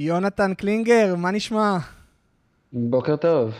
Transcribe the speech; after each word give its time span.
יונתן 0.00 0.54
קלינגר, 0.54 1.14
מה 1.16 1.30
נשמע? 1.30 1.78
בוקר 2.72 3.16
טוב. 3.16 3.52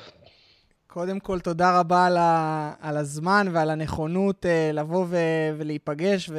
קודם 0.87 1.21
כל, 1.21 1.41
תודה 1.41 1.81
רבה 1.81 2.07
על, 2.07 2.17
ה, 2.17 2.73
על 2.81 2.97
הזמן 2.97 3.47
ועל 3.53 3.71
הנכונות 3.71 4.45
uh, 4.45 4.75
לבוא 4.75 5.05
ו- 5.09 5.57
ולהיפגש 5.59 6.31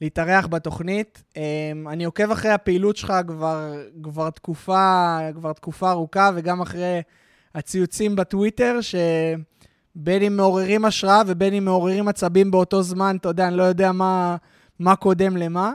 ולהתארח 0.00 0.46
בתוכנית. 0.46 1.22
Um, 1.32 1.36
אני 1.90 2.04
עוקב 2.04 2.30
אחרי 2.30 2.50
הפעילות 2.50 2.96
שלך 2.96 3.12
כבר, 3.26 3.72
כבר, 4.02 4.30
תקופה, 4.30 5.18
כבר 5.34 5.52
תקופה 5.52 5.90
ארוכה, 5.90 6.30
וגם 6.34 6.60
אחרי 6.60 7.02
הציוצים 7.54 8.16
בטוויטר, 8.16 8.78
שבין 8.80 10.22
אם 10.22 10.36
מעוררים 10.36 10.84
השראה 10.84 11.22
ובין 11.26 11.54
אם 11.54 11.64
מעוררים 11.64 12.08
עצבים 12.08 12.50
באותו 12.50 12.82
זמן, 12.82 13.16
אתה 13.20 13.28
יודע, 13.28 13.48
אני 13.48 13.56
לא 13.56 13.62
יודע 13.62 13.92
מה, 13.92 14.36
מה 14.78 14.96
קודם 14.96 15.36
למה, 15.36 15.72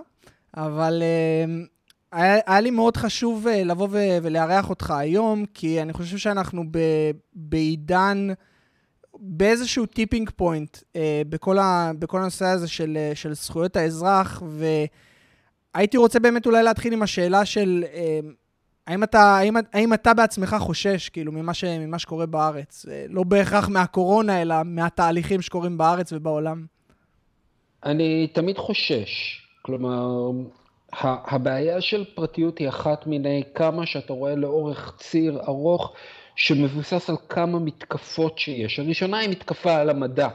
אבל 0.58 1.04
אה, 1.04 1.75
היה, 2.16 2.40
היה 2.46 2.62
לי 2.62 2.72
מאוד 2.72 2.98
חשוב 2.98 3.48
אה, 3.48 3.64
לבוא 3.64 3.88
ו- 3.92 4.18
ולארח 4.22 4.70
אותך 4.70 4.92
היום, 4.92 5.46
כי 5.54 5.82
אני 5.82 5.94
חושב 5.94 6.18
שאנחנו 6.18 6.64
ב- 6.72 7.12
בעידן, 7.34 8.28
באיזשהו 9.20 9.86
tipping 9.86 10.30
point 10.30 10.78
אה, 10.96 11.22
בכל, 11.30 11.58
ה- 11.58 11.92
בכל 12.00 12.22
הנושא 12.22 12.46
הזה 12.46 12.68
של, 12.68 12.98
אה, 12.98 13.12
של 13.16 13.34
זכויות 13.34 13.76
האזרח, 13.76 14.44
והייתי 15.76 15.98
רוצה 15.98 16.20
באמת 16.20 16.46
אולי 16.46 16.64
להתחיל 16.64 16.94
עם 16.94 17.02
השאלה 17.02 17.46
של 17.46 17.84
אה, 17.94 18.20
האם 18.88 19.04
אתה, 19.04 19.22
האם, 19.22 19.56
האם 19.74 19.94
אתה 19.94 20.14
בעצמך 20.14 20.56
חושש, 20.60 21.10
כאילו, 21.10 21.32
ממה, 21.32 21.54
ש, 21.54 21.64
ממה 21.64 22.00
שקורה 22.00 22.26
בארץ? 22.26 22.86
אה, 22.92 23.06
לא 23.10 23.24
בהכרח 23.24 23.70
מהקורונה, 23.70 24.42
אלא 24.42 24.56
מהתהליכים 24.66 25.42
שקורים 25.42 25.78
בארץ 25.78 26.14
ובעולם. 26.14 26.66
אני 27.86 28.28
תמיד 28.34 28.58
חושש. 28.58 29.42
כלומר, 29.62 30.32
הבעיה 31.02 31.82
של 31.82 32.06
פרטיות 32.16 32.58
היא 32.58 32.70
אחת 32.70 33.08
מיני 33.08 33.44
כמה 33.56 33.86
שאתה 33.86 34.14
רואה 34.14 34.36
לאורך 34.36 34.94
ציר 34.98 35.42
ארוך 35.48 35.94
שמבוסס 36.36 37.10
על 37.10 37.16
כמה 37.30 37.60
מתקפות 37.60 38.40
שיש. 38.40 38.80
הראשונה 38.80 39.18
היא 39.18 39.30
מתקפה 39.30 39.76
על 39.76 39.90
המדע 39.90 40.30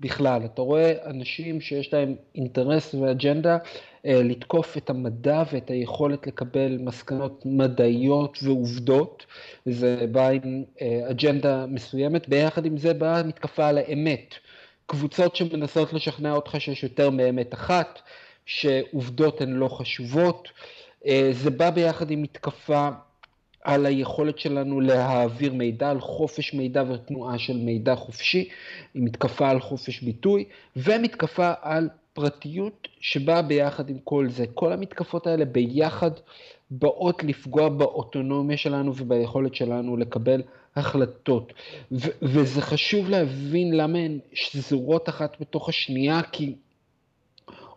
בכלל. 0.00 0.44
אתה 0.44 0.62
רואה 0.62 0.92
אנשים 1.06 1.60
שיש 1.60 1.92
להם 1.92 2.14
אינטרס 2.34 2.94
ואג'נדה 2.94 3.58
אה, 4.06 4.22
לתקוף 4.22 4.76
את 4.76 4.90
המדע 4.90 5.42
ואת 5.52 5.70
היכולת 5.70 6.26
לקבל 6.26 6.78
מסקנות 6.80 7.42
מדעיות 7.44 8.38
ועובדות. 8.42 9.26
זה 9.66 10.06
בא 10.12 10.28
עם 10.28 10.64
אה, 10.82 11.10
אג'נדה 11.10 11.66
מסוימת. 11.66 12.28
ביחד 12.28 12.66
עם 12.66 12.78
זה 12.78 12.94
באה 12.94 13.22
מתקפה 13.22 13.66
על 13.66 13.78
האמת. 13.78 14.34
קבוצות 14.86 15.36
שמנסות 15.36 15.92
לשכנע 15.92 16.32
אותך 16.32 16.56
שיש 16.58 16.82
יותר 16.82 17.10
מאמת 17.10 17.54
אחת. 17.54 18.00
שעובדות 18.46 19.40
הן 19.40 19.52
לא 19.52 19.68
חשובות. 19.68 20.48
אה, 21.06 21.28
זה 21.32 21.50
בא 21.50 21.70
ביחד 21.70 22.10
עם 22.10 22.22
מתקפה 22.22 22.88
על 23.64 23.86
היכולת 23.86 24.38
שלנו 24.38 24.80
להעביר 24.80 25.52
מידע, 25.52 25.90
על 25.90 26.00
חופש 26.00 26.54
מידע 26.54 26.82
ותנועה 26.88 27.38
של 27.38 27.56
מידע 27.56 27.94
חופשי, 27.94 28.48
עם 28.94 29.04
מתקפה 29.04 29.50
על 29.50 29.60
חופש 29.60 30.00
ביטוי, 30.00 30.44
ומתקפה 30.76 31.52
על 31.62 31.88
פרטיות 32.12 32.88
שבאה 33.00 33.42
ביחד 33.42 33.90
עם 33.90 33.98
כל 34.04 34.28
זה. 34.30 34.44
כל 34.54 34.72
המתקפות 34.72 35.26
האלה 35.26 35.44
ביחד 35.44 36.10
באות 36.70 37.24
לפגוע 37.24 37.68
באוטונומיה 37.68 38.56
שלנו 38.56 38.96
וביכולת 38.96 39.54
שלנו 39.54 39.96
לקבל 39.96 40.42
החלטות. 40.76 41.52
ו- 41.92 42.10
וזה 42.22 42.62
חשוב 42.62 43.10
להבין 43.10 43.76
למה 43.76 43.98
הן 43.98 44.18
שזורות 44.32 45.08
אחת 45.08 45.36
בתוך 45.40 45.68
השנייה, 45.68 46.22
כי 46.22 46.54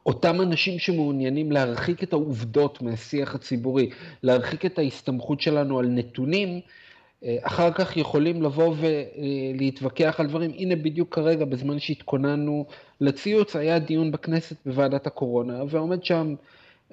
אותם 0.07 0.41
אנשים 0.41 0.79
שמעוניינים 0.79 1.51
להרחיק 1.51 2.03
את 2.03 2.13
העובדות 2.13 2.81
מהשיח 2.81 3.35
הציבורי, 3.35 3.89
להרחיק 4.23 4.65
את 4.65 4.79
ההסתמכות 4.79 5.41
שלנו 5.41 5.79
על 5.79 5.87
נתונים, 5.87 6.59
אה, 7.23 7.37
אחר 7.41 7.71
כך 7.71 7.97
יכולים 7.97 8.43
לבוא 8.43 8.75
ולהתווכח 8.77 10.15
על 10.19 10.27
דברים. 10.27 10.51
הנה 10.57 10.75
בדיוק 10.75 11.15
כרגע, 11.15 11.45
בזמן 11.45 11.79
שהתכוננו 11.79 12.65
לציוץ, 13.01 13.55
היה 13.55 13.79
דיון 13.79 14.11
בכנסת 14.11 14.55
בוועדת 14.65 15.07
הקורונה, 15.07 15.63
ועומד 15.69 16.03
שם 16.03 16.35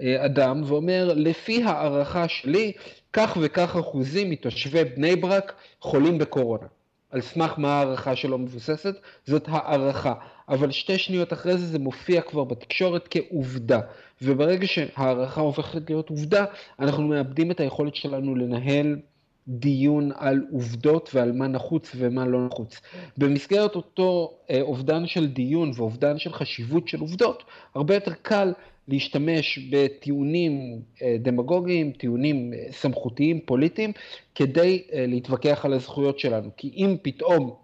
אה, 0.00 0.24
אדם 0.24 0.62
ואומר, 0.66 1.12
לפי 1.16 1.62
הערכה 1.62 2.28
שלי, 2.28 2.72
כך 3.12 3.38
וכך 3.40 3.76
אחוזים 3.76 4.30
מתושבי 4.30 4.84
בני 4.84 5.16
ברק 5.16 5.54
חולים 5.80 6.18
בקורונה. 6.18 6.66
על 7.14 7.20
סמך 7.20 7.54
מה 7.56 7.68
ההערכה 7.68 8.16
שלו 8.16 8.38
מבוססת? 8.38 8.94
זאת 9.26 9.44
הערכה. 9.48 10.14
אבל 10.48 10.70
שתי 10.70 10.98
שניות 10.98 11.32
אחרי 11.32 11.58
זה 11.58 11.66
זה 11.66 11.78
מופיע 11.78 12.20
כבר 12.20 12.44
בתקשורת 12.44 13.08
כעובדה. 13.10 13.80
וברגע 14.22 14.66
שהערכה 14.66 15.40
הופכת 15.40 15.90
להיות 15.90 16.10
עובדה, 16.10 16.44
אנחנו 16.78 17.02
מאבדים 17.02 17.50
את 17.50 17.60
היכולת 17.60 17.94
שלנו 17.94 18.34
לנהל 18.34 18.96
דיון 19.48 20.10
על 20.14 20.42
עובדות 20.52 21.10
ועל 21.14 21.32
מה 21.32 21.46
נחוץ 21.48 21.92
ומה 21.96 22.26
לא 22.26 22.46
נחוץ. 22.46 22.80
במסגרת 23.18 23.74
אותו 23.74 24.38
אה, 24.50 24.60
אובדן 24.60 25.06
של 25.06 25.26
דיון 25.26 25.70
ואובדן 25.74 26.18
של 26.18 26.32
חשיבות 26.32 26.88
של 26.88 27.00
עובדות, 27.00 27.42
הרבה 27.74 27.94
יותר 27.94 28.12
קל 28.22 28.52
להשתמש 28.88 29.58
בטיעונים 29.70 30.80
אה, 31.02 31.16
דמגוגיים, 31.18 31.92
טיעונים 31.92 32.52
אה, 32.52 32.72
סמכותיים, 32.72 33.40
פוליטיים, 33.40 33.92
כדי 34.34 34.82
אה, 34.92 35.04
להתווכח 35.08 35.64
על 35.64 35.72
הזכויות 35.72 36.18
שלנו. 36.18 36.50
כי 36.56 36.72
אם 36.76 36.96
פתאום 37.02 37.54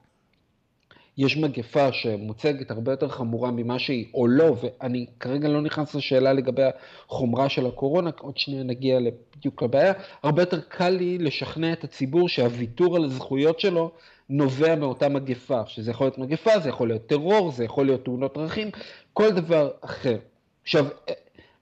יש 1.18 1.36
מגפה 1.36 1.92
שמוצגת 1.92 2.70
הרבה 2.70 2.92
יותר 2.92 3.08
חמורה 3.08 3.50
ממה 3.50 3.78
שהיא, 3.78 4.06
או 4.14 4.26
לא, 4.26 4.56
ואני 4.62 5.06
כרגע 5.20 5.48
לא 5.48 5.60
נכנס 5.62 5.94
לשאלה 5.94 6.32
לגבי 6.32 6.62
החומרה 7.08 7.48
של 7.48 7.66
הקורונה, 7.66 8.10
עוד 8.20 8.38
שנייה 8.38 8.62
נגיע 8.62 8.98
בדיוק 9.36 9.62
לבעיה, 9.62 9.92
הרבה 10.22 10.42
יותר 10.42 10.60
קל 10.60 10.88
לי 10.88 11.18
לשכנע 11.18 11.72
את 11.72 11.84
הציבור 11.84 12.28
שהוויתור 12.28 12.96
על 12.96 13.04
הזכויות 13.04 13.60
שלו 13.60 13.90
נובע 14.28 14.74
מאותה 14.74 15.08
מגפה, 15.08 15.60
שזה 15.66 15.90
יכול 15.90 16.06
להיות 16.06 16.18
מגפה, 16.18 16.58
זה 16.58 16.68
יכול 16.68 16.88
להיות 16.88 17.06
טרור, 17.06 17.52
זה 17.52 17.64
יכול 17.64 17.86
להיות 17.86 18.04
תאונות 18.04 18.38
דרכים, 18.38 18.70
כל 19.12 19.30
דבר 19.30 19.70
אחר. 19.80 20.16
עכשיו, 20.62 20.86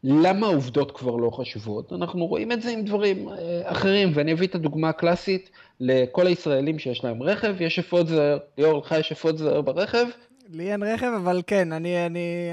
למה 0.05 0.47
העובדות 0.47 0.91
כבר 0.91 1.17
לא 1.17 1.31
חשובות? 1.31 1.93
אנחנו 1.93 2.27
רואים 2.27 2.53
את 2.53 2.63
זה 2.63 2.71
עם 2.71 2.85
דברים 2.85 3.29
אה, 3.29 3.35
אחרים, 3.65 4.11
ואני 4.15 4.33
אביא 4.33 4.47
את 4.47 4.55
הדוגמה 4.55 4.89
הקלאסית 4.89 5.51
לכל 5.81 6.27
הישראלים 6.27 6.79
שיש 6.79 7.05
להם 7.05 7.23
רכב, 7.23 7.55
יש 7.61 7.79
אפוד 7.79 8.07
זוהר, 8.09 8.39
ליאור, 8.59 8.79
לך 8.79 8.95
יש 9.01 9.13
אפוד 9.13 9.37
זוהר 9.37 9.61
ברכב? 9.61 10.07
לי 10.49 10.73
אין 10.73 10.83
רכב, 10.83 11.11
אבל 11.17 11.43
כן, 11.47 11.73
אני, 11.73 12.07
אני 12.07 12.51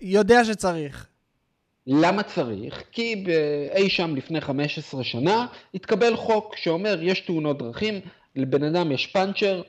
יודע 0.00 0.44
שצריך. 0.44 1.06
למה 1.86 2.22
צריך? 2.22 2.82
כי 2.92 3.24
אי 3.74 3.90
שם 3.90 4.16
לפני 4.16 4.40
15 4.40 5.04
שנה 5.04 5.46
התקבל 5.74 6.16
חוק 6.16 6.56
שאומר 6.56 6.98
יש 7.02 7.20
תאונות 7.20 7.58
דרכים, 7.58 8.00
לבן 8.36 8.62
אדם 8.62 8.92
יש 8.92 9.06
פאנצ'ר, 9.06 9.62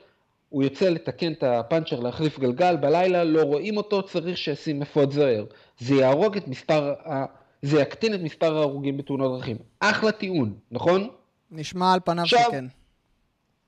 הוא 0.48 0.62
יוצא 0.62 0.88
לתקן 0.88 1.32
את 1.32 1.42
הפאנצ'ר, 1.42 2.00
להחליף 2.00 2.38
גלגל, 2.38 2.76
בלילה 2.76 3.24
לא 3.24 3.42
רואים 3.42 3.76
אותו, 3.76 4.02
צריך 4.02 4.38
שישים 4.38 4.82
אפוד 4.82 5.12
זוהר. 5.12 5.44
זה 5.78 5.94
יהרוג 5.94 6.36
את 6.36 6.48
מספר, 6.48 6.94
ה... 7.10 7.24
זה 7.62 7.80
יקטין 7.80 8.14
את 8.14 8.20
מספר 8.20 8.56
ההרוגים 8.56 8.96
בתאונות 8.96 9.38
דרכים. 9.38 9.56
אחלה 9.80 10.12
טיעון, 10.12 10.54
נכון? 10.70 11.08
נשמע 11.50 11.92
על 11.92 12.00
פניו 12.04 12.24
עכשיו, 12.24 12.40
שכן. 12.40 12.64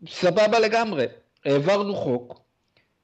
סבבה 0.06 0.58
לגמרי. 0.58 1.06
העברנו 1.44 1.94
חוק, 1.94 2.41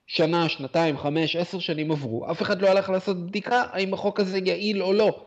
שנה, 0.07 0.49
שנתיים, 0.49 0.99
חמש, 0.99 1.37
עשר 1.37 1.59
שנים 1.59 1.93
עברו, 1.93 2.31
אף 2.31 2.43
אחד 2.43 2.63
לא 2.63 2.69
הלך 2.69 2.91
לעשות 2.91 3.27
בדיקה 3.27 3.65
האם 3.73 3.95
החוק 3.95 4.21
הזה 4.21 4.39
יעיל 4.39 4.83
או 4.83 4.93
לא. 4.93 5.27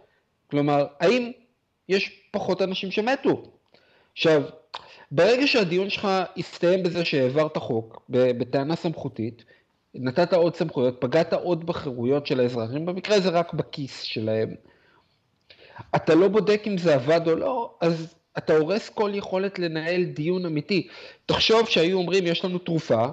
כלומר, 0.52 0.88
האם 1.00 1.32
יש 1.90 2.22
פחות 2.32 2.62
אנשים 2.62 2.92
שמתו? 2.92 3.44
עכשיו, 4.14 4.44
ברגע 5.12 5.48
שהדיון 5.48 5.90
שלך 5.90 6.08
יסתיים 6.36 6.84
בזה 6.84 7.06
שהעברת 7.06 7.58
חוק 7.58 8.06
בטענה 8.10 8.76
סמכותית, 8.76 9.44
נתת 9.96 10.34
עוד 10.34 10.56
סמכויות, 10.56 10.96
פגעת 11.00 11.34
עוד 11.34 11.66
בחירויות 11.66 12.28
של 12.28 12.40
האזרחים, 12.40 12.86
במקרה 12.86 13.16
הזה 13.16 13.30
רק 13.30 13.54
בכיס 13.54 14.02
שלהם. 14.02 14.56
אתה 15.96 16.16
לא 16.16 16.28
בודק 16.28 16.62
אם 16.68 16.78
זה 16.78 16.96
עבד 16.96 17.28
או 17.28 17.36
לא, 17.36 17.74
אז 17.82 18.16
אתה 18.38 18.54
הורס 18.54 18.90
כל 18.90 19.12
יכולת 19.14 19.60
לנהל 19.60 20.04
דיון 20.04 20.46
אמיתי. 20.46 20.88
תחשוב 21.26 21.70
שהיו 21.70 21.98
אומרים, 21.98 22.28
יש 22.28 22.46
לנו 22.46 22.58
תרופה, 22.58 23.06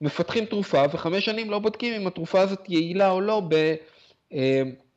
מפתחים 0.00 0.44
תרופה, 0.44 0.82
וחמש 0.92 1.24
שנים 1.24 1.50
לא 1.50 1.58
בודקים 1.58 2.00
אם 2.00 2.06
התרופה 2.06 2.40
הזאת 2.40 2.64
יעילה 2.68 3.10
או 3.10 3.20
לא 3.20 3.42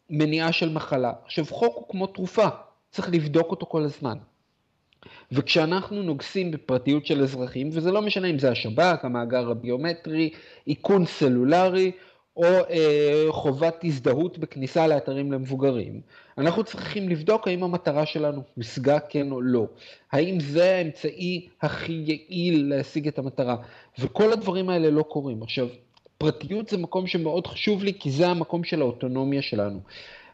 במניעה 0.09 0.51
של 0.51 0.69
מחלה. 0.69 1.13
עכשיו, 1.25 1.45
חוק 1.45 1.75
הוא 1.75 1.89
כמו 1.89 2.07
תרופה, 2.07 2.47
צריך 2.91 3.09
לבדוק 3.09 3.51
אותו 3.51 3.65
כל 3.65 3.83
הזמן. 3.83 4.17
וכשאנחנו 5.31 6.03
נוגסים 6.03 6.51
בפרטיות 6.51 7.05
של 7.05 7.21
אזרחים, 7.23 7.69
וזה 7.71 7.91
לא 7.91 8.01
משנה 8.01 8.27
אם 8.27 8.39
זה 8.39 8.51
השב"כ, 8.51 9.05
המאגר 9.05 9.51
הביומטרי, 9.51 10.29
איכון 10.67 11.05
סלולרי, 11.05 11.91
או 12.37 12.43
אה, 12.43 13.25
חובת 13.29 13.83
הזדהות 13.83 14.37
בכניסה 14.37 14.87
לאתרים 14.87 15.31
למבוגרים, 15.31 16.01
אנחנו 16.37 16.63
צריכים 16.63 17.09
לבדוק 17.09 17.47
האם 17.47 17.63
המטרה 17.63 18.05
שלנו 18.05 18.41
הושגה 18.55 18.99
כן 18.99 19.31
או 19.31 19.41
לא. 19.41 19.67
האם 20.11 20.39
זה 20.39 20.75
האמצעי 20.75 21.47
הכי 21.61 22.03
יעיל 22.05 22.69
להשיג 22.69 23.07
את 23.07 23.19
המטרה. 23.19 23.55
וכל 23.99 24.33
הדברים 24.33 24.69
האלה 24.69 24.89
לא 24.89 25.03
קורים. 25.03 25.43
עכשיו, 25.43 25.67
פרטיות 26.17 26.69
זה 26.69 26.77
מקום 26.77 27.07
שמאוד 27.07 27.47
חשוב 27.47 27.83
לי, 27.83 27.93
כי 27.99 28.11
זה 28.11 28.27
המקום 28.27 28.63
של 28.63 28.81
האוטונומיה 28.81 29.41
שלנו. 29.41 29.79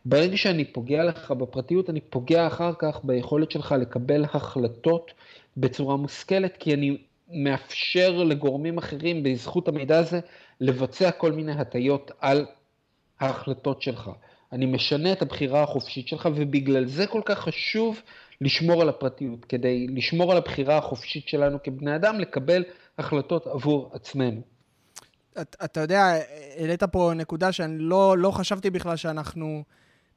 ברגע 0.05 0.37
שאני 0.37 0.65
פוגע 0.65 1.03
לך 1.03 1.31
בפרטיות, 1.31 1.89
אני 1.89 2.01
פוגע 2.01 2.47
אחר 2.47 2.71
כך 2.79 2.99
ביכולת 3.03 3.51
שלך 3.51 3.75
לקבל 3.79 4.23
החלטות 4.23 5.11
בצורה 5.57 5.97
מושכלת, 5.97 6.57
כי 6.57 6.73
אני 6.73 6.97
מאפשר 7.29 8.23
לגורמים 8.23 8.77
אחרים 8.77 9.23
בזכות 9.23 9.67
המידע 9.67 9.97
הזה 9.97 10.19
לבצע 10.61 11.11
כל 11.11 11.31
מיני 11.31 11.51
הטיות 11.51 12.11
על 12.19 12.45
ההחלטות 13.19 13.81
שלך. 13.81 14.11
אני 14.51 14.65
משנה 14.65 15.11
את 15.11 15.21
הבחירה 15.21 15.63
החופשית 15.63 16.07
שלך, 16.07 16.29
ובגלל 16.35 16.85
זה 16.85 17.07
כל 17.07 17.21
כך 17.25 17.39
חשוב 17.39 18.01
לשמור 18.41 18.81
על 18.81 18.89
הפרטיות, 18.89 19.45
כדי 19.45 19.87
לשמור 19.87 20.31
על 20.31 20.37
הבחירה 20.37 20.77
החופשית 20.77 21.27
שלנו 21.27 21.57
כבני 21.63 21.95
אדם, 21.95 22.19
לקבל 22.19 22.63
החלטות 22.97 23.47
עבור 23.47 23.91
עצמנו. 23.93 24.41
אתה, 25.41 25.81
יודע, 25.81 26.13
העלית 26.57 26.83
פה 26.83 27.11
נקודה 27.15 27.51
שאני 27.51 27.77
לא, 27.77 28.17
לא 28.17 28.31
חשבתי 28.31 28.69
בכלל 28.69 28.95
שאנחנו 28.95 29.63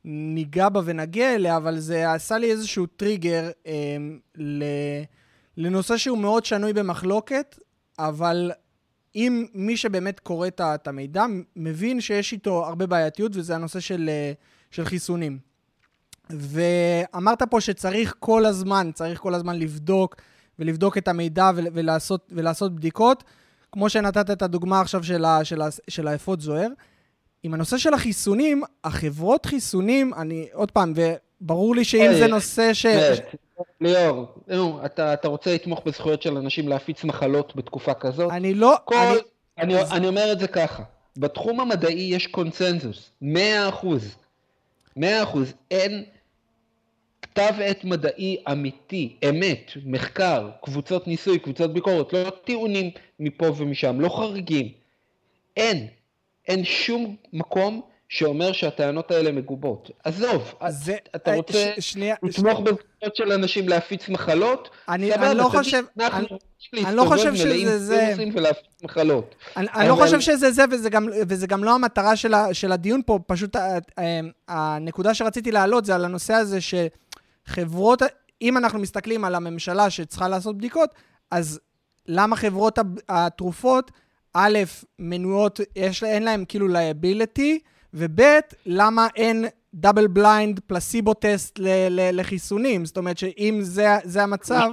ניגע 0.04 0.68
בה 0.68 0.80
ונגיע 0.84 1.34
אליה, 1.34 1.56
אבל 1.56 1.78
זה 1.78 2.12
עשה 2.12 2.38
לי 2.38 2.50
איזשהו 2.50 2.86
טריגר 2.86 3.50
אה, 3.66 3.96
ל, 4.36 4.64
לנושא 5.56 5.96
שהוא 5.96 6.18
מאוד 6.18 6.44
שנוי 6.44 6.72
במחלוקת, 6.72 7.58
אבל 7.98 8.52
אם 9.14 9.46
מי 9.54 9.76
שבאמת 9.76 10.20
קורא 10.20 10.48
את 10.60 10.88
המידע, 10.88 11.24
מבין 11.56 12.00
שיש 12.00 12.32
איתו 12.32 12.66
הרבה 12.66 12.86
בעייתיות, 12.86 13.32
וזה 13.34 13.54
הנושא 13.54 13.80
של, 13.80 14.08
אה, 14.08 14.32
של 14.70 14.84
חיסונים. 14.84 15.38
ואמרת 16.30 17.42
פה 17.42 17.60
שצריך 17.60 18.14
כל 18.18 18.46
הזמן, 18.46 18.90
צריך 18.94 19.20
כל 19.20 19.34
הזמן 19.34 19.58
לבדוק 19.58 20.16
ולבדוק 20.58 20.98
את 20.98 21.08
המידע 21.08 21.50
ולעשות, 21.54 22.32
ולעשות 22.32 22.74
בדיקות, 22.74 23.24
כמו 23.72 23.88
שנתת 23.88 24.30
את 24.30 24.42
הדוגמה 24.42 24.80
עכשיו 24.80 25.04
של, 25.04 25.24
של 25.88 26.08
האפוד 26.08 26.40
זוהר. 26.40 26.68
עם 27.42 27.54
הנושא 27.54 27.78
של 27.78 27.94
החיסונים, 27.94 28.62
החברות 28.84 29.46
חיסונים, 29.46 30.14
אני, 30.14 30.48
עוד 30.52 30.70
פעם, 30.70 30.92
וברור 31.40 31.74
לי 31.74 31.84
שאם 31.84 32.10
זה 32.18 32.26
נושא 32.26 32.74
ש... 32.74 32.86
ליאור, 33.80 34.26
נו, 34.48 34.80
אתה, 34.84 35.12
אתה 35.12 35.28
רוצה 35.28 35.54
לתמוך 35.54 35.82
בזכויות 35.86 36.22
של 36.22 36.36
אנשים 36.36 36.68
להפיץ 36.68 37.04
מחלות 37.04 37.56
בתקופה 37.56 37.94
כזאת? 37.94 38.30
אני 38.30 38.54
לא... 38.54 38.76
כל, 38.84 38.96
אני, 39.58 39.74
אני, 39.74 39.82
אני 39.90 40.08
אומר 40.08 40.32
את 40.32 40.38
זה 40.38 40.48
ככה, 40.48 40.82
בתחום 41.18 41.60
המדעי 41.60 42.14
יש 42.14 42.26
קונצנזוס, 42.26 43.10
100 43.22 43.68
אחוז. 43.68 44.16
100 44.96 45.22
אחוז. 45.22 45.52
אין 45.70 46.04
כתב 47.22 47.52
עת 47.62 47.84
מדעי 47.84 48.36
אמיתי, 48.52 49.16
אמת, 49.28 49.70
מחקר, 49.84 50.50
קבוצות 50.62 51.06
ניסוי, 51.06 51.38
קבוצות 51.38 51.72
ביקורת, 51.72 52.12
לא 52.12 52.30
טיעונים 52.44 52.90
מפה 53.20 53.46
ומשם, 53.56 54.00
לא 54.00 54.08
חריגים. 54.08 54.68
אין. 55.56 55.86
אין 56.48 56.64
שום 56.64 57.16
מקום 57.32 57.80
שאומר 58.10 58.52
שהטענות 58.52 59.10
האלה 59.10 59.32
מגובות. 59.32 59.90
עזוב, 60.04 60.54
זה, 60.68 60.96
אתה 61.16 61.30
אה, 61.30 61.36
רוצה 61.36 61.72
ש, 61.78 61.90
שנייה, 61.90 62.14
לתמוך 62.22 62.58
ש... 62.58 62.62
בזכויות 62.62 63.16
של 63.16 63.32
אנשים 63.32 63.68
להפיץ 63.68 64.08
מחלות? 64.08 64.70
אני, 64.88 65.14
אני 65.14 65.36
לא 65.36 65.44
חושב... 65.44 65.84
אני, 66.00 66.84
אני 66.84 66.96
לא 66.96 67.04
חושב 67.04 67.34
שזה 67.34 67.78
זה... 67.78 68.14
ולהפיץ 68.34 68.82
מחלות. 68.82 69.34
אני. 69.56 69.66
אני 69.74 69.88
לא 69.88 69.94
חושב 69.94 70.20
שזה 70.20 70.50
זה, 70.50 70.64
וזה 70.70 70.90
גם, 70.90 71.08
וזה 71.28 71.46
גם 71.46 71.64
לא 71.64 71.74
המטרה 71.74 72.16
של, 72.16 72.34
ה, 72.34 72.54
של 72.54 72.72
הדיון 72.72 73.00
פה, 73.06 73.18
פשוט 73.26 73.56
ה, 73.56 73.78
ה, 73.98 74.02
הנקודה 74.48 75.14
שרציתי 75.14 75.52
להעלות 75.52 75.84
זה 75.84 75.94
על 75.94 76.04
הנושא 76.04 76.34
הזה 76.34 76.58
שחברות, 76.60 78.02
אם 78.42 78.56
אנחנו 78.56 78.78
מסתכלים 78.78 79.24
על 79.24 79.34
הממשלה 79.34 79.90
שצריכה 79.90 80.28
לעשות 80.28 80.58
בדיקות, 80.58 80.90
אז 81.30 81.60
למה 82.06 82.36
חברות 82.36 82.78
התרופות, 83.08 83.90
א', 84.34 84.58
מנויות, 84.98 85.60
יש, 85.76 86.04
אין 86.04 86.22
להן 86.22 86.44
כאילו 86.48 86.66
liability, 86.68 87.58
וב', 87.94 88.20
למה 88.66 89.06
אין 89.16 89.44
double 89.74 90.06
blind 90.06 90.60
placebo 90.66 91.14
test 91.14 91.58
לחיסונים? 92.12 92.84
זאת 92.84 92.96
אומרת 92.96 93.18
שאם 93.18 93.58
זה, 93.62 93.86
זה 94.04 94.22
המצב... 94.22 94.70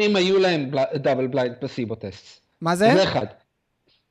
אם 0.00 0.16
היו 0.16 0.38
להם 0.38 0.70
double 0.94 1.26
blind 1.26 1.56
placebo 1.60 1.94
test. 1.94 2.40
מה 2.60 2.76
זה? 2.76 2.90
זה 2.94 3.02
אחד. 3.04 3.26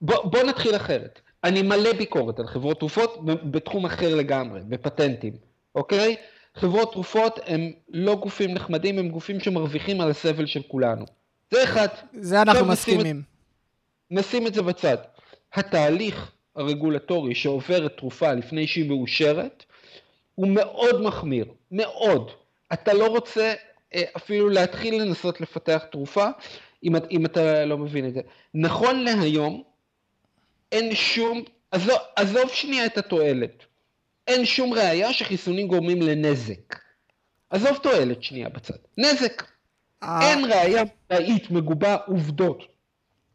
בוא, 0.02 0.24
בוא 0.24 0.44
נתחיל 0.44 0.76
אחרת. 0.76 1.20
אני 1.44 1.62
מלא 1.62 1.94
ביקורת 1.94 2.40
על 2.40 2.48
חברות 2.48 2.80
תרופות 2.80 3.26
בתחום 3.26 3.86
אחר 3.86 4.16
לגמרי, 4.16 4.62
בפטנטים, 4.68 5.34
אוקיי? 5.76 6.16
חברות 6.56 6.92
תרופות 6.92 7.40
הם 7.46 7.72
לא 7.90 8.16
גופים 8.16 8.54
נחמדים, 8.54 9.00
הם 9.00 9.10
גופים 9.10 9.40
שמרוויחים 9.40 10.02
על 10.02 10.10
הסבל 10.12 10.46
של 10.46 10.62
כולנו. 10.68 11.06
זה 11.52 11.64
אחד. 11.64 11.88
זה 12.14 12.42
אנחנו 12.42 12.66
מסכימים. 12.66 13.22
נשים 14.12 14.48
את, 14.48 14.54
זה 14.54 14.62
בצד. 14.62 14.98
התהליך 15.54 16.32
הרגולטורי 16.56 17.36
שעוברת 17.36 17.98
תרופה 17.98 18.34
לפני 18.34 18.68
שהיא 18.68 18.90
מאושרת, 18.90 19.66
הוא 20.36 20.48
מאוד 20.48 21.02
מחמיר, 21.02 21.46
מאוד. 21.72 22.32
אתה 22.74 22.94
לא 22.94 23.08
רוצה 23.08 23.54
אה, 23.94 24.04
אפילו 24.18 24.50
להתחיל 24.50 25.02
לנסות 25.02 25.42
לפתח 25.42 25.84
תרופה, 25.92 26.28
אם, 26.84 26.96
אם 27.12 27.26
אתה 27.26 27.66
לא 27.66 27.78
מבין 27.78 28.08
את 28.08 28.14
זה. 28.14 28.22
נכון 28.54 29.04
להיום, 29.04 29.64
אין 30.72 30.96
שום, 30.96 31.44
עזוב, 31.72 31.98
עזוב 32.16 32.50
שנייה 32.54 32.86
את 32.86 32.98
התועלת, 32.98 33.66
אין 34.28 34.46
שום 34.46 34.74
ראייה 34.74 35.14
שחיסונים 35.14 35.68
גורמים 35.68 36.02
לנזק. 36.02 36.76
עזוב 37.50 37.78
תועלת 37.84 38.24
שנייה 38.24 38.50
בצד, 38.50 38.78
נזק. 38.98 39.44
אה. 40.04 40.20
אין 40.22 40.46
ראייה 40.46 40.84
מדעית 41.12 41.52
מגובה 41.52 41.98
עובדות. 42.08 42.79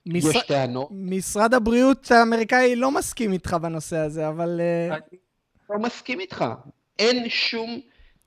מש... 0.06 0.24
יש 0.24 0.36
טענות. 0.46 0.88
משרד 0.92 1.54
הבריאות 1.54 2.10
האמריקאי 2.10 2.76
לא 2.76 2.90
מסכים 2.90 3.32
איתך 3.32 3.56
בנושא 3.62 3.96
הזה, 3.96 4.28
אבל... 4.28 4.60
אה, 4.60 4.94
אני 4.96 5.18
לא 5.70 5.78
מסכים 5.78 6.20
איתך. 6.20 6.44
אין 6.98 7.28
שום 7.28 7.80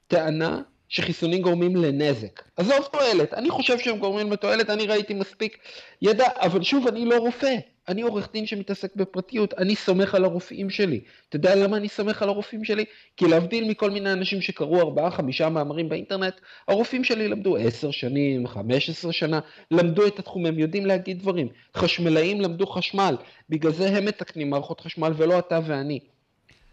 טענה 0.07 0.61
שחיסונים 0.89 1.41
גורמים 1.41 1.75
לנזק. 1.75 2.43
עזוב 2.57 2.87
תועלת, 2.91 3.33
אני 3.33 3.49
חושב 3.49 3.79
שהם 3.79 3.97
גורמים 3.97 4.31
לתועלת, 4.31 4.69
אני 4.69 4.87
ראיתי 4.87 5.13
מספיק 5.13 5.57
ידע, 6.01 6.25
אבל 6.35 6.63
שוב, 6.63 6.87
אני 6.87 7.05
לא 7.05 7.17
רופא. 7.17 7.55
אני 7.87 8.01
עורך 8.01 8.29
דין 8.33 8.45
שמתעסק 8.45 8.95
בפרטיות, 8.95 9.53
אני 9.53 9.75
סומך 9.75 10.15
על 10.15 10.25
הרופאים 10.25 10.69
שלי. 10.69 10.99
אתה 11.29 11.35
יודע 11.35 11.55
למה 11.55 11.77
אני 11.77 11.89
סומך 11.89 12.21
על 12.21 12.29
הרופאים 12.29 12.63
שלי? 12.63 12.85
כי 13.17 13.27
להבדיל 13.27 13.69
מכל 13.69 13.91
מיני 13.91 14.13
אנשים 14.13 14.41
שקראו 14.41 14.79
ארבעה, 14.79 15.11
חמישה 15.11 15.49
מאמרים 15.49 15.89
באינטרנט, 15.89 16.33
הרופאים 16.67 17.03
שלי 17.03 17.27
למדו 17.27 17.57
עשר 17.57 17.91
שנים, 17.91 18.47
חמש 18.47 18.89
עשרה 18.89 19.13
שנה, 19.13 19.39
למדו 19.71 20.07
את 20.07 20.19
התחום, 20.19 20.45
הם 20.45 20.59
יודעים 20.59 20.85
להגיד 20.85 21.19
דברים. 21.19 21.47
חשמלאים 21.75 22.41
למדו 22.41 22.67
חשמל, 22.67 23.15
בגלל 23.49 23.71
זה 23.71 23.89
הם 23.89 24.05
מתקנים 24.05 24.49
מערכות 24.49 24.81
חשמל 24.81 25.11
ולא 25.15 25.39
אתה 25.39 25.59
ואני. 25.65 25.99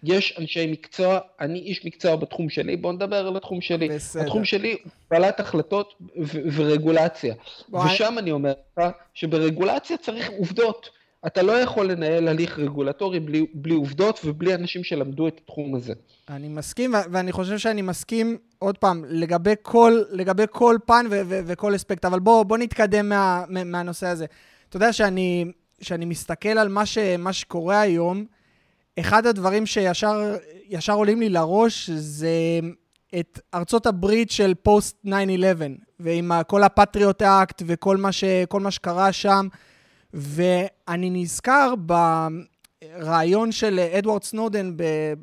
יש 0.05 0.35
אנשי 0.39 0.67
מקצוע, 0.73 1.19
אני 1.41 1.59
איש 1.59 1.85
מקצוע 1.85 2.17
בתחום 2.17 2.49
שלי, 2.49 2.77
בואו 2.77 2.93
נדבר 2.93 3.27
על 3.27 3.37
התחום 3.37 3.61
שלי. 3.61 3.89
בסדר. 3.89 4.23
התחום 4.23 4.45
שלי 4.45 4.73
הוא 4.73 4.91
קבלת 5.09 5.41
החלטות 5.41 5.95
ורגולציה. 6.55 7.35
בוא 7.69 7.85
ושם 7.85 8.15
אני 8.19 8.31
אומר 8.31 8.53
לך 8.79 8.85
שברגולציה 9.15 9.97
צריך 9.97 10.31
עובדות. 10.39 10.91
אתה 11.27 11.43
לא 11.43 11.53
יכול 11.53 11.91
לנהל 11.91 12.29
הליך 12.29 12.59
רגולטורי 12.59 13.21
בלי, 13.21 13.47
בלי 13.55 13.75
עובדות 13.75 14.21
ובלי 14.25 14.55
אנשים 14.55 14.85
שלמדו 14.85 15.29
את 15.29 15.41
התחום 15.45 15.75
הזה. 15.75 15.93
אני 16.29 16.49
מסכים, 16.49 16.95
ואני 17.11 17.33
חושב 17.33 17.59
שאני 17.59 17.83
מסכים, 17.83 18.39
עוד 18.59 18.79
פעם, 18.79 19.05
לגבי 19.09 19.55
כל, 19.63 20.03
לגבי 20.11 20.45
כל 20.51 20.77
פן 20.87 21.07
ו- 21.11 21.23
ו- 21.27 21.41
וכל 21.47 21.75
אספקט, 21.75 22.05
אבל 22.05 22.19
בוא, 22.19 22.43
בוא 22.43 22.59
נתקדם 22.59 23.09
מה, 23.09 23.45
מהנושא 23.49 24.07
הזה. 24.07 24.27
אתה 24.69 24.77
יודע 24.77 24.93
שאני, 24.93 25.45
שאני 25.81 26.05
מסתכל 26.05 26.49
על 26.49 26.69
מה, 26.69 26.87
ש, 26.87 26.99
מה 26.99 27.33
שקורה 27.33 27.81
היום, 27.81 28.25
אחד 29.01 29.27
הדברים 29.27 29.67
שישר 29.67 30.93
עולים 30.93 31.21
לי 31.21 31.29
לראש 31.29 31.91
זה 31.91 32.61
את 33.21 33.41
ארצות 33.55 33.87
הברית 33.87 34.31
של 34.31 34.55
פוסט 34.55 35.07
9-11, 35.07 35.11
ועם 36.01 36.33
כל 36.47 36.63
ה 36.63 36.70
Patriot 36.70 37.23
Act 37.23 37.63
וכל 37.67 37.97
מה, 37.97 38.13
ש, 38.13 38.25
מה 38.61 38.71
שקרה 38.71 39.13
שם. 39.13 39.49
ואני 40.15 41.11
נזכר 41.11 41.75
בראיון 42.99 43.53
של 43.53 43.79
אדוארד 43.79 44.23
סנודן 44.23 44.73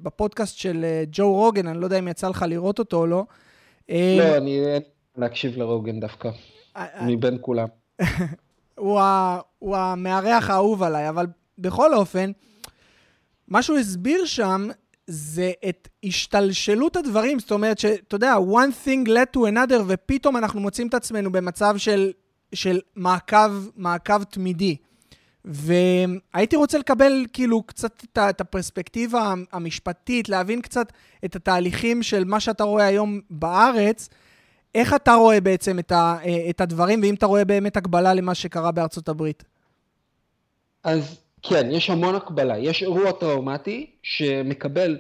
בפודקאסט 0.02 0.58
של 0.58 0.84
אה, 0.84 1.04
ג'ו 1.12 1.34
רוגן, 1.34 1.68
אני 1.68 1.80
לא 1.80 1.86
יודע 1.86 2.00
אם 2.00 2.08
יצא 2.08 2.30
לך 2.30 2.46
לראות 2.48 2.80
אותו 2.80 2.98
או 2.98 3.08
לא. 3.08 3.26
אה, 3.90 4.16
לא, 4.20 4.38
אני 4.38 4.60
להקשיב 5.18 5.58
לרוגן 5.58 6.00
דווקא, 6.00 6.30
אה, 6.78 7.06
מבין 7.06 7.38
כולם. 7.42 7.68
הוא 8.76 9.78
המארח 9.78 10.50
האהוב 10.50 10.84
עליי, 10.84 11.10
אבל 11.10 11.26
בכל 11.58 11.94
אופן, 11.94 12.32
מה 13.52 13.62
שהוא 13.62 13.78
הסביר 13.78 14.26
שם 14.26 14.68
זה 15.08 15.52
את 15.70 15.88
השתלשלות 16.04 16.96
הדברים, 16.96 17.40
זאת 17.40 17.52
אומרת 17.52 17.80
שאתה 17.80 18.16
יודע, 18.16 18.36
one 18.38 18.88
thing 18.88 19.08
led 19.08 19.38
to 19.38 19.40
another, 19.40 19.82
ופתאום 19.88 20.38
אנחנו 20.38 20.60
מוצאים 20.60 20.88
את 20.88 20.94
עצמנו 20.94 21.32
במצב 21.32 21.78
של 21.78 22.12
של 22.54 22.80
מעקב, 22.96 23.52
מעקב 23.76 24.24
תמידי. 24.24 24.76
והייתי 25.46 26.56
רוצה 26.56 26.78
לקבל 26.78 27.26
כאילו 27.34 27.64
קצת 27.64 28.04
את 28.30 28.42
הפרספקטיבה 28.42 29.34
המשפטית, 29.52 30.30
להבין 30.30 30.62
קצת 30.62 30.92
את 31.26 31.36
התהליכים 31.36 32.04
של 32.04 32.24
מה 32.24 32.40
שאתה 32.40 32.64
רואה 32.64 32.86
היום 32.86 33.20
בארץ, 33.30 34.10
איך 34.76 34.94
אתה 34.94 35.14
רואה 35.14 35.42
בעצם 35.42 35.80
את, 35.80 35.92
ה, 35.92 36.18
את 36.50 36.62
הדברים, 36.62 37.02
ואם 37.02 37.14
אתה 37.14 37.26
רואה 37.26 37.46
באמת 37.46 37.78
הקבלה 37.78 38.14
למה 38.14 38.36
שקרה 38.36 38.72
בארצות 38.72 39.10
הברית. 39.10 39.44
אז 40.84 41.18
כן, 41.44 41.72
יש 41.72 41.90
המון 41.90 42.16
הקבלה. 42.16 42.58
יש 42.58 42.84
אירוע 42.84 43.12
טראומטי 43.12 43.86
שמקבל 44.04 44.98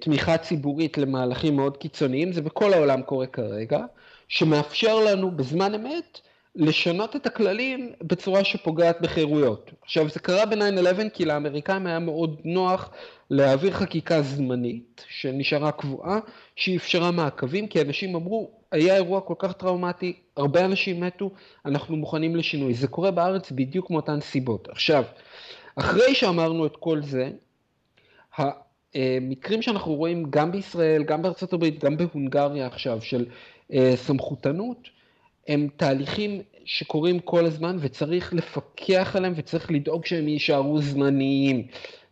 תמיכה 0.00 0.38
ציבורית 0.38 0.98
למהלכים 0.98 1.56
מאוד 1.56 1.76
קיצוניים, 1.76 2.32
זה 2.32 2.42
בכל 2.42 2.72
העולם 2.72 3.02
קורה 3.02 3.26
כרגע, 3.26 3.80
שמאפשר 4.28 5.04
לנו 5.04 5.30
בזמן 5.30 5.74
אמת 5.74 6.20
לשנות 6.54 7.16
את 7.16 7.26
הכללים 7.26 7.92
בצורה 8.02 8.44
שפוגעת 8.44 9.00
בחירויות. 9.00 9.70
עכשיו 9.82 10.08
זה 10.08 10.20
קרה 10.20 10.46
ב-9-11 10.46 11.08
כי 11.14 11.24
לאמריקאים 11.24 11.86
היה 11.86 11.98
מאוד 11.98 12.40
נוח 12.44 12.90
להעביר 13.30 13.72
חקיקה 13.72 14.22
זמנית 14.22 15.04
שנשארה 15.08 15.72
קבועה, 15.72 16.18
שאפשרה 16.56 17.10
מעקבים, 17.10 17.66
כי 17.66 17.80
אנשים 17.80 18.14
אמרו, 18.14 18.50
היה 18.72 18.94
אירוע 18.94 19.20
כל 19.20 19.34
כך 19.38 19.52
טראומטי, 19.52 20.12
הרבה 20.36 20.64
אנשים 20.64 21.00
מתו, 21.00 21.30
אנחנו 21.66 21.96
מוכנים 21.96 22.36
לשינוי. 22.36 22.74
זה 22.74 22.88
קורה 22.88 23.10
בארץ 23.10 23.50
בדיוק 23.50 23.90
מאותן 23.90 24.20
סיבות. 24.20 24.68
עכשיו, 24.68 25.04
אחרי 25.76 26.14
שאמרנו 26.14 26.66
את 26.66 26.76
כל 26.76 27.02
זה, 27.02 27.30
המקרים 28.94 29.62
שאנחנו 29.62 29.94
רואים 29.94 30.26
גם 30.30 30.52
בישראל, 30.52 31.02
גם 31.02 31.22
בארצות 31.22 31.52
הברית, 31.52 31.84
גם 31.84 31.96
בהונגריה 31.96 32.66
עכשיו, 32.66 33.00
של 33.02 33.26
אה, 33.72 33.92
סמכותנות, 33.96 34.88
הם 35.48 35.68
תהליכים 35.76 36.42
שקורים 36.64 37.18
כל 37.18 37.46
הזמן 37.46 37.76
וצריך 37.80 38.34
לפקח 38.34 39.16
עליהם 39.16 39.32
וצריך 39.36 39.70
לדאוג 39.70 40.06
שהם 40.06 40.28
יישארו 40.28 40.82
זמניים. 40.82 41.66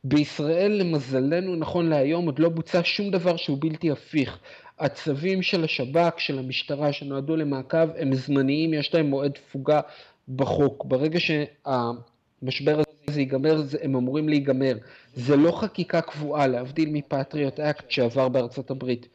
בישראל 0.04 0.72
למזלנו 0.72 1.56
נכון 1.56 1.88
להיום 1.88 2.26
עוד 2.26 2.38
לא 2.38 2.48
בוצע 2.48 2.80
שום 2.84 3.10
דבר 3.10 3.36
שהוא 3.36 3.58
בלתי 3.60 3.90
הפיך. 3.90 4.38
הצווים 4.78 5.42
של 5.42 5.64
השב"כ, 5.64 6.14
של 6.18 6.38
המשטרה 6.38 6.92
שנועדו 6.92 7.36
למעקב 7.36 7.90
הם 7.96 8.14
זמניים, 8.14 8.74
יש 8.74 8.94
להם 8.94 9.06
מועד 9.06 9.30
תפוגה 9.30 9.80
בחוק. 10.28 10.84
ברגע 10.84 11.18
שהמשבר 11.20 12.72
הזה 12.72 13.03
ייגמר, 13.20 13.62
הם 13.82 13.96
אמורים 13.96 14.28
להיגמר. 14.28 14.76
זה 15.14 15.36
לא 15.36 15.52
חקיקה 15.60 16.00
קבועה, 16.00 16.46
להבדיל 16.46 16.88
מפטריוט 16.92 17.60
אקט 17.60 17.90
שעבר 17.90 18.28
בארצות 18.28 18.70
הברית. 18.70 19.08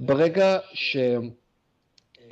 ברגע 0.00 0.58
ש... 0.72 0.96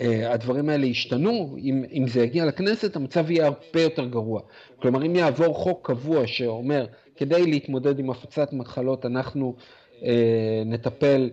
אה, 0.00 0.34
האלה 0.68 0.86
ישתנו, 0.86 1.56
אם, 1.58 1.84
אם 1.92 2.06
זה 2.08 2.24
יגיע 2.24 2.44
לכנסת 2.44 2.96
המצב 2.96 3.30
יהיה 3.30 3.46
הרבה 3.46 3.82
יותר 3.82 4.04
גרוע. 4.04 4.40
כלומר 4.76 5.06
אם 5.06 5.16
יעבור 5.16 5.54
חוק 5.54 5.86
קבוע 5.86 6.26
שאומר 6.26 6.86
כדי 7.16 7.46
להתמודד 7.46 7.98
עם 7.98 8.10
הפצת 8.10 8.52
מחלות 8.52 9.06
אנחנו 9.06 9.56
אה, 10.04 10.62
נטפל 10.66 11.30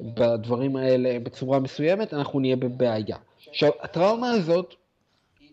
בדברים 0.00 0.76
האלה 0.76 1.18
בצורה 1.22 1.60
מסוימת, 1.60 2.14
אנחנו 2.14 2.40
נהיה 2.40 2.56
בבעיה. 2.56 3.16
עכשיו 3.48 3.70
הטראומה 3.80 4.30
הזאת 4.30 4.74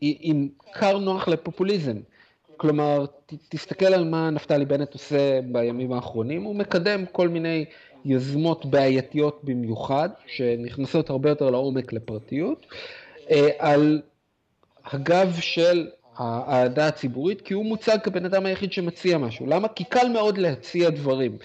היא 0.01 0.17
עם 0.21 0.49
כר 0.73 0.97
נוח 0.97 1.27
לפופוליזם. 1.27 1.97
כלומר, 2.57 3.05
ת, 3.25 3.33
תסתכל 3.50 3.86
על 3.86 4.03
מה 4.03 4.29
נפתלי 4.29 4.65
בנט 4.65 4.93
עושה 4.93 5.39
בימים 5.51 5.93
האחרונים, 5.93 6.43
הוא 6.43 6.55
מקדם 6.55 7.05
כל 7.12 7.27
מיני 7.27 7.65
יוזמות 8.05 8.65
בעייתיות 8.65 9.39
במיוחד, 9.43 10.10
שנכנסות 10.27 11.10
הרבה 11.10 11.29
יותר 11.29 11.50
לעומק 11.50 11.93
לפרטיות, 11.93 12.65
אה, 13.31 13.50
על 13.60 14.01
הגב 14.86 15.38
של 15.39 15.88
האהדה 16.17 16.88
הציבורית, 16.88 17.41
כי 17.41 17.53
הוא 17.53 17.65
מוצג 17.65 17.98
כבן 18.03 18.25
אדם 18.25 18.45
היחיד 18.45 18.74
שמציע 18.74 19.17
משהו. 19.17 19.48
למה? 19.48 19.67
כי 19.67 19.83
קל 19.83 20.07
מאוד 20.13 20.38
להציע 20.38 20.89
דברים. 20.89 21.38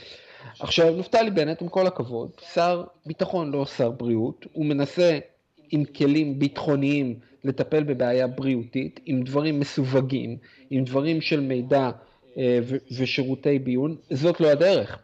עכשיו, 0.61 0.95
נפתלי 0.97 1.31
בנט, 1.31 1.63
עם 1.63 1.69
כל 1.69 1.87
הכבוד, 1.87 2.31
שר 2.55 2.85
ביטחון, 3.07 3.53
לא 3.53 3.67
שר 3.67 3.91
בריאות, 3.91 4.47
הוא 4.53 4.67
מנסה 4.67 5.19
עם 5.71 5.85
כלים 5.85 6.39
ביטחוניים 6.39 7.19
לטפל 7.45 7.83
בבעיה 7.83 8.27
בריאותית, 8.27 9.01
עם 9.07 9.23
דברים 9.23 9.61
מסווגים, 9.61 10.37
עם 10.71 10.85
דברים 10.85 11.21
של 11.21 11.41
מידע 11.41 11.91
אה, 12.39 12.59
ושירותי 12.99 13.59
ביון, 13.59 13.97
זאת 14.11 14.41
לא 14.41 14.49
הדרך. 14.49 14.99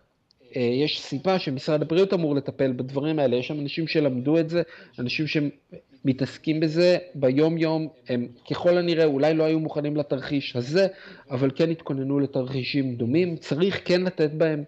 אה, 0.56 0.62
יש 0.62 1.00
סיבה 1.00 1.38
שמשרד 1.38 1.82
הבריאות 1.82 2.14
אמור 2.14 2.34
לטפל 2.34 2.72
בדברים 2.72 3.18
האלה, 3.18 3.36
יש 3.36 3.48
שם 3.48 3.60
אנשים 3.60 3.86
שלמדו 3.86 4.38
את 4.38 4.50
זה, 4.50 4.62
אנשים 4.98 5.26
שמתעסקים 5.26 6.60
בזה 6.60 6.98
ביום 7.14 7.58
יום, 7.58 7.88
הם 8.08 8.28
ככל 8.50 8.78
הנראה 8.78 9.04
אולי 9.04 9.34
לא 9.34 9.44
היו 9.44 9.60
מוכנים 9.60 9.96
לתרחיש 9.96 10.56
הזה, 10.56 10.86
אבל 11.30 11.50
כן 11.54 11.70
התכוננו 11.70 12.20
לתרחישים 12.20 12.94
דומים, 12.94 13.36
צריך 13.36 13.80
כן 13.84 14.02
לתת 14.02 14.30
בהם 14.30 14.64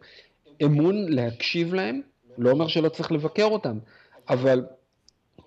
אמון, 0.64 1.08
להקשיב 1.08 1.74
להם, 1.74 2.00
לא 2.38 2.50
אומר 2.50 2.66
שלא 2.66 2.88
צריך 2.88 3.12
לבקר 3.12 3.44
אותם, 3.44 3.78
אבל 4.28 4.64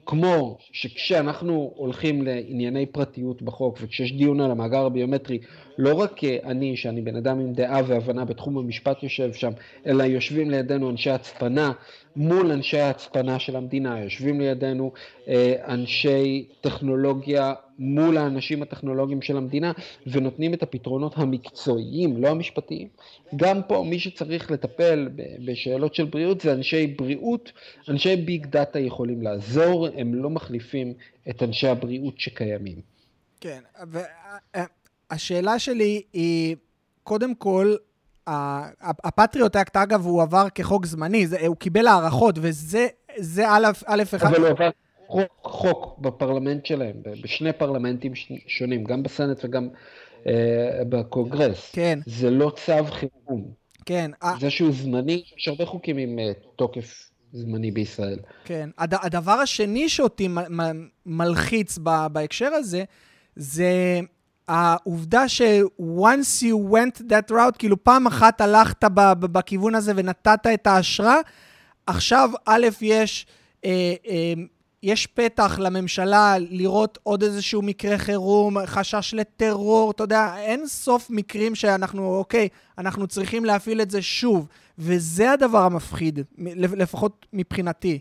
כמו 0.10 0.58
שכשאנחנו 0.72 1.74
הולכים 1.76 2.22
לענייני 2.22 2.86
פרטיות 2.86 3.42
בחוק 3.42 3.78
וכשיש 3.82 4.14
דיון 4.14 4.42
על 4.42 4.52
המאגר 4.52 4.86
הביומטרי, 4.86 5.40
לא 5.78 5.94
רק 5.94 6.24
אני, 6.24 6.78
שאני 6.78 7.02
בן 7.02 7.16
אדם 7.16 7.40
עם 7.40 7.54
דעה 7.54 7.82
והבנה 7.88 8.26
בתחום 8.26 8.58
המשפט 8.58 9.04
יושב 9.04 9.34
שם, 9.34 9.52
אלא 9.86 10.04
יושבים 10.04 10.50
לידינו 10.50 10.90
אנשי 10.90 11.10
הצפנה 11.10 11.72
מול 12.16 12.52
אנשי 12.52 12.80
ההצפנה 12.80 13.40
של 13.40 13.56
המדינה, 13.56 14.04
יושבים 14.04 14.42
לידינו 14.42 14.92
אה, 15.28 15.54
אנשי 15.68 16.46
טכנולוגיה 16.62 17.54
מול 17.80 18.18
האנשים 18.18 18.62
הטכנולוגיים 18.62 19.22
של 19.22 19.38
המדינה 19.38 19.72
ונותנים 20.08 20.54
את 20.54 20.64
הפתרונות 20.64 21.18
המקצועיים, 21.18 22.24
לא 22.24 22.28
המשפטיים. 22.28 22.88
גם 23.36 23.62
פה 23.68 23.86
מי 23.90 24.00
שצריך 24.00 24.52
לטפל 24.52 25.10
בשאלות 25.46 25.96
של 25.96 26.06
בריאות 26.06 26.42
זה 26.42 26.54
אנשי 26.54 26.88
בריאות, 26.88 27.52
אנשי 27.90 28.16
ביג 28.16 28.46
דאטה 28.46 28.80
יכולים 28.80 29.22
לעזור, 29.22 29.88
הם 29.98 30.16
לא 30.16 30.30
מחליפים 30.30 30.94
את 31.30 31.44
אנשי 31.44 31.68
הבריאות 31.68 32.20
שקיימים. 32.20 32.82
כן, 33.42 33.60
והשאלה 35.12 35.60
שלי 35.60 36.02
היא, 36.14 36.56
קודם 37.04 37.36
כל, 37.36 37.76
ה 38.28 38.44
Patriot 38.44 39.56
Act, 39.56 39.78
אגב, 39.78 40.06
הוא 40.06 40.22
עבר 40.22 40.48
כחוק 40.56 40.86
זמני, 40.86 41.28
זה, 41.28 41.48
הוא 41.48 41.56
קיבל 41.56 41.88
הארכות, 41.88 42.36
וזה 42.42 42.88
א', 43.48 43.68
א', 43.86 44.04
אחד... 44.16 44.28
אבל 44.28 44.40
הוא 44.40 44.48
עבר 44.48 44.70
חוק, 45.10 45.32
חוק 45.44 45.98
בפרלמנט 46.00 46.66
שלהם, 46.66 46.96
בשני 47.24 47.54
פרלמנטים 47.54 48.14
שונים, 48.48 48.84
גם 48.84 49.04
בסנט 49.04 49.46
וגם 49.46 49.70
אה, 50.28 50.82
בקונגרס. 50.90 51.72
כן. 51.74 52.00
זה 52.06 52.30
לא 52.30 52.52
צו 52.66 52.86
חירום. 52.92 53.52
כן. 53.86 54.12
זה 54.40 54.50
שהוא 54.50 54.72
זמני, 54.72 55.24
יש 55.38 55.48
הרבה 55.48 55.66
חוקים 55.66 55.98
עם 55.98 56.20
אה, 56.20 56.48
תוקף 56.56 57.12
זמני 57.34 57.72
בישראל. 57.72 58.20
כן. 58.46 58.70
הד, 58.78 58.94
הדבר 59.02 59.32
השני 59.32 59.90
שאותי 59.90 60.28
מ, 60.28 60.38
מ, 60.62 60.88
מלחיץ 61.06 61.78
ב, 61.84 62.08
בהקשר 62.12 62.50
הזה, 62.54 62.84
זה 63.36 64.00
העובדה 64.48 65.30
ש-once 65.30 66.44
you 66.44 66.74
went 66.74 67.02
that 67.02 67.32
route, 67.32 67.58
כאילו 67.58 67.84
פעם 67.84 68.08
אחת 68.08 68.42
הלכת 68.42 68.84
בכיוון 69.20 69.76
הזה 69.76 69.94
ונתת 69.96 70.48
את 70.54 70.68
ההשראה, 70.68 71.18
עכשיו 71.88 72.30
א', 72.46 72.68
יש... 72.82 73.26
אה, 73.66 73.94
אה, 74.08 74.34
יש 74.84 75.08
פתח 75.08 75.60
לממשלה 75.60 76.36
לראות 76.40 76.98
עוד 77.04 77.24
איזשהו 77.24 77.62
מקרה 77.62 77.98
חירום, 77.98 78.66
חשש 78.66 79.14
לטרור, 79.14 79.92
אתה 79.92 80.04
יודע, 80.04 80.34
אין 80.38 80.68
סוף 80.68 81.10
מקרים 81.10 81.56
שאנחנו, 81.56 82.16
אוקיי, 82.16 82.48
אנחנו 82.78 83.08
צריכים 83.08 83.46
להפעיל 83.46 83.82
את 83.82 83.92
זה 83.92 84.02
שוב, 84.02 84.48
וזה 84.78 85.32
הדבר 85.32 85.60
המפחיד, 85.64 86.20
לפחות 86.56 87.26
מבחינתי. 87.34 88.00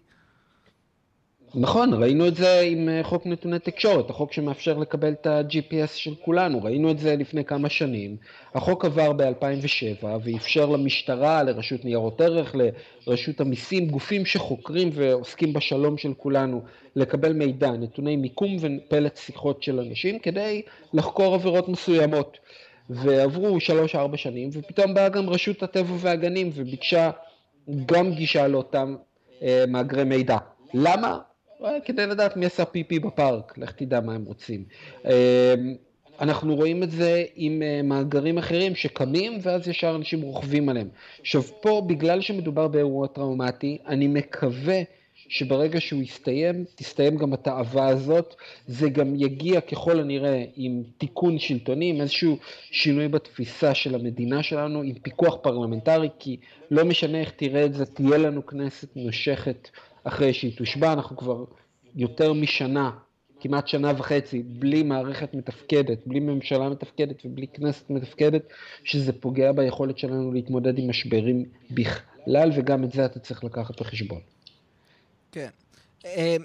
נכון, 1.55 1.95
ראינו 1.95 2.29
את 2.29 2.37
זה 2.37 2.61
עם 2.61 2.89
אה, 2.89 3.01
חוק 3.05 3.27
נתוני 3.27 3.59
תקשורת, 3.59 4.11
החוק 4.11 4.33
שמאפשר 4.33 4.79
לקבל 4.79 5.13
את 5.13 5.27
ה-GPS 5.27 5.95
של 5.95 6.15
כולנו, 6.25 6.63
ראינו 6.63 6.91
את 6.91 6.99
זה 6.99 7.17
לפני 7.17 7.45
כמה 7.45 7.69
שנים. 7.69 8.17
החוק 8.55 8.85
עבר 8.85 9.13
ב-2007 9.13 10.05
ואפשר 10.25 10.67
למשטרה, 10.67 11.43
לרשות 11.43 11.85
ניירות 11.85 12.21
ערך, 12.21 12.55
לרשות 13.07 13.41
המיסים, 13.41 13.89
גופים 13.89 14.27
שחוקרים 14.27 14.91
ועוסקים 14.93 15.53
בשלום 15.53 15.99
של 15.99 16.15
כולנו, 16.17 16.63
לקבל 16.97 17.33
מידע, 17.33 17.71
נתוני 17.71 18.17
מיקום 18.17 18.57
ופלט 18.61 19.17
שיחות 19.17 19.63
של 19.63 19.81
אנשים, 19.81 20.19
כדי 20.19 20.63
לחקור 20.93 21.35
עבירות 21.35 21.69
מסוימות. 21.69 22.39
ועברו 22.91 23.57
3-4 23.95 24.17
שנים, 24.17 24.51
ופתאום 24.53 24.95
באה 24.95 25.09
גם 25.09 25.29
רשות 25.31 25.63
הטבע 25.63 25.95
והגנים 25.99 26.51
וביקשה 26.55 27.11
גם 27.87 28.13
גישה 28.13 28.49
לאותם 28.49 28.97
אה, 29.43 29.65
מאגרי 29.69 30.05
מידע. 30.05 30.37
למה? 30.75 31.19
כדי 31.85 32.07
לדעת 32.07 32.37
מי 32.37 32.47
עשה 32.47 32.65
פיפי 32.65 32.99
בפארק, 32.99 33.59
לך 33.59 33.73
תדע 33.73 34.01
מה 34.01 34.15
הם 34.15 34.25
רוצים. 34.25 34.65
אמ, 35.05 35.11
אנחנו 36.21 36.57
רואים 36.57 36.83
את 36.83 36.91
זה 36.91 37.25
עם 37.37 37.63
אה, 37.63 37.83
מאגרים 37.83 38.39
אחרים 38.39 38.75
שקמים 38.75 39.39
ואז 39.43 39.69
ישר 39.69 39.97
אנשים 39.97 40.21
רוכבים 40.21 40.69
עליהם. 40.69 40.89
עכשיו 41.21 41.43
פה, 41.43 41.83
בגלל 41.87 42.21
שמדובר 42.21 42.69
באירוע 42.69 43.07
טראומטי, 43.07 43.79
אני 43.87 44.07
מקווה 44.07 44.83
שברגע 45.29 45.81
שהוא 45.81 46.03
יסתיים, 46.03 46.65
תסתיים 46.75 47.17
גם 47.17 47.33
התאווה 47.33 47.89
הזאת. 47.89 48.35
זה 48.67 48.89
גם 48.89 49.15
יגיע 49.17 49.61
ככל 49.61 50.01
הנראה 50.01 50.45
עם 50.57 50.83
תיקון 50.99 51.39
שלטוני, 51.39 51.91
עם 51.91 52.01
איזשהו 52.01 52.39
שינוי 52.71 53.09
בתפיסה 53.09 53.75
של 53.75 53.95
המדינה 53.95 54.43
שלנו, 54.43 54.83
עם 54.83 54.95
פיקוח 55.03 55.37
פרלמנטרי, 55.43 56.09
כי 56.19 56.37
לא 56.71 56.85
משנה 56.85 57.21
איך 57.21 57.31
תראה 57.31 57.65
את 57.65 57.75
זה, 57.75 57.87
תהיה 57.87 58.19
לנו 58.19 58.47
כנסת 58.47 58.97
נושכת 58.97 59.69
אחרי 60.09 60.35
שהיא 60.35 60.57
תושבע, 60.57 60.93
אנחנו 60.93 61.17
כבר 61.17 61.45
יותר 61.95 62.33
משנה 62.33 62.91
כמעט 63.41 63.69
שנה 63.69 63.93
וחצי 63.99 64.43
בלי 64.43 64.83
מערכת 64.83 65.35
מתפקדת, 65.35 66.07
בלי 66.07 66.21
ממשלה 66.21 66.69
מתפקדת 66.69 67.23
ובלי 67.25 67.47
כנסת 67.47 67.91
מתפקדת, 67.91 68.43
שזה 68.85 69.13
פוגע 69.13 69.53
ביכולת 69.53 69.99
שלנו 69.99 70.33
להתמודד 70.33 70.79
עם 70.79 70.91
משברים 70.91 71.45
בכלל, 71.71 72.51
וגם 72.57 72.85
את 72.85 72.93
זה 72.93 73.05
אתה 73.05 73.19
צריך 73.19 73.45
לקחת 73.45 73.81
בחשבון. 73.81 74.21
כן. 75.33 75.49
אה, 76.05 76.37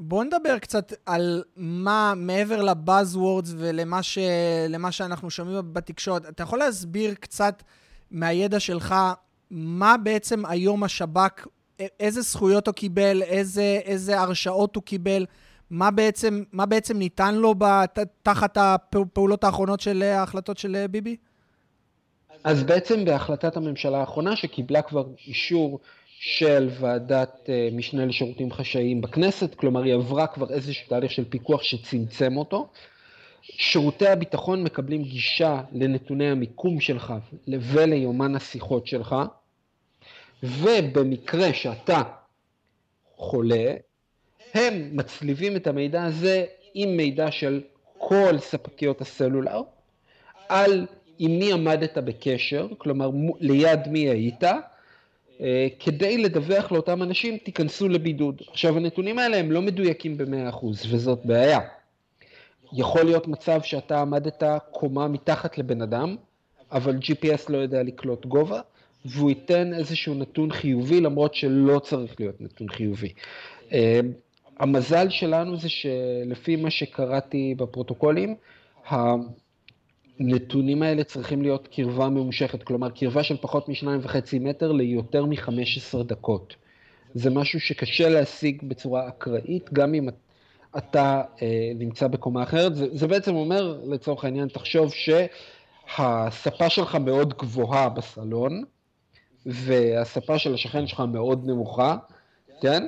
בואו 0.00 0.24
נדבר 0.24 0.58
קצת 0.58 0.92
על 1.06 1.42
מה, 1.56 2.12
מעבר 2.16 2.62
לבאזוורדס 2.62 3.54
ולמה 3.58 4.02
ש, 4.02 4.18
שאנחנו 4.90 5.30
שומעים 5.30 5.58
בתקשורת. 5.72 6.28
אתה 6.28 6.42
יכול 6.42 6.58
להסביר 6.58 7.14
קצת 7.14 7.62
מהידע 8.10 8.60
שלך, 8.60 8.94
מה 9.50 9.96
בעצם 9.96 10.46
היום 10.46 10.84
השב"כ, 10.84 11.46
איזה 12.00 12.20
זכויות 12.20 12.66
הוא 12.66 12.74
קיבל, 12.74 13.22
איזה, 13.22 13.80
איזה 13.84 14.20
הרשאות 14.20 14.76
הוא 14.76 14.82
קיבל, 14.82 15.26
מה 15.70 15.90
בעצם, 15.90 16.42
מה 16.52 16.66
בעצם 16.66 16.98
ניתן 16.98 17.34
לו 17.34 17.54
בת, 17.54 17.98
תחת 18.22 18.56
הפעולות 18.60 19.44
האחרונות 19.44 19.80
של 19.80 20.02
ההחלטות 20.02 20.58
של 20.58 20.86
ביבי? 20.90 21.16
אז 22.44 22.62
בעצם 22.62 23.04
בהחלטת 23.04 23.56
הממשלה 23.56 23.98
האחרונה, 23.98 24.36
שקיבלה 24.36 24.82
כבר 24.82 25.04
אישור 25.26 25.80
של 26.18 26.70
ועדת 26.80 27.40
אה, 27.48 27.68
משנה 27.72 28.06
לשירותים 28.06 28.52
חשאיים 28.52 29.00
בכנסת, 29.00 29.54
כלומר 29.54 29.82
היא 29.82 29.94
עברה 29.94 30.26
כבר 30.26 30.50
איזשהו 30.50 30.88
תהליך 30.88 31.10
של 31.10 31.24
פיקוח 31.24 31.62
שצמצם 31.62 32.36
אותו. 32.36 32.68
שירותי 33.42 34.08
הביטחון 34.08 34.62
מקבלים 34.62 35.02
גישה 35.02 35.60
לנתוני 35.72 36.30
המיקום 36.30 36.80
שלך 36.80 37.14
וליומן 37.48 38.36
השיחות 38.36 38.86
שלך, 38.86 39.16
ובמקרה 40.42 41.54
שאתה 41.54 42.02
חולה, 43.16 43.74
הם 44.54 44.88
מצליבים 44.92 45.56
את 45.56 45.66
המידע 45.66 46.04
הזה 46.04 46.44
עם 46.74 46.96
מידע 46.96 47.30
של 47.30 47.60
כל 47.98 48.38
ספקיות 48.38 49.00
הסלולר, 49.00 49.62
על 50.48 50.86
עם 51.18 51.38
מי 51.38 51.52
עמדת 51.52 51.98
בקשר, 51.98 52.68
כלומר 52.78 53.10
ליד 53.40 53.88
מי 53.88 53.98
היית, 53.98 54.44
אה, 55.40 55.68
כדי 55.80 56.18
לדווח 56.18 56.72
לאותם 56.72 57.02
אנשים, 57.02 57.38
תיכנסו 57.38 57.88
לבידוד. 57.88 58.42
עכשיו, 58.48 58.76
הנתונים 58.76 59.18
האלה 59.18 59.36
הם 59.36 59.52
לא 59.52 59.62
מדויקים 59.62 60.16
ב-100%, 60.16 60.66
וזאת 60.90 61.26
בעיה. 61.26 61.60
יכול 62.72 63.02
להיות 63.02 63.28
מצב 63.28 63.62
שאתה 63.62 64.00
עמדת 64.00 64.42
קומה 64.70 65.08
מתחת 65.08 65.58
לבן 65.58 65.82
אדם, 65.82 66.16
אבל 66.72 66.96
GPS 66.96 67.44
לא 67.48 67.58
יודע 67.58 67.82
לקלוט 67.82 68.26
גובה, 68.26 68.60
והוא 69.04 69.30
ייתן 69.30 69.74
איזשהו 69.74 70.14
נתון 70.14 70.52
חיובי, 70.52 71.00
למרות 71.00 71.34
שלא 71.34 71.78
צריך 71.78 72.20
להיות 72.20 72.40
נתון 72.40 72.68
חיובי. 72.68 73.12
אה, 73.72 74.00
המזל 74.58 75.10
שלנו 75.10 75.56
זה 75.56 75.68
שלפי 75.68 76.56
מה 76.56 76.70
שקראתי 76.70 77.54
בפרוטוקולים, 77.58 78.34
הנתונים 78.86 80.82
האלה 80.82 81.04
צריכים 81.04 81.42
להיות 81.42 81.68
קרבה 81.68 82.08
ממושכת, 82.08 82.62
כלומר 82.62 82.90
קרבה 82.90 83.22
של 83.22 83.36
פחות 83.40 83.68
משניים 83.68 84.00
וחצי 84.02 84.38
מטר 84.38 84.72
ליותר 84.72 85.26
מ-15 85.26 86.02
דקות. 86.02 86.54
זה 87.14 87.30
משהו 87.30 87.60
שקשה 87.60 88.08
להשיג 88.08 88.62
בצורה 88.68 89.08
אקראית, 89.08 89.72
גם 89.72 89.94
אם 89.94 90.08
אתה 90.78 91.22
אה, 91.42 91.72
נמצא 91.74 92.06
בקומה 92.06 92.42
אחרת. 92.42 92.76
זה, 92.76 92.86
זה 92.92 93.06
בעצם 93.06 93.34
אומר, 93.34 93.80
לצורך 93.84 94.24
העניין, 94.24 94.48
תחשוב 94.48 94.92
שהספה 94.92 96.70
שלך 96.70 96.94
מאוד 96.94 97.34
גבוהה 97.34 97.88
בסלון, 97.88 98.64
והספה 99.46 100.38
של 100.38 100.54
השכן 100.54 100.86
שלך 100.86 101.02
מאוד 101.12 101.46
נמוכה, 101.46 101.96
כן? 102.60 102.86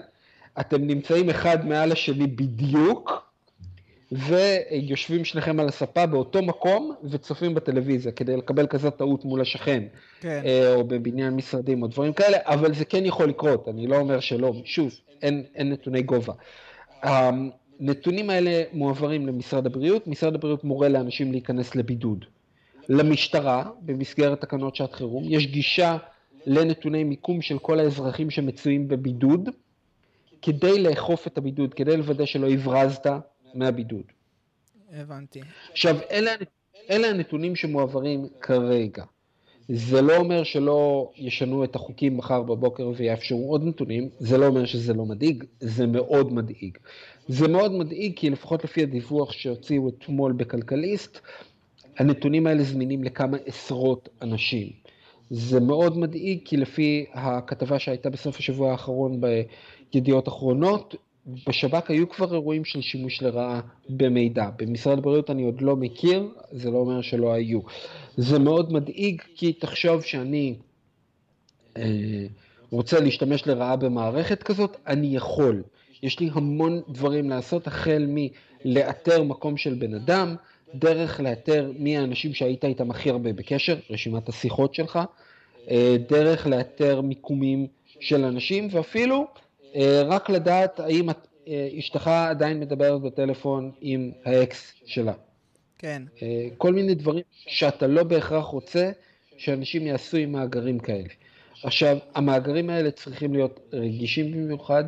אתם 0.61 0.87
נמצאים 0.87 1.31
אחד 1.31 1.67
מעל 1.67 1.93
השני 1.93 2.27
בדיוק, 2.27 3.25
ויושבים 4.13 5.25
שניכם 5.25 5.61
על 5.61 5.69
הספה 5.69 6.07
באותו 6.07 6.43
מקום 6.43 6.95
וצופים 7.05 7.55
בטלוויזיה 7.55 8.13
כדי 8.13 8.37
לקבל 8.37 8.67
כזאת 8.67 8.97
טעות 8.97 9.25
מול 9.25 9.41
השכן, 9.41 9.83
כן. 10.21 10.43
אה, 10.45 10.75
או 10.75 10.85
בבניין 10.85 11.35
משרדים 11.35 11.83
או 11.83 11.87
דברים 11.89 12.13
כאלה, 12.13 12.39
אבל 12.43 12.75
זה 12.75 12.85
כן 12.85 13.05
יכול 13.05 13.29
לקרות, 13.29 13.69
אני 13.69 13.87
לא 13.87 13.97
אומר 13.97 14.21
שלא, 14.21 14.53
שוב, 14.65 14.93
אין, 15.23 15.45
אין 15.55 15.73
נתוני 15.73 16.03
גובה. 16.03 16.33
הנתונים 17.03 18.31
האלה 18.31 18.63
מועברים 18.73 19.27
למשרד 19.27 19.67
הבריאות, 19.67 20.07
משרד 20.07 20.35
הבריאות 20.35 20.65
מורה 20.65 20.89
לאנשים 20.89 21.33
להיכנס 21.33 21.75
לבידוד. 21.75 22.25
למשטרה, 22.89 23.65
במסגרת 23.81 24.41
תקנות 24.41 24.77
שעת 24.77 24.93
חירום, 24.93 25.25
יש 25.27 25.47
גישה 25.47 25.97
לנתוני 26.47 27.05
מיקום 27.05 27.43
של 27.43 27.59
כל 27.59 27.81
האזרחים 27.81 28.31
שמצויים 28.31 28.89
בבידוד, 28.89 29.49
כדי 30.43 30.83
לאכוף 30.83 31.27
את 31.27 31.39
הבידוד, 31.39 31.75
כדי 31.75 31.97
לוודא 31.97 32.27
שלא 32.27 32.51
הברזת 32.51 33.07
מהבידוד. 33.55 34.05
הבנתי. 34.93 35.41
עכשיו, 35.73 35.97
אלה, 36.11 36.31
אלה 36.91 37.09
הנתונים 37.09 37.57
שמועברים 37.57 38.29
כרגע. 38.41 39.05
זה 39.69 40.03
לא 40.03 40.17
אומר 40.17 40.45
שלא 40.45 41.11
ישנו 41.17 41.65
את 41.65 41.77
החוקים 41.77 42.17
מחר 42.17 42.43
בבוקר 42.43 42.91
ויאפשרו 42.97 43.51
עוד 43.51 43.65
נתונים, 43.65 44.09
זה 44.19 44.39
לא 44.39 44.47
אומר 44.47 44.65
שזה 44.65 44.95
לא 44.95 45.05
מדאיג, 45.05 45.45
זה 45.61 45.87
מאוד 45.87 46.33
מדאיג. 46.33 46.79
זה 47.29 47.49
מאוד 47.49 47.73
מדאיג 47.73 48.13
כי 48.17 48.31
לפחות 48.31 48.65
לפי 48.65 48.83
הדיווח 48.83 49.33
שהוציאו 49.33 49.89
אתמול 49.89 50.33
בכלכליסט, 50.33 51.19
הנתונים 51.99 52.47
האלה 52.47 52.63
זמינים 52.63 53.05
לכמה 53.05 53.37
עשרות 53.47 54.09
אנשים. 54.23 54.84
זה 55.31 55.61
מאוד 55.61 55.99
מדאיג 55.99 56.39
כי 56.45 56.57
לפי 56.57 57.05
הכתבה 57.13 57.79
שהייתה 57.79 58.11
בסוף 58.11 58.39
השבוע 58.39 58.71
האחרון 58.71 59.21
בידיעות 59.21 60.29
אחרונות, 60.29 60.95
בשב"כ 61.49 61.91
היו 61.91 62.09
כבר 62.09 62.35
אירועים 62.35 62.65
של 62.65 62.81
שימוש 62.81 63.23
לרעה 63.23 63.61
במידע. 63.89 64.51
במשרד 64.57 64.99
הבריאות 64.99 65.31
אני 65.31 65.45
עוד 65.45 65.61
לא 65.61 65.77
מכיר, 65.77 66.29
זה 66.53 66.71
לא 66.71 66.79
אומר 66.79 67.03
שלא 67.03 67.33
היו. 67.33 67.61
זה 68.17 68.39
מאוד 68.39 68.73
מדאיג, 68.73 69.23
כי 69.37 69.53
תחשוב 69.53 70.03
שאני 70.03 70.57
אה, 71.77 72.27
רוצה 72.71 73.01
להשתמש 73.01 73.47
לרעה 73.47 73.77
במערכת 73.77 74.43
כזאת, 74.43 74.77
אני 74.87 75.17
יכול. 75.17 75.63
יש 76.03 76.21
לי 76.21 76.31
המון 76.33 76.81
דברים 76.89 77.31
לעשות, 77.31 77.67
החל 77.67 78.07
מלאתר 78.09 79.23
מקום 79.23 79.57
של 79.57 79.75
בן 79.75 79.95
אדם, 79.95 80.37
דרך 80.75 81.21
לאתר 81.21 81.73
מי 81.79 81.99
האנשים 81.99 82.35
שהיית 82.35 82.65
איתם 82.65 82.91
הכי 82.91 83.11
הרבה 83.11 83.33
בקשר, 83.33 83.77
רשימת 83.91 84.29
השיחות 84.29 84.75
שלך, 84.75 84.99
אה, 85.71 85.97
דרך 86.09 86.47
לאתר 86.47 87.01
מיקומים 87.01 87.67
של 88.01 88.25
אנשים, 88.25 88.69
ואפילו 88.71 89.27
אה, 89.77 90.03
רק 90.07 90.31
לדעת 90.31 90.81
האם 90.81 91.09
אה, 91.49 91.69
אשתך 91.79 92.09
עדיין 92.09 92.61
מדברת 92.61 93.01
בטלפון 93.01 93.71
עם 93.81 94.11
האקס 94.25 94.73
שלה. 94.87 95.13
כן. 95.79 96.03
כל 96.59 96.73
מיני 96.73 96.95
דברים 96.95 97.23
שאתה 97.33 97.87
לא 97.87 98.03
בהכרח 98.03 98.45
רוצה 98.45 98.91
שאנשים 99.37 99.87
יעשו 99.87 100.17
עם 100.17 100.33
מאגרים 100.33 100.79
כאלה. 100.79 101.09
עכשיו, 101.63 101.99
המאגרים 102.15 102.71
האלה 102.71 102.91
צריכים 102.91 103.33
להיות 103.33 103.61
רגישים 103.73 104.33
במיוחד. 104.33 104.85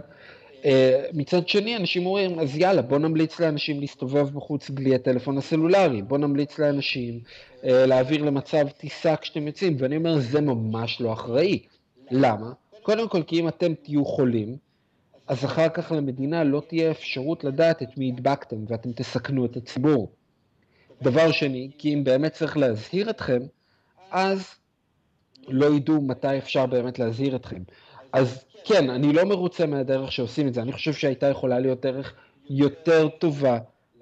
מצד 1.12 1.48
שני, 1.48 1.76
אנשים 1.76 2.06
אומרים, 2.06 2.38
אז 2.38 2.56
יאללה, 2.56 2.82
בוא 2.82 2.98
נמליץ 2.98 3.40
לאנשים 3.40 3.80
להסתובב 3.80 4.30
בחוץ 4.30 4.70
בלי 4.70 4.94
הטלפון 4.94 5.38
הסלולרי, 5.38 6.02
בוא 6.02 6.18
נמליץ 6.18 6.58
לאנשים 6.58 7.20
להעביר 7.62 8.22
למצב 8.22 8.68
טיסה 8.68 9.16
כשאתם 9.16 9.46
יוצאים, 9.46 9.76
ואני 9.78 9.96
אומר, 9.96 10.18
זה 10.18 10.40
ממש 10.40 11.00
לא 11.00 11.12
אחראי. 11.12 11.58
למה? 12.10 12.52
קודם 12.82 13.08
כל, 13.08 13.22
כי 13.22 13.40
אם 13.40 13.48
אתם 13.48 13.74
תהיו 13.74 14.04
חולים, 14.04 14.56
אז 15.26 15.44
אחר 15.44 15.68
כך 15.68 15.92
למדינה 15.92 16.44
לא 16.44 16.62
תהיה 16.68 16.90
אפשרות 16.90 17.44
לדעת 17.44 17.82
את 17.82 17.98
מי 17.98 18.12
הדבקתם 18.12 18.56
ואתם 18.68 18.92
תסכנו 18.92 19.44
את 19.46 19.56
הציבור. 19.56 20.12
דבר 21.02 21.32
שני, 21.32 21.70
כי 21.78 21.94
אם 21.94 22.04
באמת 22.04 22.32
צריך 22.32 22.56
להזהיר 22.56 23.10
אתכם, 23.10 23.42
אז 24.10 24.54
לא 25.48 25.74
ידעו 25.76 26.02
מתי 26.02 26.38
אפשר 26.38 26.66
באמת 26.66 26.98
להזהיר 26.98 27.36
אתכם. 27.36 27.62
אז 28.16 28.44
כן, 28.64 28.90
אני 28.90 29.12
לא 29.12 29.24
מרוצה 29.24 29.66
מהדרך 29.66 30.12
שעושים 30.12 30.48
את 30.48 30.54
זה, 30.54 30.62
אני 30.62 30.72
חושב 30.72 30.92
שהייתה 30.92 31.26
יכולה 31.26 31.58
להיות 31.58 31.80
דרך 31.86 32.14
יותר 32.50 33.08
טובה 33.08 33.58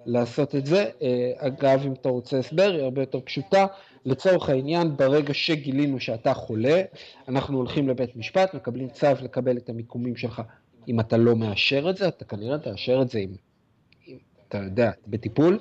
לעשות 0.06 0.54
את 0.54 0.66
זה. 0.66 0.90
אה, 1.02 1.32
אגב, 1.36 1.82
אם 1.86 1.92
אתה 1.92 2.08
רוצה 2.08 2.38
הסבר, 2.38 2.72
היא 2.72 2.82
הרבה 2.82 3.02
יותר 3.02 3.20
פשוטה. 3.20 3.66
לצורך 4.06 4.48
העניין, 4.48 4.96
ברגע 4.96 5.34
שגילינו 5.34 6.00
שאתה 6.00 6.34
חולה, 6.34 6.82
אנחנו 7.28 7.56
הולכים 7.56 7.88
לבית 7.88 8.16
משפט, 8.16 8.54
מקבלים 8.54 8.88
צו 8.88 9.06
לקבל 9.22 9.56
את 9.56 9.68
המיקומים 9.68 10.16
שלך 10.16 10.42
אם 10.88 11.00
אתה 11.00 11.16
לא 11.16 11.36
מאשר 11.36 11.90
את 11.90 11.96
זה, 11.96 12.08
אתה 12.08 12.24
כנראה 12.24 12.58
תאשר 12.58 13.02
את 13.02 13.10
זה 13.10 13.18
אם, 13.18 13.30
אם 14.08 14.16
אתה 14.48 14.58
יודע, 14.58 14.90
בטיפול, 15.06 15.58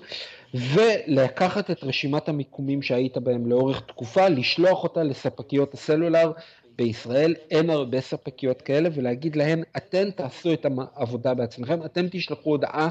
ולקחת 0.54 1.72
את 1.72 1.84
רשימת 1.84 2.30
המיקומים 2.30 2.82
שהיית 2.82 3.18
בהם 3.18 3.48
לאורך 3.48 3.82
תקופה, 3.88 4.30
לשלוח 4.30 4.84
אותה 4.84 5.04
לספקיות 5.04 5.74
הסלולר 5.74 6.32
בישראל, 6.76 7.36
אין 7.52 7.70
הרבה 7.70 8.02
ספקיות 8.02 8.62
כאלה, 8.62 8.90
ולהגיד 8.94 9.36
להן, 9.36 9.64
אתן 9.78 10.12
תעשו 10.12 10.54
את 10.54 10.66
העבודה 10.96 11.34
בעצמכם, 11.34 11.86
אתם 11.86 12.06
תשלחו 12.12 12.50
הודעה 12.50 12.90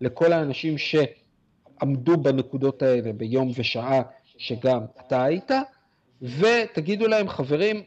לכל 0.00 0.32
האנשים 0.32 0.74
שעמדו 0.78 2.16
בנקודות 2.16 2.82
האלה 2.82 3.12
ביום 3.12 3.52
ושעה 3.56 4.02
שגם 4.38 4.80
אתה 5.06 5.24
היית, 5.24 5.50
ותגידו 6.22 7.08
להם, 7.08 7.28
חברים, 7.28 7.82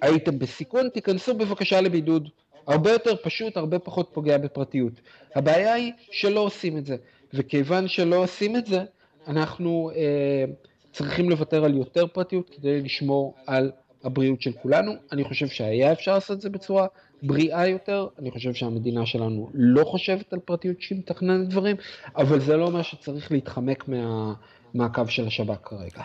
הייתם 0.00 0.38
בסיכון, 0.38 0.88
תיכנסו 0.88 1.34
בבקשה 1.34 1.80
לבידוד. 1.80 2.28
הרבה 2.66 2.90
יותר 2.90 3.16
פשוט, 3.22 3.56
הרבה 3.56 3.78
פחות 3.78 4.10
פוגע 4.12 4.38
בפרטיות. 4.38 4.92
הבעיה 5.34 5.74
היא 5.74 5.92
שלא 6.10 6.40
עושים 6.40 6.76
את 6.76 6.86
זה, 6.86 6.96
וכיוון 7.34 7.88
שלא 7.88 8.16
עושים 8.16 8.56
את 8.56 8.66
זה, 8.66 8.84
אנחנו 9.26 9.90
אה, 9.94 10.44
צריכים 10.92 11.30
לוותר 11.30 11.64
על 11.64 11.76
יותר 11.76 12.06
פרטיות 12.06 12.50
כדי 12.50 12.82
לשמור 12.82 13.34
על 13.46 13.70
הבריאות 14.04 14.42
של 14.42 14.52
כולנו. 14.52 14.92
אני 15.12 15.24
חושב 15.24 15.46
שהיה 15.46 15.92
אפשר 15.92 16.14
לעשות 16.14 16.36
את 16.36 16.42
זה 16.42 16.50
בצורה 16.50 16.86
בריאה 17.22 17.68
יותר, 17.68 18.06
אני 18.18 18.30
חושב 18.30 18.54
שהמדינה 18.54 19.06
שלנו 19.06 19.50
לא 19.54 19.84
חושבת 19.84 20.32
על 20.32 20.38
פרטיות 20.38 20.76
שהיא 20.80 20.98
מתכננת 20.98 21.48
דברים, 21.48 21.76
אבל 22.16 22.40
זה 22.40 22.56
לא 22.56 22.66
אומר 22.66 22.82
שצריך 22.82 23.32
להתחמק 23.32 23.88
מה, 23.88 24.34
מהקו 24.74 25.08
של 25.08 25.26
השב"כ 25.26 25.58
כרגע. 25.62 26.02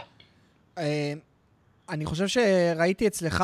אה, 0.77 1.13
אני 1.89 2.05
חושב 2.05 2.27
שראיתי 2.27 3.07
אצלך 3.07 3.43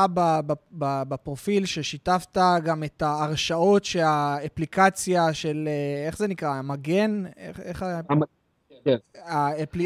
בפרופיל 1.07 1.65
ששיתפת 1.65 2.38
גם 2.63 2.83
את 2.83 3.01
ההרשאות 3.01 3.85
שהאפליקציה 3.85 5.33
של, 5.33 5.67
אה, 5.67 6.07
איך 6.07 6.17
זה 6.17 6.27
נקרא, 6.27 6.49
המגן? 6.49 7.23
איך... 7.38 7.59
איך 7.59 7.85
כן. 8.83 8.97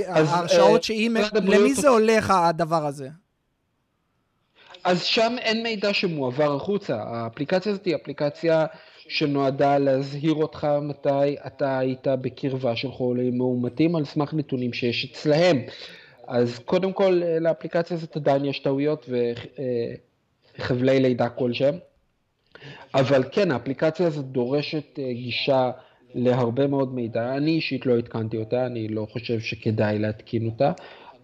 ההרשאות 0.07 0.77
אה, 0.79 0.83
שהיא... 0.83 1.09
למי 1.33 1.73
זה 1.73 1.89
הולך 1.89 2.29
הדבר 2.29 2.85
הזה? 2.85 3.09
אז 4.83 5.03
שם 5.03 5.35
אין 5.39 5.63
מידע 5.63 5.93
שמועבר 5.93 6.55
החוצה. 6.55 7.03
האפליקציה 7.07 7.71
הזאת 7.71 7.85
היא 7.85 7.95
אפליקציה 7.95 8.65
שנועדה 9.07 9.77
להזהיר 9.77 10.33
אותך 10.33 10.67
מתי 10.81 11.35
אתה 11.47 11.79
היית 11.79 12.07
בקרבה 12.07 12.75
של 12.75 12.91
חולים 12.91 13.37
מאומתים 13.37 13.95
על 13.95 14.05
סמך 14.05 14.33
נתונים 14.33 14.73
שיש 14.73 15.11
אצלהם. 15.11 15.61
אז 16.27 16.59
קודם 16.59 16.93
כל 16.93 17.21
לאפליקציה 17.39 17.97
הזאת 17.97 18.15
עדיין 18.15 18.45
יש 18.45 18.59
טעויות 18.59 19.09
וחבלי 20.59 20.99
לידה 20.99 21.29
כלשהם. 21.29 21.75
אבל 22.95 23.23
כן, 23.31 23.51
האפליקציה 23.51 24.07
הזאת 24.07 24.25
דורשת 24.25 24.99
אה, 24.99 25.13
גישה 25.13 25.71
להרבה 26.15 26.67
מאוד 26.67 26.93
מידע. 26.93 27.37
אני 27.37 27.51
אישית 27.51 27.85
לא 27.85 27.97
עדכנתי 27.97 28.37
אותה, 28.37 28.65
אני 28.65 28.87
לא 28.87 29.07
חושב 29.11 29.39
שכדאי 29.39 29.99
להתקין 29.99 30.45
אותה. 30.45 30.71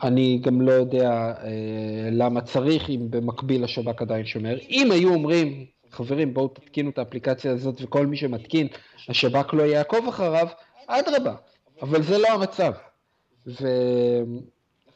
אני 0.04 0.40
גם 0.44 0.62
לא 0.62 0.72
יודע 0.72 1.10
אה, 1.44 2.10
למה 2.12 2.42
צריך, 2.42 2.90
אם 2.90 3.08
במקביל 3.10 3.64
השב"כ 3.64 4.02
עדיין 4.02 4.26
שומר. 4.26 4.58
אם 4.70 4.92
היו 4.92 5.14
אומרים, 5.14 5.66
חברים, 5.92 6.34
בואו 6.34 6.48
תתקינו 6.48 6.90
את 6.90 6.98
האפליקציה 6.98 7.52
הזאת 7.52 7.82
וכל 7.82 8.08
מי 8.08 8.18
שמתקין, 8.18 8.68
השב"כ 9.10 9.54
לא 9.54 9.64
יעקוב 9.64 10.08
אחריו, 10.08 10.48
אדרבה. 10.88 11.36
אבל 11.82 12.04
זה 12.04 12.18
לא 12.18 12.28
המצב. 12.28 12.74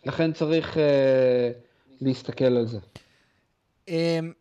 ולכן 0.05 0.33
צריך 0.33 0.77
אה, 0.77 1.51
להסתכל 2.01 2.45
על 2.45 2.67
זה. 2.67 2.79
אמ, 3.87 4.31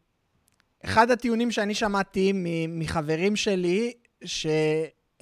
אחד 0.84 1.10
הטיעונים 1.10 1.50
שאני 1.50 1.74
שמעתי 1.74 2.32
מחברים 2.68 3.36
שלי, 3.36 3.92
ש... 4.24 4.46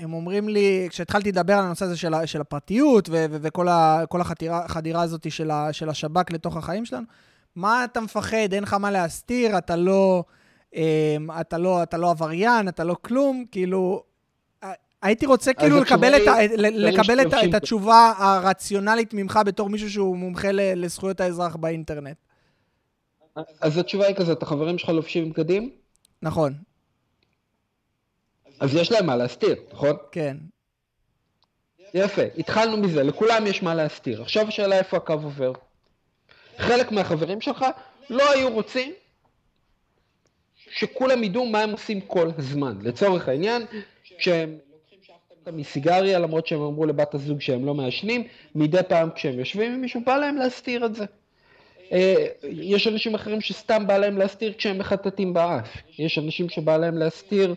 הם 0.00 0.12
אומרים 0.12 0.48
לי, 0.48 0.86
כשהתחלתי 0.90 1.32
לדבר 1.32 1.54
על 1.54 1.64
הנושא 1.64 1.84
הזה 1.84 1.96
של, 1.96 2.12
של 2.26 2.40
הפרטיות 2.40 3.08
ו- 3.08 3.26
ו- 3.30 3.36
וכל 3.40 3.68
ה- 3.68 4.04
החדירה 4.50 5.02
הזאת 5.02 5.32
של, 5.32 5.50
ה- 5.50 5.72
של 5.72 5.88
השב"כ 5.88 6.30
לתוך 6.30 6.56
החיים 6.56 6.84
שלנו, 6.84 7.06
מה 7.56 7.84
אתה 7.84 8.00
מפחד? 8.00 8.52
אין 8.52 8.62
לך 8.62 8.74
מה 8.74 8.90
להסתיר, 8.90 9.58
אתה 9.58 9.76
לא, 9.76 10.24
אמ, 10.74 10.80
אתה 11.40 11.58
לא, 11.58 11.82
אתה 11.82 11.96
לא 11.96 12.10
עבריין, 12.10 12.68
אתה 12.68 12.84
לא 12.84 12.96
כלום, 13.02 13.44
כאילו... 13.50 14.02
הייתי 15.02 15.26
רוצה 15.26 15.52
כאילו 15.52 15.80
לקבל, 15.80 16.16
את, 16.16 16.28
היא, 16.28 16.48
לקבל 16.56 17.20
את, 17.20 17.34
את 17.48 17.54
התשובה 17.54 18.12
הרציונלית 18.18 19.14
ממך 19.14 19.40
בתור 19.46 19.68
מישהו 19.68 19.90
שהוא 19.90 20.16
מומחה 20.16 20.48
לזכויות 20.52 21.20
האזרח 21.20 21.56
באינטרנט. 21.56 22.16
אז 23.60 23.78
התשובה 23.78 24.06
היא 24.06 24.16
כזאת, 24.16 24.42
החברים 24.42 24.78
שלך 24.78 24.88
לובשים 24.88 25.30
בגדים? 25.30 25.70
נכון. 26.22 26.54
אז 28.60 28.74
יש 28.74 28.92
להם 28.92 29.06
מה 29.06 29.16
להסתיר, 29.16 29.54
נכון? 29.72 29.96
כן. 30.12 30.36
יפה, 31.94 32.22
התחלנו 32.38 32.76
מזה, 32.76 33.02
לכולם 33.02 33.46
יש 33.46 33.62
מה 33.62 33.74
להסתיר. 33.74 34.22
עכשיו 34.22 34.48
השאלה 34.48 34.78
איפה 34.78 34.96
הקו 34.96 35.12
עובר. 35.12 35.52
חלק 36.58 36.92
מהחברים 36.92 37.40
שלך 37.40 37.64
לא 38.10 38.32
היו 38.32 38.52
רוצים 38.52 38.92
שכולם 40.70 41.24
ידעו 41.24 41.46
מה 41.46 41.60
הם 41.62 41.70
עושים 41.70 42.00
כל 42.00 42.30
הזמן. 42.38 42.78
לצורך 42.82 43.28
העניין, 43.28 43.62
כשהם 44.18 44.58
מסיגריה, 45.52 46.18
למרות 46.18 46.46
שהם 46.46 46.60
אמרו 46.60 46.86
לבת 46.86 47.14
הזוג 47.14 47.40
שהם 47.40 47.66
לא 47.66 47.74
מעשנים, 47.74 48.24
מדי 48.54 48.82
פעם 48.88 49.10
כשהם 49.10 49.38
יושבים 49.38 49.72
עם 49.72 49.80
מישהו, 49.80 50.00
בא 50.04 50.16
להם 50.16 50.36
להסתיר 50.36 50.86
את 50.86 50.94
זה. 50.94 51.04
אה, 51.92 52.26
יש 52.42 52.86
אנשים 52.86 53.14
אחרים 53.14 53.40
שסתם 53.40 53.86
בא 53.86 53.98
להם 53.98 54.18
להסתיר 54.18 54.52
כשהם 54.52 54.78
מחטטים 54.78 55.32
באף. 55.32 55.76
יש 55.98 56.18
אנשים 56.18 56.48
שבא 56.48 56.76
להם 56.76 56.98
להסתיר 56.98 57.54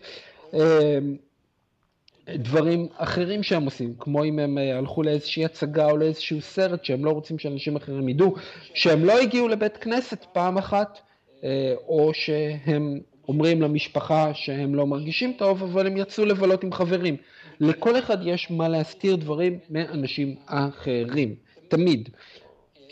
דברים 2.28 2.86
אחרים 2.96 3.42
שהם 3.42 3.64
עושים, 3.64 3.94
כמו 3.98 4.24
אם 4.24 4.38
הם 4.38 4.58
אה, 4.58 4.78
הלכו 4.78 5.02
לאיזושהי 5.02 5.44
הצגה 5.44 5.90
או 5.90 5.96
לאיזשהו 5.96 6.40
סרט 6.40 6.84
שהם 6.84 7.04
לא 7.04 7.10
רוצים 7.10 7.38
שאנשים 7.38 7.76
אחרים 7.76 8.08
ידעו, 8.08 8.34
שהם 8.74 9.04
לא 9.04 9.20
הגיעו 9.20 9.48
לבית 9.48 9.76
כנסת 9.76 10.24
פעם 10.32 10.58
אחת, 10.58 10.98
אה, 11.44 11.74
או 11.88 12.10
שהם 12.14 13.00
אומרים 13.28 13.62
למשפחה 13.62 14.34
שהם 14.34 14.74
לא 14.74 14.86
מרגישים 14.86 15.32
טוב, 15.38 15.62
אבל 15.62 15.86
הם 15.86 15.96
יצאו 15.96 16.24
לבלות 16.24 16.64
עם 16.64 16.72
חברים. 16.72 17.16
לכל 17.60 17.98
אחד 17.98 18.18
יש 18.26 18.50
מה 18.50 18.68
להסתיר 18.68 19.16
דברים 19.16 19.58
מאנשים 19.70 20.34
אחרים, 20.46 21.34
תמיד. 21.68 22.08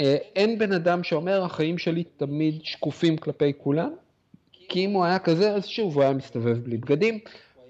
אה, 0.01 0.17
אין 0.37 0.59
בן 0.59 0.73
אדם 0.73 1.05
שאומר, 1.05 1.45
החיים 1.45 1.79
שלי 1.79 2.05
תמיד 2.17 2.61
שקופים 2.63 3.17
כלפי 3.17 3.53
כולם, 3.59 3.91
כי 4.69 4.85
אם 4.85 4.91
הוא 4.91 5.05
היה 5.05 5.19
כזה, 5.19 5.53
אז 5.53 5.67
שוב, 5.67 5.95
הוא 5.95 6.03
היה 6.03 6.13
מסתובב 6.13 6.59
בלי 6.59 6.77
בגדים, 6.77 7.19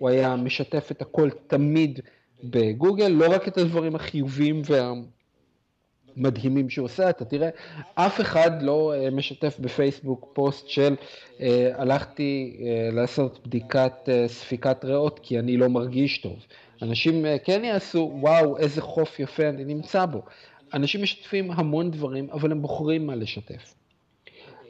הוא 0.03 0.09
היה 0.09 0.37
משתף 0.37 0.91
את 0.91 1.03
הכל 1.03 1.31
תמיד 1.47 2.01
בגוגל, 2.45 3.09
לא 3.09 3.35
רק 3.35 3.49
את 3.49 3.59
הדברים 3.59 3.95
החיוביים 3.95 4.63
והמדהימים 6.17 6.71
שהוא 6.71 6.85
עושה, 6.85 7.11
אתה 7.11 7.25
תראה, 7.25 7.49
אף 7.95 8.21
אחד 8.21 8.63
לא 8.63 8.95
אה, 8.95 9.11
משתף 9.11 9.57
בפייסבוק 9.61 10.31
פוסט 10.33 10.69
של 10.69 10.97
אה, 11.41 11.71
הלכתי 11.75 12.57
אה, 12.61 12.91
לעשות 12.93 13.47
בדיקת 13.47 14.09
ספיקת 14.27 14.85
ריאות 14.85 15.21
כי 15.23 15.39
אני 15.39 15.57
לא 15.57 15.69
מרגיש 15.69 16.19
טוב. 16.19 16.37
אנשים 16.83 17.25
כן 17.45 17.65
יעשו, 17.65 18.13
וואו, 18.21 18.59
איזה 18.59 18.83
חוף 18.83 19.21
יפה 19.21 19.49
אני 19.49 19.65
נמצא 19.65 20.07
בו. 20.07 20.23
אנשים 20.75 21.03
משתפים 21.03 21.51
המון 21.51 21.91
דברים, 21.91 22.31
אבל 22.31 22.53
הם 22.53 22.63
בוחרים 22.63 23.07
מה 23.07 23.15
לשתף. 23.15 23.75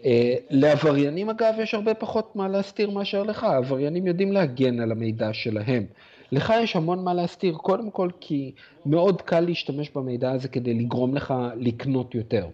אה, 0.04 0.34
לעבריינים 0.50 1.30
אגב 1.30 1.54
יש 1.58 1.74
הרבה 1.74 1.94
פחות 1.94 2.36
מה 2.36 2.48
להסתיר 2.48 2.90
מאשר 2.90 3.22
לך, 3.22 3.44
עבריינים 3.44 4.06
יודעים 4.06 4.32
להגן 4.32 4.80
על 4.80 4.92
המידע 4.92 5.32
שלהם. 5.32 5.86
לך 6.32 6.52
יש 6.62 6.76
המון 6.76 7.04
מה 7.04 7.14
להסתיר, 7.14 7.54
קודם 7.54 7.90
כל 7.90 8.08
כי 8.20 8.52
מאוד 8.86 9.22
קל 9.22 9.40
להשתמש 9.40 9.90
במידע 9.90 10.32
הזה 10.32 10.48
כדי 10.48 10.74
לגרום 10.74 11.14
לך 11.14 11.34
לקנות 11.56 12.14
יותר. 12.14 12.46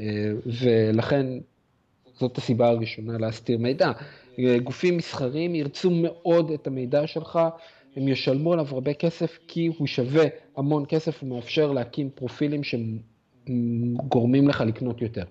אה, 0.00 0.32
ולכן 0.62 1.26
זאת 2.14 2.38
הסיבה 2.38 2.68
הראשונה 2.68 3.18
להסתיר 3.18 3.58
מידע. 3.58 3.92
אה, 4.38 4.58
גופים 4.58 4.96
מסחריים 4.96 5.54
ירצו 5.54 5.90
מאוד 5.90 6.50
את 6.50 6.66
המידע 6.66 7.06
שלך, 7.06 7.38
הם 7.96 8.08
ישלמו 8.08 8.52
עליו 8.52 8.66
הרבה 8.70 8.94
כסף 8.94 9.38
כי 9.48 9.70
הוא 9.78 9.86
שווה 9.86 10.24
המון 10.56 10.84
כסף 10.88 11.22
ומאפשר 11.22 11.72
להקים 11.72 12.10
פרופילים 12.14 12.60
שגורמים 12.64 14.48
לך 14.48 14.60
לקנות 14.60 15.02
יותר. 15.02 15.24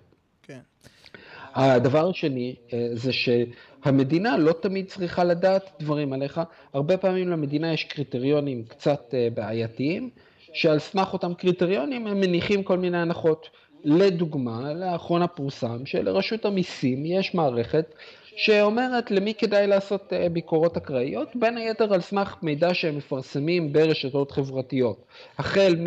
הדבר 1.55 2.09
השני 2.09 2.55
אה, 2.73 2.87
זה 2.93 3.11
שהמדינה 3.13 4.37
לא 4.37 4.53
תמיד 4.53 4.87
צריכה 4.87 5.23
לדעת 5.23 5.71
דברים 5.79 6.13
עליך. 6.13 6.41
הרבה 6.73 6.97
פעמים 6.97 7.29
למדינה 7.29 7.73
יש 7.73 7.83
קריטריונים 7.83 8.63
קצת 8.63 9.13
אה, 9.13 9.27
בעייתיים, 9.33 10.09
שעל 10.53 10.79
סמך 10.79 11.13
אותם 11.13 11.33
קריטריונים 11.33 12.07
הם 12.07 12.19
מניחים 12.19 12.63
כל 12.63 12.77
מיני 12.77 12.97
הנחות. 12.97 13.49
לדוגמה, 13.83 14.73
לאחרונה 14.73 15.27
פורסם 15.27 15.85
שלרשות 15.85 16.45
המיסים 16.45 17.05
יש 17.05 17.35
מערכת 17.35 17.93
שאומרת 18.35 19.11
למי 19.11 19.33
כדאי 19.33 19.67
לעשות 19.67 20.13
אה, 20.13 20.29
ביקורות 20.29 20.77
אקראיות, 20.77 21.35
בין 21.35 21.57
היתר 21.57 21.93
על 21.93 22.01
סמך 22.01 22.35
מידע 22.41 22.73
שהם 22.73 22.97
מפרסמים 22.97 23.73
ברשתות 23.73 24.31
חברתיות. 24.31 25.05
החל 25.37 25.75
מ... 25.79 25.85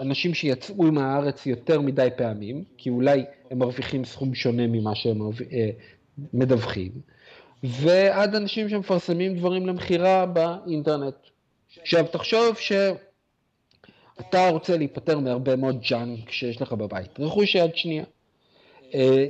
אנשים 0.00 0.34
שיצאו 0.34 0.92
מהארץ 0.92 1.46
יותר 1.46 1.80
מדי 1.80 2.08
פעמים, 2.16 2.64
כי 2.76 2.90
אולי 2.90 3.24
הם 3.50 3.58
מרוויחים 3.58 4.04
סכום 4.04 4.34
שונה 4.34 4.66
ממה 4.66 4.94
שהם 4.94 5.20
אה, 5.52 5.70
מדווחים, 6.34 6.92
ועד 7.62 8.34
אנשים 8.34 8.68
שמפרסמים 8.68 9.36
דברים 9.36 9.66
למכירה 9.66 10.26
באינטרנט. 10.26 11.14
עכשיו 11.80 12.06
תחשוב 12.12 12.56
שאתה 12.56 14.48
רוצה 14.48 14.76
להיפטר 14.76 15.18
מהרבה 15.18 15.56
מאוד 15.56 15.80
ג'אנק 15.90 16.30
שיש 16.30 16.62
לך 16.62 16.72
בבית, 16.72 17.20
רכוש 17.20 17.54
יד 17.54 17.76
שנייה. 17.76 18.04
אה, 18.94 19.26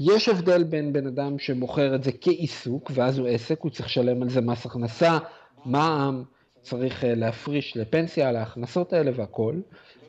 יש 0.00 0.28
הבדל 0.28 0.62
בין 0.64 0.92
בן 0.92 1.06
אדם 1.06 1.38
שמוכר 1.38 1.94
את 1.94 2.04
זה 2.04 2.10
כעיסוק, 2.20 2.90
ואז 2.94 3.18
הוא 3.18 3.28
עסק, 3.28 3.60
הוא 3.60 3.70
צריך 3.70 3.86
לשלם 3.88 4.22
על 4.22 4.30
זה 4.30 4.40
מס 4.40 4.66
הכנסה, 4.66 5.18
מע"מ, 5.64 6.22
צריך 6.68 7.04
אה, 7.04 7.14
להפריש 7.14 7.76
לפנסיה 7.76 8.28
על 8.28 8.36
ההכנסות 8.36 8.92
האלה 8.92 9.10
והכל, 9.14 9.54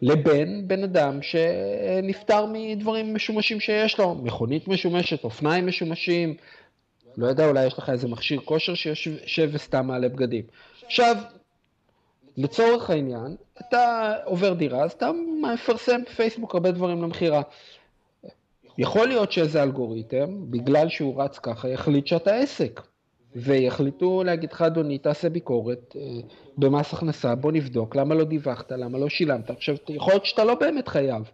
לבין 0.01 0.67
בן 0.67 0.83
אדם 0.83 1.19
שנפטר 1.21 2.45
מדברים 2.53 3.13
משומשים 3.13 3.59
שיש 3.59 3.99
לו, 3.99 4.15
מכונית 4.15 4.67
משומשת, 4.67 5.23
אופניים 5.23 5.67
משומשים, 5.67 6.35
לא 7.17 7.27
יודע, 7.27 7.47
אולי 7.47 7.65
יש 7.65 7.77
לך 7.77 7.89
איזה 7.89 8.07
מכשיר 8.07 8.39
כושר 8.45 8.73
שיושב 8.73 9.49
וסתם 9.51 9.87
מעלה 9.87 10.09
בגדים. 10.09 10.43
עכשיו, 10.85 11.15
לצורך 12.37 12.89
העניין, 12.89 13.35
אתה 13.59 14.13
עובר 14.25 14.53
דירה, 14.53 14.83
אז 14.83 14.91
אתה 14.91 15.09
מפרסם 15.41 16.01
בפייסבוק 16.11 16.53
הרבה 16.53 16.71
דברים 16.71 17.03
למכירה. 17.03 17.41
יכול 18.77 19.07
להיות 19.07 19.31
שאיזה 19.31 19.63
אלגוריתם, 19.63 20.51
בגלל 20.51 20.89
שהוא 20.89 21.23
רץ 21.23 21.39
ככה, 21.39 21.69
יחליט 21.69 22.07
שאתה 22.07 22.35
עסק. 22.35 22.81
ויחליטו 23.35 24.23
להגיד 24.23 24.51
לך, 24.51 24.61
אדוני, 24.61 24.97
תעשה 24.97 25.29
ביקורת 25.29 25.95
אה, 25.99 26.01
במס 26.57 26.93
הכנסה, 26.93 27.35
בוא 27.35 27.51
נבדוק, 27.51 27.95
למה 27.95 28.15
לא 28.15 28.23
דיווחת, 28.23 28.71
למה 28.71 28.97
לא 28.97 29.09
שילמת. 29.09 29.49
עכשיו, 29.49 29.75
יכול 29.89 30.13
להיות 30.13 30.25
שאתה 30.25 30.43
לא 30.43 30.55
באמת 30.55 30.87
חייב, 30.87 31.31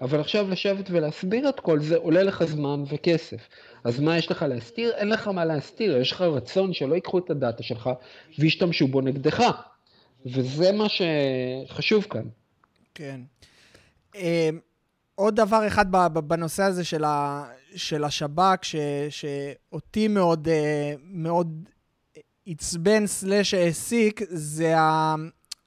אבל 0.00 0.20
עכשיו 0.20 0.50
לשבת 0.50 0.90
ולהסביר 0.90 1.48
את 1.48 1.60
כל 1.60 1.80
זה 1.80 1.96
עולה 1.96 2.22
לך 2.22 2.44
זמן 2.44 2.82
וכסף. 2.88 3.48
אז 3.84 4.00
מה 4.00 4.18
יש 4.18 4.30
לך 4.30 4.42
להסתיר? 4.48 4.90
אין 4.94 5.08
לך 5.08 5.28
מה 5.28 5.44
להסתיר, 5.44 5.96
יש 5.96 6.12
לך 6.12 6.20
רצון 6.20 6.72
שלא 6.72 6.94
ייקחו 6.94 7.18
את 7.18 7.30
הדאטה 7.30 7.62
שלך 7.62 7.90
וישתמשו 8.38 8.86
בו 8.86 9.00
נגדך. 9.00 9.42
וזה 10.26 10.72
מה 10.72 10.86
שחשוב 10.88 12.06
כאן. 12.10 12.24
כן. 12.94 13.20
אה, 15.18 15.24
עוד 15.24 15.36
דבר 15.36 15.66
אחד 15.66 15.86
בנושא 16.14 16.62
הזה 16.62 16.84
של, 16.84 17.04
ה, 17.04 17.44
של 17.76 18.04
השב"כ, 18.04 18.64
ש, 18.64 18.76
שאותי 19.10 20.08
מאוד, 20.08 20.48
אה, 20.48 20.94
מאוד 21.02 21.68
עצבן 22.46 23.06
סלאש 23.06 23.54
העסיק, 23.54 24.20
זה 24.28 24.74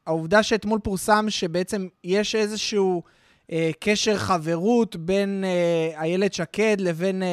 העובדה 0.07 0.43
שאתמול 0.43 0.79
פורסם 0.79 1.25
שבעצם 1.29 1.87
יש 2.03 2.35
איזשהו 2.35 3.03
אה, 3.51 3.71
קשר 3.79 4.17
חברות 4.17 4.95
בין 4.95 5.43
אה, 5.43 6.01
איילת 6.01 6.33
שקד 6.33 6.77
לבין 6.79 7.23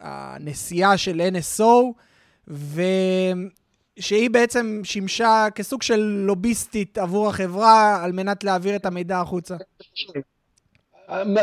הנשיאה 0.00 0.96
של 0.96 1.22
NSO, 1.34 1.92
ו... 2.48 2.82
שהיא 4.00 4.30
בעצם 4.30 4.80
שימשה 4.84 5.46
כסוג 5.54 5.82
של 5.82 6.00
לוביסטית 6.00 6.98
עבור 6.98 7.28
החברה 7.28 8.04
על 8.04 8.12
מנת 8.12 8.44
להעביר 8.44 8.76
את 8.76 8.86
המידע 8.86 9.20
החוצה. 9.20 9.56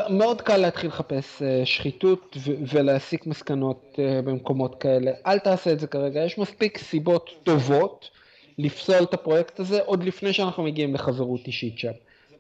מאוד 0.10 0.42
קל 0.42 0.58
להתחיל 0.58 0.90
לחפש 0.90 1.42
אה, 1.42 1.66
שחיתות 1.66 2.38
ולהסיק 2.46 3.26
מסקנות 3.26 3.96
אה, 4.00 4.22
במקומות 4.22 4.82
כאלה. 4.82 5.12
אל 5.26 5.40
תעשה 5.40 5.72
את 5.72 5.80
זה 5.80 5.88
כרגע, 5.88 6.20
יש 6.20 6.38
מספיק 6.38 6.78
סיבות 6.78 7.30
טובות 7.44 8.10
לפסול 8.58 9.04
את 9.04 9.14
הפרויקט 9.14 9.60
הזה 9.60 9.82
עוד 9.82 10.04
לפני 10.04 10.34
שאנחנו 10.34 10.64
מגיעים 10.64 10.94
לחברות 10.94 11.48
אישית 11.48 11.80
שם. 11.80 11.92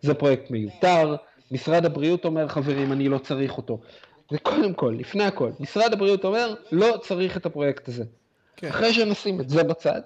זה 0.01 0.13
פרויקט 0.13 0.51
מיותר, 0.51 1.15
משרד 1.51 1.85
הבריאות 1.85 2.25
אומר, 2.25 2.47
חברים, 2.47 2.91
אני 2.91 3.09
לא 3.09 3.17
צריך 3.17 3.57
אותו. 3.57 3.79
זה 4.31 4.37
קודם 4.37 4.73
כל, 4.73 4.95
לפני 4.99 5.23
הכל, 5.23 5.51
משרד 5.59 5.93
הבריאות 5.93 6.25
אומר, 6.25 6.53
לא 6.71 6.97
צריך 7.01 7.37
את 7.37 7.45
הפרויקט 7.45 7.87
הזה. 7.87 8.03
כן. 8.57 8.67
אחרי 8.67 8.93
שנשים 8.93 9.41
את 9.41 9.49
זה 9.49 9.63
בצד, 9.63 10.01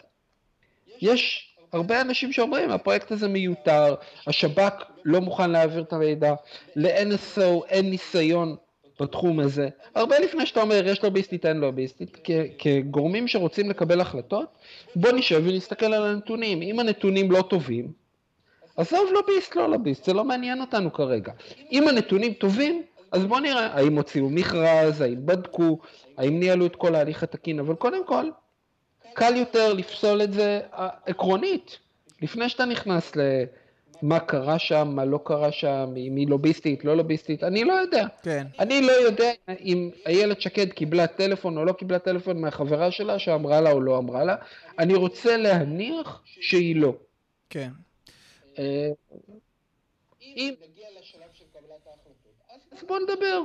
יש 1.02 1.54
הרבה 1.74 2.02
אנשים 2.02 2.34
שאומרים, 2.34 2.72
הפרויקט 2.72 3.12
הזה 3.12 3.28
מיותר, 3.28 3.96
השב"כ 4.28 4.84
לא 5.06 5.22
מוכן 5.22 5.52
להעביר 5.52 5.82
את 5.82 5.94
המידע, 5.94 6.34
ל-NSO 6.76 7.66
אין 7.70 7.90
ניסיון 7.90 8.56
בתחום 9.00 9.40
הזה. 9.40 9.70
הרבה 9.96 10.20
לפני 10.20 10.46
שאתה 10.46 10.62
אומר, 10.62 10.88
יש 10.88 11.04
לוביסטית, 11.04 11.46
אין 11.46 11.58
לוביסטית, 11.58 12.18
כגורמים 12.58 13.28
שרוצים 13.28 13.70
לקבל 13.70 14.02
החלטות, 14.02 14.48
בוא 14.96 15.12
נשב 15.12 15.44
ונסתכל 15.46 15.94
על 15.94 16.06
הנתונים. 16.06 16.62
אם 16.62 16.80
הנתונים 16.80 17.32
לא 17.32 17.42
טובים, 17.42 17.92
עזוב 18.78 19.10
לוביסט, 19.14 19.56
לא 19.56 19.70
לוביסט, 19.70 20.06
זה 20.06 20.14
לא 20.14 20.24
מעניין 20.24 20.62
אותנו 20.62 20.94
כרגע. 20.94 21.32
אם 21.72 21.88
הנתונים 21.88 22.34
טובים, 22.34 22.84
אז 23.12 23.26
בוא 23.26 23.40
נראה 23.40 23.66
האם 23.66 23.98
הוציאו 23.98 24.30
מכרז, 24.30 25.02
האם 25.02 25.26
בדקו, 25.26 25.80
האם 26.18 26.40
ניהלו 26.40 26.66
את 26.66 26.76
כל 26.76 26.96
ההליך 26.96 27.24
התקין, 27.24 27.60
אבל 27.60 27.76
קודם 27.76 28.06
כל, 28.06 28.26
קל 29.14 29.36
יותר 29.36 29.74
לפסול 29.74 30.22
את 30.22 30.34
זה 30.34 30.60
אה, 30.74 30.90
עקרונית, 31.06 31.80
לפני 32.22 32.50
שאתה 32.50 32.66
נכנס 32.66 33.12
למה 34.04 34.20
קרה 34.20 34.60
שם, 34.60 34.92
מה 34.96 35.06
לא 35.06 35.20
קרה 35.24 35.52
שם, 35.52 35.94
אם 35.98 36.16
היא 36.16 36.28
לוביסטית, 36.28 36.86
לא 36.86 36.98
לוביסטית, 36.98 37.44
אני 37.44 37.64
לא 37.64 37.74
יודע. 37.74 38.06
כן. 38.24 38.48
אני 38.60 38.82
לא 38.82 38.92
יודע 38.92 39.32
אם 39.60 39.90
איילת 40.06 40.42
שקד 40.42 40.70
קיבלה 40.70 41.08
טלפון 41.08 41.58
או 41.58 41.66
לא 41.66 41.74
קיבלה 41.74 42.00
טלפון 42.00 42.42
מהחברה 42.42 42.92
שלה 42.92 43.20
שאמרה 43.20 43.62
לה 43.62 43.72
או 43.72 43.82
לא 43.82 43.98
אמרה 43.98 44.24
לה, 44.24 44.36
אני 44.80 44.94
רוצה 44.94 45.38
להניח 45.38 46.22
שהיא 46.26 46.76
לא. 46.76 46.94
כן. 47.50 47.70
אה, 48.60 48.90
אם 50.22 50.54
נגיע 50.62 50.88
לשלב 51.00 51.30
של 51.34 51.46
קבלת 51.54 51.88
ההחלטות, 51.88 52.72
אז 52.72 52.84
בוא 52.88 53.00
נדבר. 53.00 53.42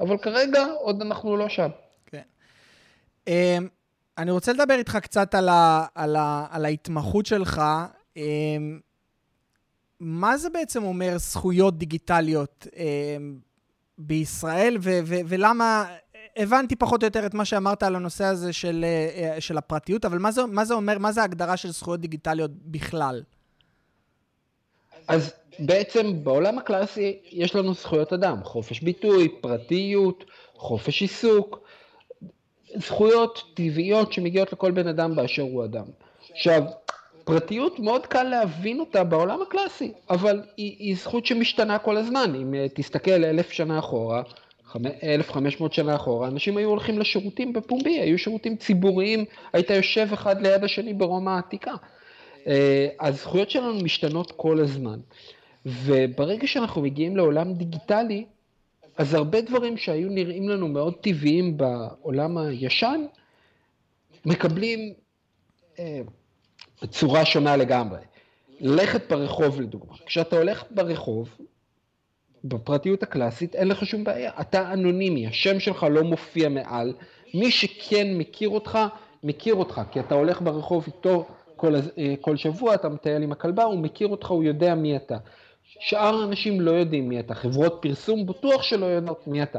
אבל 0.00 0.18
כרגע 0.18 0.66
עוד 0.80 1.02
אנחנו 1.02 1.36
לא 1.36 1.48
שם. 1.48 1.68
כן. 2.06 2.22
אמ, 3.26 3.68
אני 4.18 4.30
רוצה 4.30 4.52
לדבר 4.52 4.74
איתך 4.74 4.96
קצת 4.96 5.34
על, 5.34 5.48
ה, 5.48 5.86
על, 5.94 6.16
ה, 6.16 6.46
על 6.50 6.64
ההתמחות 6.64 7.26
שלך. 7.26 7.62
מה 10.00 10.38
זה 10.38 10.50
בעצם 10.50 10.84
אומר 10.84 11.18
זכויות 11.18 11.78
דיגיטליות 11.78 12.66
אמ, 12.76 13.38
בישראל, 13.98 14.76
ו, 14.80 14.98
ו, 15.04 15.14
ולמה... 15.26 15.84
הבנתי 16.36 16.76
פחות 16.76 17.02
או 17.02 17.06
יותר 17.06 17.26
את 17.26 17.34
מה 17.34 17.44
שאמרת 17.44 17.82
על 17.82 17.96
הנושא 17.96 18.24
הזה 18.24 18.52
של, 18.52 18.84
אה, 18.84 19.40
של 19.40 19.58
הפרטיות, 19.58 20.04
אבל 20.04 20.18
מה 20.18 20.32
זה, 20.32 20.46
מה 20.46 20.64
זה 20.64 20.74
אומר, 20.74 20.98
מה 20.98 21.12
זה 21.12 21.20
ההגדרה 21.20 21.56
של 21.56 21.70
זכויות 21.70 22.00
דיגיטליות 22.00 22.50
בכלל? 22.54 23.22
אז 25.08 25.32
בעצם 25.58 26.24
בעולם 26.24 26.58
הקלאסי 26.58 27.18
יש 27.30 27.54
לנו 27.54 27.74
זכויות 27.74 28.12
אדם, 28.12 28.44
חופש 28.44 28.80
ביטוי, 28.80 29.28
פרטיות, 29.40 30.24
חופש 30.54 31.00
עיסוק, 31.00 31.60
זכויות 32.76 33.42
טבעיות 33.54 34.12
שמגיעות 34.12 34.52
לכל 34.52 34.70
בן 34.70 34.88
אדם 34.88 35.16
באשר 35.16 35.42
הוא 35.42 35.64
אדם. 35.64 35.84
עכשיו, 36.30 36.62
פרטיות 37.28 37.78
מאוד 37.78 38.06
קל 38.06 38.22
להבין 38.22 38.80
אותה 38.80 39.04
בעולם 39.04 39.42
הקלאסי, 39.42 39.92
אבל 40.10 40.42
היא, 40.56 40.76
היא 40.78 40.96
זכות 40.96 41.26
שמשתנה 41.26 41.78
כל 41.78 41.96
הזמן. 41.96 42.34
אם 42.34 42.54
אה, 42.54 42.66
תסתכל 42.74 43.10
אלף 43.10 43.50
שנה 43.50 43.78
אחורה, 43.78 44.22
1,500 45.02 45.72
שנה 45.72 45.94
אחורה, 45.94 46.28
אנשים 46.28 46.56
היו 46.56 46.68
הולכים 46.68 46.98
לשירותים 46.98 47.52
בפומבי, 47.52 48.00
היו 48.00 48.18
שירותים 48.18 48.56
ציבוריים, 48.56 49.24
היית 49.52 49.70
יושב 49.70 50.08
אחד 50.12 50.42
ליד 50.46 50.64
השני 50.64 50.94
ברומא 50.94 51.30
העתיקה. 51.30 51.72
אה, 52.46 52.88
הזכויות 53.00 53.50
שלנו 53.50 53.74
משתנות 53.74 54.32
כל 54.36 54.60
הזמן. 54.60 54.98
וברגע 55.66 56.46
שאנחנו 56.46 56.82
מגיעים 56.82 57.16
לעולם 57.16 57.52
דיגיטלי, 57.52 58.24
אז 58.96 59.14
הרבה 59.14 59.40
דברים 59.40 59.76
שהיו 59.76 60.08
נראים 60.10 60.48
לנו 60.48 60.68
מאוד 60.68 60.94
טבעיים 61.00 61.56
בעולם 61.56 62.38
הישן, 62.38 63.04
מקבלים 64.26 64.92
אה, 66.82 66.88
צורה 66.88 67.24
שונה 67.24 67.56
לגמרי. 67.56 67.98
ללכת 68.60 69.12
ברחוב 69.12 69.60
לדוגמה. 69.60 69.94
כשאתה 70.06 70.36
הולך 70.36 70.64
ברחוב, 70.70 71.36
בפרטיות 72.44 73.02
הקלאסית, 73.02 73.54
אין 73.54 73.68
לך 73.68 73.86
שום 73.86 74.04
בעיה. 74.04 74.32
אתה 74.40 74.72
אנונימי, 74.72 75.26
השם 75.26 75.60
שלך 75.60 75.86
לא 75.90 76.02
מופיע 76.02 76.48
מעל. 76.48 76.92
מי 77.34 77.50
שכן 77.50 78.14
מכיר 78.14 78.48
אותך, 78.48 78.78
מכיר 79.22 79.54
אותך, 79.54 79.80
כי 79.90 80.00
אתה 80.00 80.14
הולך 80.14 80.42
ברחוב 80.42 80.84
איתו 80.86 81.26
כל, 81.56 81.74
אה, 81.98 82.14
כל 82.20 82.36
שבוע, 82.36 82.74
אתה 82.74 82.88
מטייל 82.88 83.22
עם 83.22 83.32
הכלבה, 83.32 83.64
הוא 83.64 83.78
מכיר 83.78 84.08
אותך, 84.08 84.30
הוא 84.30 84.44
יודע 84.44 84.74
מי 84.74 84.96
אתה. 84.96 85.16
שאר 85.80 86.20
האנשים 86.20 86.60
לא 86.60 86.70
יודעים 86.70 87.08
מי 87.08 87.20
אתה, 87.20 87.34
חברות 87.34 87.78
פרסום 87.80 88.26
בטוח 88.26 88.62
שלא 88.62 88.86
יודעות 88.86 89.26
מי 89.26 89.42
אתה. 89.42 89.58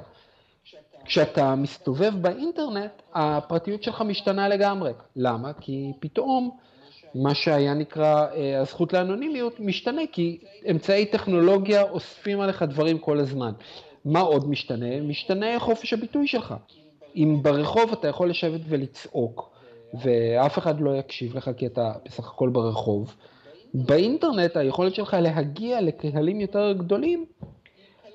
כשאתה 1.06 1.56
מסתובב 1.56 2.14
באינטרנט, 2.22 2.92
הפרטיות 3.14 3.84
שלך 3.84 4.02
משתנה 4.02 4.48
לגמרי. 4.48 4.92
למה? 5.16 5.54
כי 5.54 5.92
פתאום 6.00 6.58
מה 7.16 7.36
שהיה 7.36 7.74
נקרא 7.74 8.26
אה, 8.36 8.62
הזכות 8.62 8.94
לאנונימיות 8.94 9.60
משתנה, 9.60 10.02
כי 10.12 10.38
אמצעי 10.72 11.06
טכנולוגיה 11.06 11.82
אוספים 11.82 12.40
עליך 12.40 12.64
דברים 12.64 12.98
כל 12.98 13.20
הזמן. 13.20 13.52
מה 14.06 14.20
עוד 14.20 14.50
משתנה? 14.50 15.02
משתנה 15.02 15.60
חופש 15.60 15.94
הביטוי 15.94 16.28
שלך. 16.28 16.54
אם 17.16 17.40
ברחוב 17.42 17.92
אתה 17.92 18.08
יכול 18.08 18.30
לשבת 18.30 18.62
ולצעוק, 18.68 19.50
ואף 19.94 20.58
אחד 20.58 20.82
לא 20.82 20.96
יקשיב 20.96 21.38
לך 21.38 21.52
כי 21.58 21.66
אתה 21.66 21.92
בסך 22.06 22.28
הכל 22.28 22.50
ברחוב, 22.50 23.16
באינטרנט 23.74 24.58
היכולת 24.58 24.96
שלך 24.96 25.18
להגיע 25.22 25.82
לקהלים 25.82 26.42
יותר 26.42 26.74
גדולים 26.74 27.26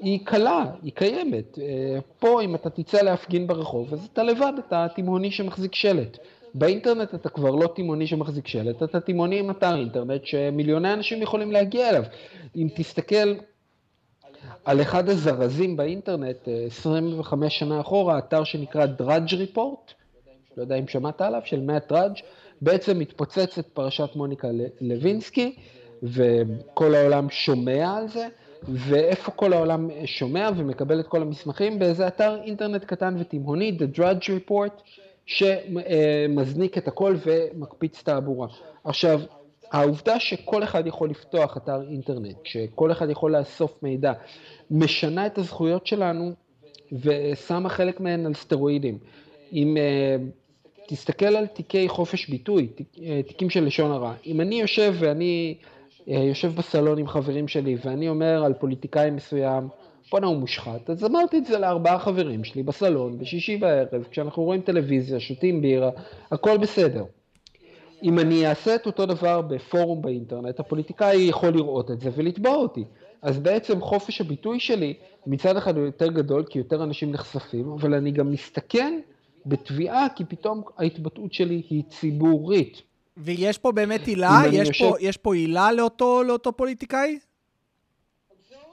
היא 0.00 0.20
קלה, 0.24 0.64
היא 0.82 0.92
קיימת. 0.92 1.58
אה, 1.58 1.98
פה 2.18 2.42
אם 2.42 2.54
אתה 2.54 2.70
תצא 2.70 3.02
להפגין 3.02 3.46
ברחוב, 3.46 3.92
אז 3.92 4.08
אתה 4.12 4.22
לבד, 4.22 4.52
אתה 4.68 4.86
תימהוני 4.94 5.30
שמחזיק 5.30 5.74
שלט. 5.74 6.18
באינטרנט 6.54 7.14
אתה 7.14 7.28
כבר 7.28 7.50
לא 7.50 7.66
תימהוני 7.66 8.06
שמחזיק 8.06 8.48
שלט, 8.48 8.82
אתה 8.82 9.00
תימהוני 9.00 9.38
עם 9.38 9.50
אתר 9.50 9.76
אינטרנט 9.76 10.24
שמיליוני 10.24 10.92
אנשים 10.92 11.22
יכולים 11.22 11.52
להגיע 11.52 11.90
אליו. 11.90 12.04
אם 12.56 12.68
תסתכל 12.76 13.34
על 14.64 14.80
אחד 14.80 15.08
הזרזים 15.08 15.76
באינטרנט, 15.76 16.48
25 16.66 17.44
אה, 17.44 17.50
שנה 17.50 17.80
אחורה, 17.80 18.18
אתר 18.18 18.44
שנקרא 18.44 18.86
דראג' 18.86 19.34
ריפורט, 19.34 19.92
לא 20.56 20.62
יודע 20.62 20.74
אם 20.74 20.88
שמעת 20.88 21.20
עליו, 21.20 21.40
של 21.44 21.60
מאט 21.60 21.92
דראג', 21.92 22.12
בעצם 22.60 22.98
מתפוצצת 22.98 23.66
פרשת 23.66 24.08
מוניקה 24.16 24.48
לוינסקי, 24.80 25.56
וכל 26.02 26.94
העולם 26.94 27.30
שומע 27.30 27.96
על 27.96 28.08
זה, 28.08 28.28
ואיפה 28.68 29.30
כל 29.30 29.52
העולם 29.52 29.90
שומע 30.04 30.50
ומקבל 30.56 31.00
את 31.00 31.06
כל 31.06 31.22
המסמכים? 31.22 31.78
באיזה 31.78 32.06
אתר 32.06 32.42
אינטרנט 32.42 32.84
קטן 32.84 33.16
ותימהוני, 33.18 33.76
The 33.78 33.98
Drudge 33.98 34.24
Report, 34.24 34.82
שמזניק 35.26 36.78
את 36.78 36.88
הכל 36.88 37.16
ומקפיץ 37.26 38.02
תעבורה. 38.02 38.48
עכשיו, 38.84 39.20
העובדה 39.72 40.20
שכל 40.20 40.62
אחד 40.62 40.86
יכול 40.86 41.10
לפתוח 41.10 41.56
אתר 41.56 41.82
אינטרנט, 41.90 42.36
שכל 42.44 42.92
אחד 42.92 43.10
יכול 43.10 43.36
לאסוף 43.36 43.82
מידע, 43.82 44.12
משנה 44.70 45.26
את 45.26 45.38
הזכויות 45.38 45.86
שלנו 45.86 46.32
ושמה 46.92 47.68
חלק 47.68 48.00
מהן 48.00 48.26
על 48.26 48.34
סטרואידים. 48.34 48.98
אם 49.52 49.76
uh, 49.76 50.22
תסתכל 50.88 51.36
על 51.36 51.46
תיקי 51.46 51.88
חופש 51.88 52.28
ביטוי, 52.28 52.68
uh, 52.76 52.98
תיקים 53.26 53.50
של 53.50 53.64
לשון 53.64 53.90
הרע, 53.90 54.14
אם 54.26 54.40
אני 54.40 54.60
יושב 54.60 54.94
ואני 54.98 55.54
uh, 55.60 56.10
יושב 56.10 56.52
בסלון 56.54 56.98
עם 56.98 57.08
חברים 57.08 57.48
שלי 57.48 57.76
ואני 57.84 58.08
אומר 58.08 58.44
על 58.44 58.54
פוליטיקאי 58.54 59.10
מסוים, 59.10 59.68
בואנה 60.10 60.26
הוא 60.26 60.36
מושחת, 60.36 60.90
אז 60.90 61.04
אמרתי 61.04 61.38
את 61.38 61.44
זה 61.44 61.58
לארבעה 61.58 61.98
חברים 61.98 62.44
שלי 62.44 62.62
בסלון, 62.62 63.18
בשישי 63.18 63.56
בערב, 63.56 64.04
כשאנחנו 64.10 64.42
רואים 64.42 64.60
טלוויזיה, 64.60 65.20
שותים 65.20 65.62
בירה, 65.62 65.90
הכל 66.30 66.56
בסדר. 66.56 67.04
אם 68.02 68.18
אני 68.18 68.46
אעשה 68.46 68.74
את 68.74 68.86
אותו 68.86 69.06
דבר 69.06 69.40
בפורום 69.40 70.02
באינטרנט, 70.02 70.60
הפוליטיקאי 70.60 71.16
יכול 71.16 71.48
לראות 71.48 71.90
את 71.90 72.00
זה 72.00 72.10
ולתבוע 72.16 72.54
אותי. 72.54 72.84
אז 73.22 73.38
בעצם 73.38 73.80
חופש 73.80 74.20
הביטוי 74.20 74.60
שלי 74.60 74.94
מצד 75.26 75.56
אחד 75.56 75.76
הוא 75.76 75.84
יותר 75.84 76.12
גדול, 76.12 76.44
כי 76.50 76.58
יותר 76.58 76.84
אנשים 76.84 77.12
נחשפים, 77.12 77.72
אבל 77.72 77.94
אני 77.94 78.10
גם 78.10 78.30
מסתכן 78.30 79.00
בתביעה, 79.46 80.06
כי 80.16 80.24
פתאום 80.24 80.62
ההתבטאות 80.78 81.32
שלי 81.32 81.62
היא 81.70 81.82
ציבורית. 81.88 82.82
ויש 83.16 83.58
פה 83.58 83.72
באמת 83.72 84.06
עילה? 84.06 84.42
יש, 84.52 84.68
יושב... 84.68 84.90
פה, 84.90 84.96
יש 85.00 85.16
פה 85.16 85.34
עילה 85.34 85.72
לאותו, 85.72 86.22
לאותו 86.22 86.52
פוליטיקאי? 86.52 87.18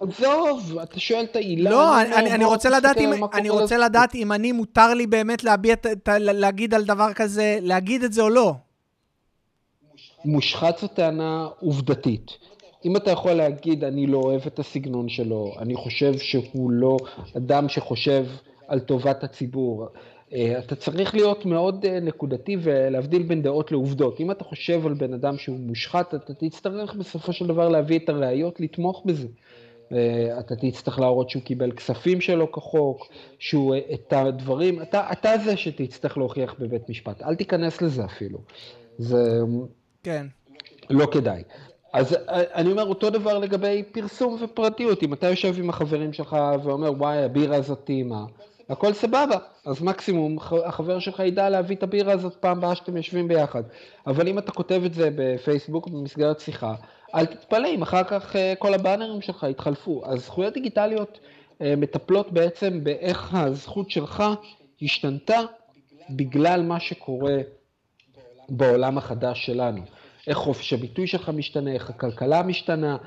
עזוב, 0.01 0.77
אתה 0.83 0.99
שואל 0.99 1.23
את 1.23 1.35
העילה. 1.35 1.69
לא, 1.69 2.01
אני, 2.01 2.15
אני, 2.15 2.31
אני 2.31 2.45
רוצה 2.45 2.69
לדעת, 2.69 2.97
אם, 2.97 3.11
אני 3.33 3.49
רוצה 3.49 3.77
לדעת 3.77 4.15
אם 4.15 4.31
אני, 4.31 4.51
מותר 4.51 4.93
לי 4.93 5.07
באמת 5.07 5.43
להביע, 5.43 5.75
להגיד 6.19 6.73
על 6.73 6.83
דבר 6.83 7.13
כזה, 7.13 7.57
להגיד 7.61 8.03
את 8.03 8.13
זה 8.13 8.21
או 8.21 8.29
לא. 8.29 8.53
מושחת 10.25 10.79
זו 10.79 10.87
טענה 10.87 11.47
עובדתית. 11.59 12.31
אם 12.85 12.95
אתה 12.95 13.11
יכול 13.11 13.33
להגיד, 13.33 13.83
אני 13.83 14.07
לא 14.07 14.17
אוהב 14.17 14.41
את 14.47 14.59
הסגנון 14.59 15.09
שלו, 15.09 15.53
אני 15.59 15.75
חושב 15.75 16.17
שהוא 16.17 16.71
לא 16.71 16.97
אדם 17.37 17.69
שחושב 17.69 18.25
על 18.67 18.79
טובת 18.79 19.23
הציבור, 19.23 19.87
אה, 20.33 20.59
אתה 20.59 20.75
צריך 20.75 21.15
להיות 21.15 21.45
מאוד 21.45 21.85
אה, 21.85 21.99
נקודתי 21.99 22.57
ולהבדיל 22.61 23.23
בין 23.23 23.41
דעות 23.41 23.71
לעובדות. 23.71 24.19
אם 24.19 24.31
אתה 24.31 24.43
חושב 24.43 24.85
על 24.85 24.93
בן 24.93 25.13
אדם 25.13 25.37
שהוא 25.37 25.59
מושחת, 25.59 26.15
אתה 26.15 26.33
תצטרך 26.33 26.93
בסופו 26.93 27.33
של 27.33 27.47
דבר 27.47 27.69
להביא 27.69 27.99
את 27.99 28.09
הראיות 28.09 28.59
לתמוך 28.59 29.03
בזה. 29.05 29.27
אה, 29.93 30.39
אתה 30.39 30.56
תצטרך 30.56 30.99
להראות 30.99 31.30
שהוא 31.30 31.43
קיבל 31.43 31.71
כספים 31.71 32.21
שלו 32.21 32.51
כחוק, 32.51 33.08
שהוא 33.39 33.75
את 33.93 34.13
הדברים, 34.13 34.82
אתה, 34.82 35.12
אתה 35.12 35.38
זה 35.38 35.58
שתצטרך 35.58 36.17
להוכיח 36.17 36.56
בבית 36.60 36.89
משפט, 36.89 37.21
אל 37.21 37.36
תיכנס 37.36 37.82
לזה 37.82 38.06
אפילו. 38.06 38.39
זה 38.97 39.39
כן. 40.04 40.27
לא 40.89 41.06
כדאי. 41.06 41.43
אז 41.93 42.17
אני 42.30 42.71
אומר 42.71 42.86
אותו 42.86 43.10
דבר 43.10 43.38
לגבי 43.38 43.84
פרסום 43.91 44.38
ופרטיות, 44.41 45.04
אם 45.04 45.13
אתה 45.13 45.27
יושב 45.27 45.60
עם 45.60 45.69
החברים 45.69 46.13
שלך 46.13 46.38
ואומר 46.63 46.91
וואי 46.91 47.23
הבירה 47.23 47.56
הזאת 47.56 47.80
טעימה, 47.84 48.25
הכל 48.69 48.93
סבבה, 48.93 49.38
אז 49.65 49.82
מקסימום 49.82 50.38
החבר 50.65 50.99
שלך 50.99 51.19
ידע 51.19 51.49
להביא 51.49 51.75
את 51.75 51.84
הבירה 51.84 52.13
הזאת 52.13 52.36
פעם 52.36 52.58
הבאה 52.58 52.75
שאתם 52.75 52.97
יושבים 52.97 53.27
ביחד. 53.27 53.63
אבל 54.08 54.27
אם 54.27 54.38
אתה 54.38 54.51
כותב 54.51 54.82
את 54.86 54.93
זה 54.93 55.10
בפייסבוק 55.15 55.88
במסגרת 55.88 56.39
שיחה, 56.39 56.75
אל 57.15 57.26
תתפלא 57.26 57.67
אם 57.67 57.82
אחר 57.82 58.04
כך 58.04 58.36
אה, 58.36 58.54
כל 58.60 58.74
הבאנרים 58.74 59.21
שלך 59.21 59.45
יתחלפו. 59.50 60.02
אז 60.06 60.26
זכויות 60.26 60.54
דיגיטליות 60.54 61.19
אה, 61.62 61.74
מטפלות 61.78 62.32
בעצם 62.32 62.84
באיך 62.84 63.34
הזכות 63.34 63.91
שלך 63.91 64.24
השתנתה 64.82 65.39
בגלל 66.10 66.62
מה 66.62 66.80
שקורה 66.80 67.38
בעולם 68.50 68.97
החדש 68.97 69.45
שלנו. 69.45 69.82
איך 70.28 70.38
חופש 70.38 70.74
הביטוי 70.74 71.08
שלך 71.08 71.30
משתנה, 71.30 71.71
איך 71.71 71.89
הכלכלה 71.89 72.43
משתנה, 72.43 72.97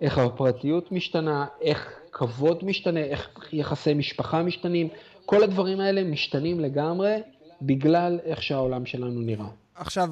איך 0.00 0.18
הפרטיות 0.18 0.92
משתנה, 0.92 1.46
איך 1.60 2.00
כבוד 2.12 2.64
משתנה, 2.64 3.00
איך 3.00 3.48
יחסי 3.52 3.94
משפחה 3.94 4.42
משתנים. 4.42 4.88
כל 5.26 5.42
הדברים 5.42 5.80
האלה 5.80 6.04
משתנים 6.04 6.60
לגמרי 6.60 7.16
בגלל 7.62 8.20
איך 8.24 8.42
שהעולם 8.42 8.86
שלנו 8.86 9.20
נראה. 9.20 9.46
עכשיו, 9.74 10.08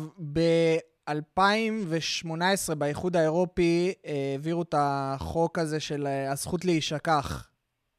ב-2018 1.09 2.75
באיחוד 2.79 3.17
האירופי 3.17 3.93
העבירו 4.05 4.63
את 4.63 4.75
החוק 4.79 5.59
הזה 5.59 5.81
של 5.81 6.07
אה, 6.07 6.33
הזכות 6.33 6.65
להישכח. 6.65 7.49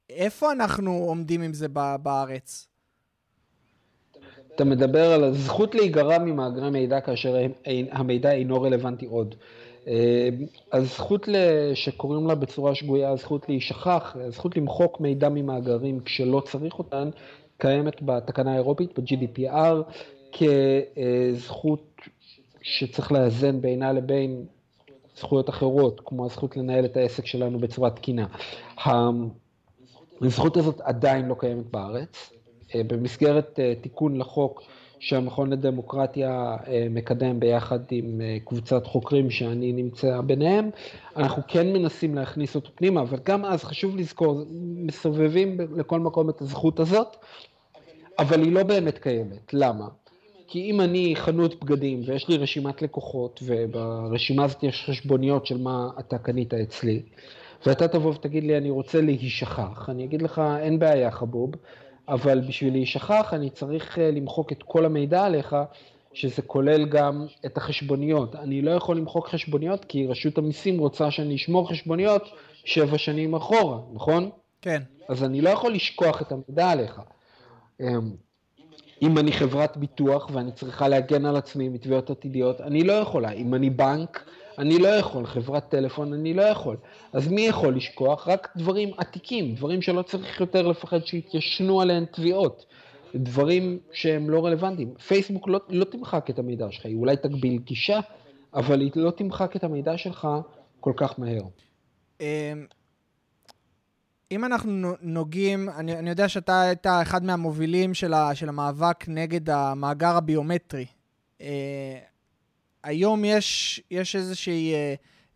איפה 0.09 0.51
אנחנו 0.51 0.91
עומדים 0.91 1.41
עם 1.41 1.53
זה 1.53 1.67
בארץ? 2.03 2.67
אתה 4.55 4.65
מדבר 4.65 5.13
על 5.13 5.23
הזכות 5.23 5.75
להיגרע 5.75 6.17
ממאגרי 6.17 6.69
מידע 6.69 7.01
כאשר 7.01 7.35
המידע 7.91 8.31
אינו 8.31 8.61
רלוונטי 8.61 9.05
עוד. 9.05 9.35
אה, 9.87 10.29
הזכות 10.73 11.27
שקוראים 11.73 12.27
לה 12.27 12.35
בצורה 12.35 12.75
שגויה 12.75 13.09
הזכות 13.09 13.49
להישכח, 13.49 14.15
הזכות 14.19 14.57
למחוק 14.57 14.99
מידע 14.99 15.29
ממאגרים 15.29 15.99
כשלא 15.99 16.41
צריך 16.45 16.79
אותן, 16.79 17.09
קיימת 17.57 18.01
בתקנה 18.01 18.51
האירופית, 18.51 18.99
ב-GDPR, 18.99 19.75
כזכות 20.31 21.90
שצריך 22.61 23.11
לאזן 23.11 23.61
בינה 23.61 23.93
לבין 23.93 24.45
זכויות 25.17 25.49
אחרות, 25.49 26.01
כמו 26.05 26.25
הזכות 26.25 26.57
לנהל 26.57 26.85
את 26.85 26.97
העסק 26.97 27.25
שלנו 27.25 27.59
בצורה 27.59 27.89
תקינה. 27.89 28.25
הזכות 30.21 30.57
הזאת 30.57 30.81
עדיין 30.81 31.27
לא 31.27 31.35
קיימת 31.39 31.65
בארץ. 31.65 32.31
אה, 32.75 32.83
במסגרת 32.87 33.59
אה, 33.59 33.73
תיקון 33.81 34.17
לחוק 34.17 34.61
שהמכון 34.99 35.53
לדמוקרטיה 35.53 36.57
אה, 36.67 36.87
מקדם 36.89 37.39
ביחד 37.39 37.79
עם 37.91 38.21
קבוצת 38.45 38.87
חוקרים 38.87 39.29
שאני 39.29 39.73
נמצא 39.73 40.21
ביניהם, 40.21 40.69
אנחנו 41.15 41.41
כן 41.47 41.73
מנסים 41.73 42.15
להכניס 42.15 42.55
אותו 42.55 42.69
פנימה, 42.75 43.01
אבל 43.01 43.17
גם 43.23 43.45
אז 43.45 43.63
חשוב 43.63 43.95
לזכור, 43.95 44.43
מסובבים 44.75 45.57
לכל 45.75 45.99
מקום 45.99 46.29
את 46.29 46.41
הזכות 46.41 46.79
הזאת, 46.79 47.15
אבל 48.19 48.41
היא 48.41 48.51
לא 48.51 48.63
באמת 48.63 48.97
קיימת. 48.97 49.53
למה? 49.53 49.87
כי 50.51 50.71
אם 50.71 50.81
אני 50.81 51.15
חנות 51.15 51.63
בגדים 51.63 52.01
ויש 52.05 52.27
לי 52.27 52.37
רשימת 52.37 52.81
לקוחות, 52.81 53.39
וברשימה 53.45 54.43
הזאת 54.43 54.63
יש 54.63 54.85
חשבוניות 54.89 55.45
של 55.45 55.57
מה 55.57 55.89
אתה 55.99 56.17
קנית 56.17 56.53
אצלי, 56.53 57.01
ואתה 57.65 57.87
תבוא 57.87 58.11
ותגיד 58.11 58.43
לי, 58.43 58.57
אני 58.57 58.69
רוצה 58.69 59.01
להישכח, 59.01 59.89
אני 59.89 60.03
אגיד 60.03 60.21
לך, 60.21 60.41
אין 60.59 60.79
בעיה 60.79 61.11
חבוב, 61.11 61.51
אבל 62.07 62.41
בשביל 62.47 62.73
להישכח 62.73 63.33
אני 63.33 63.49
צריך 63.49 63.99
אה, 63.99 64.11
למחוק 64.11 64.51
את 64.51 64.63
כל 64.63 64.85
המידע 64.85 65.25
עליך, 65.25 65.55
שזה 66.13 66.41
כולל 66.41 66.85
גם 66.85 67.25
את 67.45 67.57
החשבוניות. 67.57 68.35
אני 68.35 68.61
לא 68.61 68.71
יכול 68.71 68.97
למחוק 68.97 69.27
חשבוניות 69.27 69.85
כי 69.85 70.07
רשות 70.07 70.37
המיסים 70.37 70.79
רוצה 70.79 71.11
שאני 71.11 71.35
אשמור 71.35 71.69
חשבוניות 71.69 72.23
שבע 72.65 72.97
שנים 72.97 73.35
אחורה, 73.35 73.79
נכון? 73.93 74.29
כן. 74.61 74.81
אז 75.09 75.23
אני 75.23 75.41
לא 75.41 75.49
יכול 75.49 75.73
לשכוח 75.73 76.21
את 76.21 76.31
המידע 76.31 76.69
עליך. 76.69 77.01
אמ, 79.01 79.07
אם 79.11 79.17
אני 79.17 79.31
חברת 79.31 79.77
ביטוח 79.77 80.29
ואני 80.33 80.51
צריכה 80.51 80.87
להגן 80.87 81.25
על 81.25 81.35
עצמי 81.35 81.69
מתביעות 81.69 82.09
עתידיות, 82.09 82.61
אני 82.61 82.83
לא 82.83 82.93
יכולה. 82.93 83.31
אם 83.31 83.53
אני 83.53 83.69
בנק, 83.69 84.25
אני 84.57 84.77
לא 84.79 84.87
יכול, 84.87 85.25
חברת 85.25 85.69
טלפון 85.69 86.13
אני 86.13 86.33
לא 86.33 86.41
יכול. 86.41 86.77
אז 87.13 87.27
מי 87.27 87.41
יכול 87.41 87.75
לשכוח? 87.75 88.27
רק 88.27 88.53
דברים 88.55 88.91
עתיקים, 88.97 89.55
דברים 89.55 89.81
שלא 89.81 90.01
צריך 90.01 90.39
יותר 90.39 90.67
לפחד 90.67 91.05
שיתיישנו 91.05 91.81
עליהן 91.81 92.05
תביעות. 92.11 92.65
דברים 93.15 93.79
שהם 93.93 94.29
לא 94.29 94.45
רלוונטיים. 94.45 94.93
פייסבוק 95.07 95.47
לא, 95.47 95.59
לא 95.69 95.83
תמחק 95.83 96.29
את 96.29 96.39
המידע 96.39 96.67
שלך, 96.71 96.85
היא 96.85 96.95
אולי 96.95 97.17
תגביל 97.17 97.57
גישה, 97.57 97.99
אבל 98.53 98.81
היא 98.81 98.91
לא 98.95 99.11
תמחק 99.11 99.55
את 99.55 99.63
המידע 99.63 99.97
שלך 99.97 100.27
כל 100.79 100.93
כך 100.95 101.19
מהר. 101.19 101.41
אם 104.31 104.45
אנחנו 104.45 104.95
נוגעים, 105.01 105.69
אני, 105.69 105.99
אני 105.99 106.09
יודע 106.09 106.29
שאתה 106.29 106.61
היית 106.61 106.87
אחד 107.01 107.23
מהמובילים 107.23 107.93
של, 107.93 108.13
ה, 108.13 108.35
של 108.35 108.49
המאבק 108.49 109.05
נגד 109.07 109.49
המאגר 109.49 110.15
הביומטרי. 110.15 110.85
אה, 111.41 111.99
היום 112.83 113.25
יש, 113.25 113.81
יש 113.91 114.15
איזושהי 114.15 114.73
אה, 114.73 114.93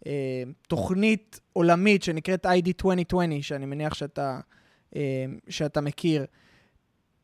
אה, 0.08 0.44
תוכנית 0.68 1.40
עולמית 1.54 2.04
שנקראת 2.04 2.46
ID 2.46 2.68
2020, 2.68 3.42
שאני 3.42 3.66
מניח 3.66 3.94
שאתה, 3.94 4.40
אה, 4.96 5.26
שאתה 5.50 5.82
מכיר. 5.82 6.26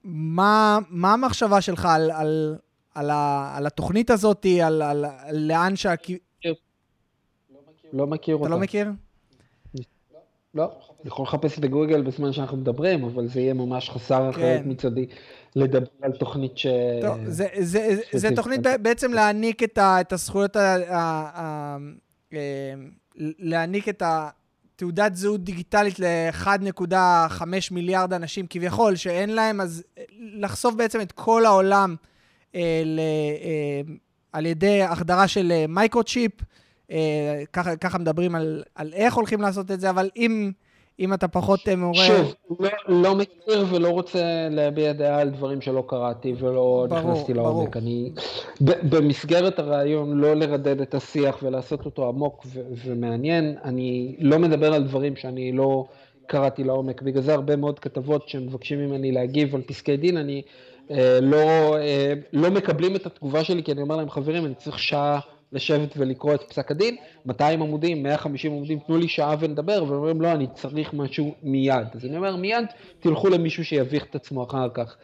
מה, 0.03 0.79
מה 0.89 1.13
המחשבה 1.13 1.61
שלך 1.61 1.85
על, 1.85 2.11
על, 2.11 2.57
על, 2.95 3.09
ה, 3.09 3.53
על 3.57 3.67
התוכנית 3.67 4.09
הזאת, 4.09 4.45
על, 4.63 4.81
על, 4.81 5.05
על 5.05 5.37
לאן 5.37 5.75
שה... 5.75 5.93
לא 7.93 8.07
מכיר 8.07 8.35
אותה. 8.35 8.45
אתה 8.45 8.55
לא 8.55 8.59
מכיר? 8.59 8.91
לא, 10.55 10.71
יכול 11.05 11.23
לחפש 11.23 11.59
בגוגל 11.59 12.01
בזמן 12.01 12.33
שאנחנו 12.33 12.57
מדברים, 12.57 13.03
אבל 13.03 13.27
זה 13.27 13.39
יהיה 13.39 13.53
ממש 13.53 13.89
חסר 13.89 14.29
אחריות 14.29 14.63
כן. 14.63 14.69
מצדי 14.69 15.05
לדבר 15.55 15.87
על 16.01 16.11
תוכנית 16.11 16.57
ש... 16.57 16.67
טוב, 17.01 17.17
זה, 17.25 17.47
זה, 17.59 17.95
זה, 18.11 18.19
זה 18.19 18.35
תוכנית 18.35 18.61
בעצם 18.81 19.13
להעניק 19.13 19.63
את, 19.63 19.77
ה, 19.77 20.01
את 20.01 20.13
הזכויות, 20.13 20.55
ה, 20.55 20.75
ה, 20.75 20.99
ה, 21.35 21.77
אה, 22.33 22.73
להעניק 23.39 23.89
את 23.89 24.01
ה... 24.01 24.29
תעודת 24.75 25.15
זהות 25.15 25.43
דיגיטלית 25.43 25.99
ל-1.5 25.99 27.43
מיליארד 27.71 28.13
אנשים 28.13 28.45
כביכול, 28.49 28.95
שאין 28.95 29.29
להם, 29.29 29.61
אז 29.61 29.83
לחשוף 30.19 30.75
בעצם 30.75 31.01
את 31.01 31.11
כל 31.11 31.45
העולם 31.45 31.95
אה, 32.55 32.81
ל, 32.85 32.99
אה, 33.43 33.93
על 34.33 34.45
ידי 34.45 34.81
החדרה 34.81 35.27
של 35.27 35.65
micro-chip, 35.67 36.31
אה, 36.41 36.45
ככה, 37.53 37.75
ככה 37.75 37.97
מדברים 37.97 38.35
על, 38.35 38.63
על 38.75 38.93
איך 38.93 39.13
הולכים 39.13 39.41
לעשות 39.41 39.71
את 39.71 39.79
זה, 39.79 39.89
אבל 39.89 40.09
אם... 40.15 40.51
אם 40.99 41.13
אתה 41.13 41.27
פחות 41.27 41.59
אה, 41.67 41.75
מעורר... 41.75 42.07
שוב, 42.07 42.35
לא, 42.59 42.69
לא 42.87 43.15
מכיר 43.15 43.65
ולא 43.71 43.89
רוצה 43.89 44.47
להביע 44.51 44.93
דעה 44.93 45.21
על 45.21 45.29
דברים 45.29 45.61
שלא 45.61 45.83
קראתי 45.87 46.33
ולא 46.39 46.85
ברור, 46.89 46.99
נכנסתי 46.99 47.33
לעומק. 47.33 47.77
אני, 47.77 48.11
במסגרת 48.61 49.59
הרעיון 49.59 50.17
לא 50.17 50.33
לרדד 50.33 50.81
את 50.81 50.95
השיח 50.95 51.37
ולעשות 51.43 51.85
אותו 51.85 52.07
עמוק 52.07 52.45
ו- 52.45 52.59
ומעניין, 52.85 53.55
אני 53.63 54.15
לא 54.19 54.39
מדבר 54.39 54.73
על 54.73 54.83
דברים 54.83 55.15
שאני 55.15 55.51
לא 55.51 55.85
קראתי 56.27 56.63
לעומק. 56.63 57.01
בגלל 57.01 57.21
זה 57.21 57.33
הרבה 57.33 57.55
מאוד 57.55 57.79
כתבות 57.79 58.29
שמבקשים 58.29 58.79
ממני 58.79 59.11
להגיב 59.11 59.55
על 59.55 59.61
פסקי 59.61 59.97
דין, 59.97 60.17
אני 60.17 60.41
אה, 60.91 61.19
לא, 61.21 61.77
אה, 61.77 62.13
לא 62.33 62.51
מקבלים 62.51 62.95
את 62.95 63.05
התגובה 63.05 63.43
שלי, 63.43 63.63
כי 63.63 63.71
אני 63.71 63.81
אומר 63.81 63.95
להם, 63.95 64.09
חברים, 64.09 64.45
אני 64.45 64.55
צריך 64.55 64.79
שעה 64.79 65.19
לשבת 65.51 65.93
ולקרוא 65.97 66.35
את 66.35 66.41
פסק 66.49 66.71
הדין, 66.71 66.95
200 67.25 67.61
עמודים, 67.61 68.03
150 68.03 68.51
עמודים, 68.51 68.79
תנו 68.79 68.97
לי 68.97 69.07
שעה 69.07 69.35
ונדבר, 69.39 69.83
ואומרים 69.87 70.21
לא, 70.21 70.31
אני 70.31 70.47
צריך 70.53 70.93
משהו 70.93 71.35
מיד. 71.43 71.87
אז 71.93 72.05
אני 72.05 72.17
אומר, 72.17 72.35
מיד 72.35 72.65
תלכו 72.99 73.29
למישהו 73.29 73.65
שיביך 73.65 74.05
את 74.09 74.15
עצמו 74.15 74.43
אחר 74.43 74.69
כך. 74.73 74.95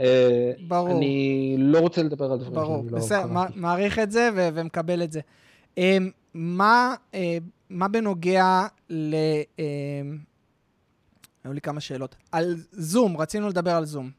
אה, 0.00 0.52
ברור. 0.68 0.98
אני 0.98 1.56
לא 1.58 1.78
רוצה 1.78 2.02
לדבר 2.02 2.32
על 2.32 2.38
דברים 2.38 2.54
ברור, 2.54 2.82
שאני 2.82 2.92
לא 2.92 2.98
בסדר, 2.98 3.28
קראתי. 3.34 3.52
מעריך 3.56 3.98
את 3.98 4.10
זה 4.10 4.28
ו- 4.36 4.48
ומקבל 4.54 5.02
את 5.02 5.12
זה. 5.12 5.20
אה, 5.78 5.98
מה, 6.34 6.94
אה, 7.14 7.38
מה 7.70 7.88
בנוגע 7.88 8.66
ל... 8.90 9.14
היו 11.44 11.52
לי 11.52 11.60
כמה 11.60 11.80
שאלות. 11.80 12.16
על 12.32 12.56
זום, 12.72 13.16
רצינו 13.16 13.48
לדבר 13.48 13.70
על 13.70 13.84
זום. 13.84 14.10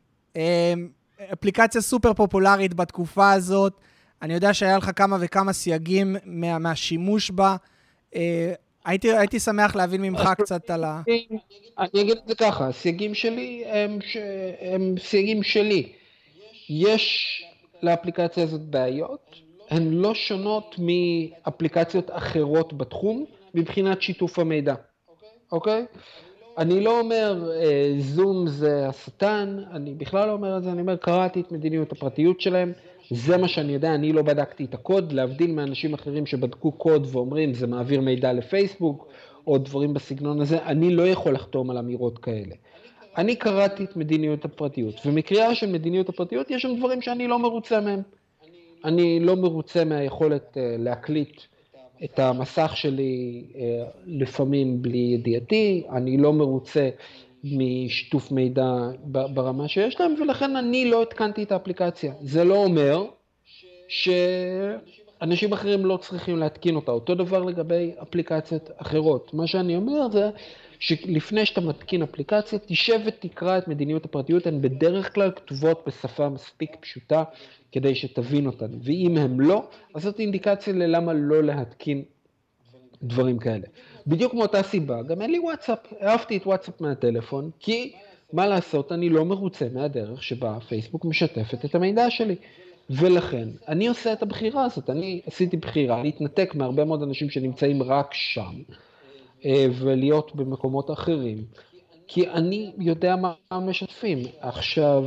אפליקציה 1.33 1.81
סופר 1.81 2.13
פופולרית 2.13 2.73
בתקופה 2.73 3.31
הזאת. 3.31 3.73
אני 4.21 4.33
יודע 4.33 4.53
שהיה 4.53 4.77
לך 4.77 4.91
כמה 4.95 5.17
וכמה 5.19 5.53
סייגים 5.53 6.15
מה, 6.25 6.59
מהשימוש 6.59 7.31
בה. 7.31 7.55
אה, 8.15 8.53
הייתי, 8.85 9.17
הייתי 9.17 9.39
שמח 9.39 9.75
להבין 9.75 10.01
ממך 10.01 10.29
קצת 10.37 10.69
על 10.69 10.83
ה... 10.83 11.01
אני 11.79 12.01
אגיד 12.01 12.17
את 12.17 12.27
זה 12.27 12.35
ככה, 12.35 12.67
הסייגים 12.67 13.13
שלי 13.13 13.63
הם, 13.65 13.99
ש... 14.01 14.17
הם 14.61 14.95
סייגים 14.99 15.43
שלי. 15.43 15.91
יש 16.69 17.43
לאפליקציה 17.83 18.43
הזאת 18.43 18.61
בעיות, 18.61 19.35
הן 19.69 19.93
לא 19.93 20.13
שונות 20.13 20.75
מאפליקציות 20.79 22.11
אחרות 22.11 22.73
בתחום 22.73 23.25
מבחינת 23.53 24.01
שיתוף 24.01 24.39
המידע, 24.39 24.75
אוקיי? 25.51 25.85
אני 26.57 26.83
לא 26.83 26.99
אומר 26.99 27.51
אה, 27.51 27.93
זום 27.99 28.47
זה 28.47 28.87
השטן, 28.87 29.59
אני 29.71 29.93
בכלל 29.93 30.27
לא 30.27 30.31
אומר 30.31 30.57
את 30.57 30.63
זה, 30.63 30.71
אני 30.71 30.81
אומר 30.81 30.95
קראתי 30.95 31.41
את 31.41 31.51
מדיניות 31.51 31.91
הפרטיות 31.91 32.41
שלהם, 32.41 32.73
זה 33.09 33.37
מה 33.37 33.47
שאני 33.47 33.73
יודע, 33.73 33.95
אני 33.95 34.13
לא 34.13 34.21
בדקתי 34.21 34.65
את 34.65 34.73
הקוד, 34.73 35.11
להבדיל 35.11 35.51
מאנשים 35.51 35.93
אחרים 35.93 36.25
שבדקו 36.25 36.71
קוד 36.71 37.07
ואומרים 37.11 37.53
זה 37.53 37.67
מעביר 37.67 38.01
מידע 38.01 38.33
לפייסבוק, 38.33 39.07
או 39.47 39.57
דברים 39.57 39.93
בסגנון 39.93 40.41
הזה, 40.41 40.63
אני 40.65 40.95
לא 40.95 41.07
יכול 41.07 41.33
לחתום 41.33 41.69
על 41.69 41.77
אמירות 41.77 42.17
כאלה. 42.17 42.55
אני 43.17 43.35
קראתי 43.35 43.83
את 43.83 43.95
מדיניות 43.95 44.45
הפרטיות, 44.45 44.95
ומקריאה 45.05 45.55
של 45.55 45.71
מדיניות 45.71 46.09
הפרטיות 46.09 46.51
יש 46.51 46.61
שם 46.61 46.75
דברים 46.77 47.01
שאני 47.01 47.27
לא 47.27 47.39
מרוצה 47.39 47.81
מהם. 47.81 48.01
אני 48.85 49.19
לא 49.19 49.35
מרוצה 49.35 49.85
מהיכולת 49.85 50.53
uh, 50.53 50.59
להקליט 50.77 51.41
את 52.03 52.19
המסך 52.19 52.71
שלי 52.75 53.45
uh, 53.53 53.57
לפעמים 54.05 54.81
בלי 54.81 54.97
ידיעתי, 54.97 55.83
אני 55.91 56.17
לא 56.17 56.33
מרוצה 56.33 56.89
משיתוף 57.57 58.31
מידע 58.31 58.73
ברמה 59.05 59.67
שיש 59.67 59.99
להם, 59.99 60.13
ולכן 60.21 60.55
אני 60.55 60.91
לא 60.91 61.01
התקנתי 61.01 61.43
את 61.43 61.51
האפליקציה. 61.51 62.13
זה 62.21 62.43
לא 62.43 62.55
אומר 62.55 63.05
שאנשים 63.87 65.53
אחרים 65.53 65.85
לא 65.85 65.97
צריכים 65.97 66.37
להתקין 66.37 66.75
אותה. 66.75 66.91
אותו 66.91 67.15
דבר 67.15 67.43
לגבי 67.43 67.91
אפליקציות 68.01 68.69
אחרות. 68.77 69.33
מה 69.33 69.47
שאני 69.47 69.75
אומר 69.75 70.11
זה 70.11 70.29
שלפני 70.79 71.45
שאתה 71.45 71.61
מתקין 71.61 72.01
אפליקציה, 72.03 72.59
תשב 72.59 72.99
ותקרא 73.05 73.57
את 73.57 73.67
מדיניות 73.67 74.05
הפרטיות, 74.05 74.47
הן 74.47 74.61
בדרך 74.61 75.13
כלל 75.13 75.31
כתובות 75.35 75.83
בשפה 75.87 76.29
מספיק 76.29 76.75
פשוטה 76.79 77.23
כדי 77.71 77.95
שתבין 77.95 78.45
אותן, 78.45 78.71
ואם 78.83 79.17
הן 79.17 79.39
לא, 79.39 79.63
אז 79.93 80.03
זאת 80.03 80.19
אינדיקציה 80.19 80.73
ללמה 80.73 81.13
לא 81.13 81.43
להתקין 81.43 82.03
דברים 83.03 83.39
כאלה. 83.39 83.67
בדיוק 84.07 84.33
מאותה 84.33 84.63
סיבה, 84.63 85.01
גם 85.01 85.21
אין 85.21 85.31
לי 85.31 85.39
וואטסאפ, 85.39 85.79
העפתי 85.99 86.37
את 86.37 86.47
וואטסאפ 86.47 86.81
מהטלפון, 86.81 87.49
כי 87.59 87.93
מה 88.33 88.47
לעשות, 88.47 88.91
אני 88.91 89.09
לא 89.09 89.25
מרוצה 89.25 89.67
מהדרך 89.73 90.23
שבה 90.23 90.57
פייסבוק 90.67 91.05
משתפת 91.05 91.65
את 91.65 91.75
המידע 91.75 92.09
שלי. 92.09 92.35
ולכן, 92.89 93.49
אני 93.67 93.87
עושה 93.87 94.13
את 94.13 94.23
הבחירה 94.23 94.65
הזאת, 94.65 94.89
אני 94.89 95.21
עשיתי 95.25 95.57
בחירה 95.57 96.03
להתנתק 96.03 96.55
מהרבה 96.55 96.85
מאוד 96.85 97.03
אנשים 97.03 97.29
שנמצאים 97.29 97.83
רק 97.83 98.13
שם, 98.13 98.53
אה, 99.45 99.65
ולהיות 99.79 100.35
במקומות 100.35 100.91
אחרים, 100.91 101.37
כי 102.07 102.29
אני 102.29 102.71
יודע 102.79 103.15
מה 103.15 103.59
משתפים. 103.59 104.19
עכשיו, 104.39 105.05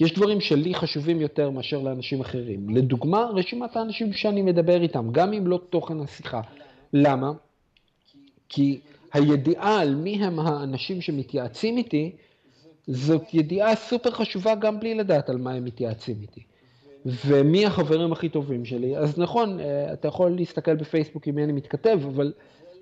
יש 0.00 0.14
דברים 0.14 0.40
שלי 0.40 0.74
חשובים 0.74 1.20
יותר 1.20 1.50
מאשר 1.50 1.78
לאנשים 1.78 2.20
אחרים. 2.20 2.68
לדוגמה, 2.68 3.24
רשימת 3.34 3.76
האנשים 3.76 4.12
שאני 4.12 4.42
מדבר 4.42 4.82
איתם, 4.82 5.08
גם 5.12 5.32
אם 5.32 5.46
לא 5.46 5.60
תוכן 5.70 6.00
השיחה. 6.00 6.40
למה? 6.92 7.32
כי 8.50 8.80
הידיעה 9.12 9.80
על 9.80 9.94
מי 9.94 10.24
הם 10.24 10.38
האנשים 10.38 11.00
שמתייעצים 11.00 11.76
איתי, 11.76 12.12
זאת 12.86 13.34
ידיעה 13.34 13.76
סופר 13.76 14.10
חשובה 14.10 14.54
גם 14.54 14.80
בלי 14.80 14.94
לדעת 14.94 15.30
על 15.30 15.36
מה 15.36 15.52
הם 15.52 15.64
מתייעצים 15.64 16.16
איתי. 16.22 16.40
ומי 17.26 17.66
החברים 17.66 18.12
הכי 18.12 18.28
טובים 18.28 18.64
שלי, 18.64 18.96
אז 18.96 19.18
נכון, 19.18 19.60
אה, 19.60 19.92
אתה 19.92 20.08
יכול 20.08 20.30
להסתכל 20.30 20.74
בפייסבוק 20.74 21.26
עם 21.26 21.34
מי 21.34 21.44
אני 21.44 21.52
מתכתב, 21.52 21.98
אבל 22.06 22.32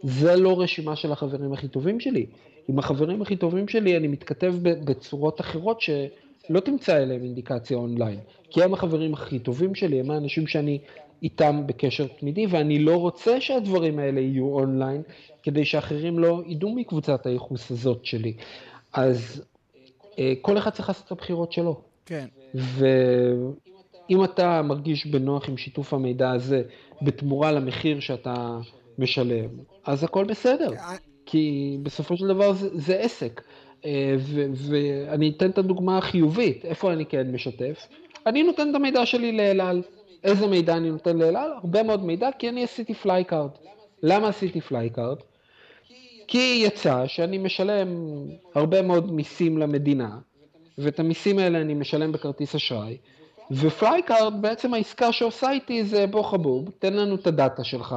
זה 0.03 0.37
לא 0.37 0.61
רשימה 0.61 0.97
של 0.97 1.13
החברים 1.13 1.53
הכי 1.53 1.69
טובים 1.69 2.01
שלי. 2.01 2.27
עם 2.69 2.79
החברים 2.79 3.23
הכי 3.23 3.37
טובים 3.37 3.69
שלי 3.69 3.97
אני 3.97 4.09
מתכתב 4.09 4.55
בצורות 4.63 5.41
אחרות 5.41 5.81
שלא 5.81 6.61
תמצא 6.61 6.97
אליהם 6.97 7.23
אינדיקציה 7.23 7.77
אונליין. 7.77 8.19
כי 8.51 8.63
הם 8.63 8.75
החברים 8.75 9.15
הכי 9.15 9.39
טובים 9.39 9.75
שלי, 9.75 10.01
הם 10.01 10.11
האנשים 10.11 10.47
שאני 10.47 10.79
איתם 11.23 11.63
בקשר 11.67 12.07
תמידי, 12.07 12.47
ואני 12.47 12.79
לא 12.79 12.97
רוצה 12.97 13.41
שהדברים 13.41 13.99
האלה 13.99 14.21
יהיו 14.21 14.47
אונליין, 14.47 15.03
כדי 15.43 15.65
שאחרים 15.65 16.19
לא 16.19 16.43
ידעו 16.47 16.75
מקבוצת 16.75 17.27
הייחוס 17.27 17.71
הזאת 17.71 18.05
שלי. 18.05 18.33
אז 18.93 19.45
אה, 20.19 20.33
כל 20.41 20.59
אחד 20.59 20.71
צריך 20.71 20.89
לעשות 20.89 21.07
את 21.07 21.13
הבחירות 21.13 21.53
שלו. 21.53 21.81
כן. 22.07 22.27
ואם 22.55 24.25
אתה 24.25 24.63
מרגיש 24.63 25.07
בנוח 25.07 25.49
עם 25.49 25.57
שיתוף 25.57 25.95
המידע 25.95 26.31
הזה, 26.31 26.63
בתמורה 27.03 27.53
למחיר 27.53 28.01
שאתה 28.01 28.59
משלם, 28.99 29.49
אז 29.85 30.05
הכל 30.05 30.25
בסדר. 30.25 30.73
אה, 30.73 30.97
כי 31.27 31.77
בסופו 31.83 32.17
של 32.17 32.29
דבר 32.29 32.53
זה, 32.53 32.69
זה 32.73 32.99
עסק. 32.99 33.43
אה, 33.85 34.17
ואני 34.55 35.33
אתן 35.37 35.51
את 35.51 35.59
הדוגמה 35.59 35.99
החיובית, 35.99 36.65
איפה 36.65 36.93
אני 36.93 37.07
כן 37.07 37.33
משתף? 37.33 37.87
אני 38.27 38.43
נותן 38.43 38.71
את 38.71 38.75
המידע 38.75 39.07
שלי 39.07 39.33
לאלעל. 39.33 39.83
איזה 40.25 40.47
מידע 40.47 40.77
אני 40.77 40.91
נותן 40.91 41.19
לאלעל? 41.19 41.51
הרבה 41.53 41.83
מאוד 41.83 42.05
מידע, 42.05 42.29
כי 42.39 42.49
אני 42.49 42.65
עשיתי 42.65 42.95
Fly 42.95 43.16
Card. 43.16 43.51
למה 44.03 44.29
עשיתי 44.29 44.61
Fly 44.61 44.82
Card? 44.82 45.17
כי 46.29 46.63
יצא 46.67 47.07
שאני 47.07 47.39
משלם 47.39 47.89
הרבה 48.55 48.83
מאוד 48.83 49.13
מיסים 49.13 49.59
למדינה, 49.59 50.19
ואת 50.79 51.01
המיסים 51.01 51.39
האלה 51.39 51.61
אני 51.61 51.75
משלם 51.75 52.13
בכרטיס 52.13 52.55
אשראי, 52.55 52.97
ו 53.51 53.62
Fly 53.62 53.97
Card 53.97 54.43
בעצם 54.43 54.75
העסקה 54.75 55.13
שעושה 55.13 55.51
איתי 55.51 55.85
זה 55.85 56.07
בוא 56.07 56.23
חבוב, 56.23 56.71
תן 56.79 56.93
לנו 56.93 57.15
את 57.15 57.27
הדאטה 57.27 57.65
שלך, 57.65 57.97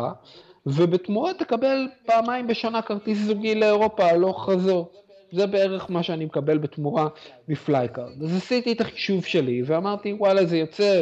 ובתמורה 0.66 1.34
תקבל 1.34 1.88
פעמיים 2.06 2.48
בשנה 2.48 2.82
כרטיס 2.82 3.18
זוגי 3.18 3.56
לאירופה 3.56 4.06
הלוך 4.06 4.50
חזור. 4.50 4.92
זה 5.32 5.48
בערך 5.48 5.92
מה 5.92 6.04
שאני 6.04 6.26
מקבל 6.26 6.58
בתמורה 6.58 7.08
מ 7.48 7.56
Fly 7.56 7.82
Card. 7.82 8.24
אז 8.24 8.36
עשיתי 8.36 8.72
את 8.72 8.82
החישוב 8.82 9.26
שלי 9.26 9.62
ואמרתי 9.66 10.14
וואלה 10.14 10.46
זה 10.46 10.58
יוצא 10.58 11.02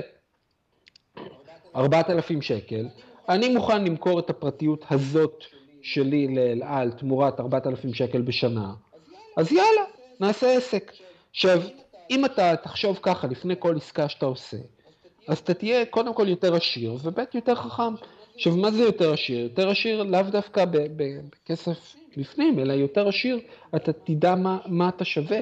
4,000 1.76 2.42
שקל, 2.42 2.88
אני 3.30 3.50
מוכן 3.50 3.86
למכור 3.86 4.20
את 4.20 4.30
הפרטיות 4.30 4.86
הזאת 4.90 5.44
שלי 5.82 6.36
לאל 6.36 6.64
על 6.64 6.92
תמורת 6.92 7.40
4,000 7.40 7.94
שקל 7.94 8.22
בשנה, 8.22 8.74
אז 9.38 9.52
יאללה, 9.52 9.84
נעשה 10.20 10.58
עסק. 10.58 10.92
עכשיו, 11.32 11.62
אם 12.10 12.26
אתה 12.26 12.56
תחשוב 12.56 13.00
ככה 13.02 13.28
לפני 13.28 13.56
כל 13.60 13.78
עסקה 13.78 14.10
שאתה 14.10 14.26
עושה, 14.26 14.58
אז 15.28 15.38
אתה 15.38 15.54
תהיה 15.54 15.86
קודם 15.86 16.14
כל 16.14 16.28
יותר 16.28 16.56
עשיר, 16.56 16.98
וב' 17.04 17.20
יותר 17.34 17.56
חכם. 17.56 17.94
עכשיו, 18.36 18.56
מה 18.56 18.72
זה 18.72 18.84
יותר 18.84 19.14
עשיר? 19.14 19.40
יותר 19.40 19.70
עשיר 19.70 20.04
לאו 20.04 20.22
דווקא 20.22 20.66
בכסף 20.72 21.96
לפנים, 22.18 22.60
אלא 22.60 22.74
יותר 22.74 23.08
עשיר, 23.08 23.40
אתה 23.76 23.94
תדע 23.94 24.36
מה, 24.36 24.58
מה 24.66 24.90
אתה 24.90 25.06
שווה. 25.06 25.40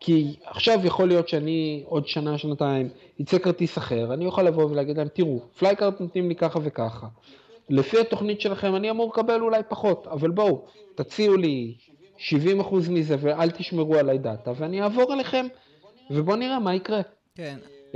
כי 0.00 0.36
עכשיו 0.44 0.80
יכול 0.84 1.08
להיות 1.08 1.28
שאני 1.28 1.82
עוד 1.86 2.06
שנה, 2.06 2.38
שנתיים, 2.38 2.88
יצא 3.18 3.38
כרטיס 3.38 3.78
אחר, 3.78 4.14
אני 4.14 4.26
אוכל 4.26 4.42
לבוא 4.42 4.64
ולהגיד 4.64 4.98
להם, 4.98 5.08
תראו, 5.08 5.40
פלייקארט 5.58 6.00
נותנים 6.00 6.28
לי 6.28 6.34
ככה 6.34 6.58
וככה. 6.62 7.06
לפי 7.68 8.00
התוכנית 8.00 8.40
שלכם 8.40 8.76
אני 8.76 8.90
אמור 8.90 9.08
לקבל 9.08 9.40
אולי 9.40 9.62
פחות, 9.68 10.06
אבל 10.06 10.30
בואו, 10.30 10.64
תציעו 10.94 11.36
לי 11.36 11.74
70% 12.18 12.20
מזה 12.90 13.16
ואל 13.20 13.50
תשמרו 13.50 13.94
עליי 13.94 14.18
דאטה, 14.18 14.52
ואני 14.56 14.82
אעבור 14.82 15.14
אליכם, 15.14 15.46
ובואו 16.10 16.36
נראה 16.36 16.58
מה 16.58 16.74
יקרה. 16.74 17.00
כן. 17.34 17.56
Uh, 17.92 17.94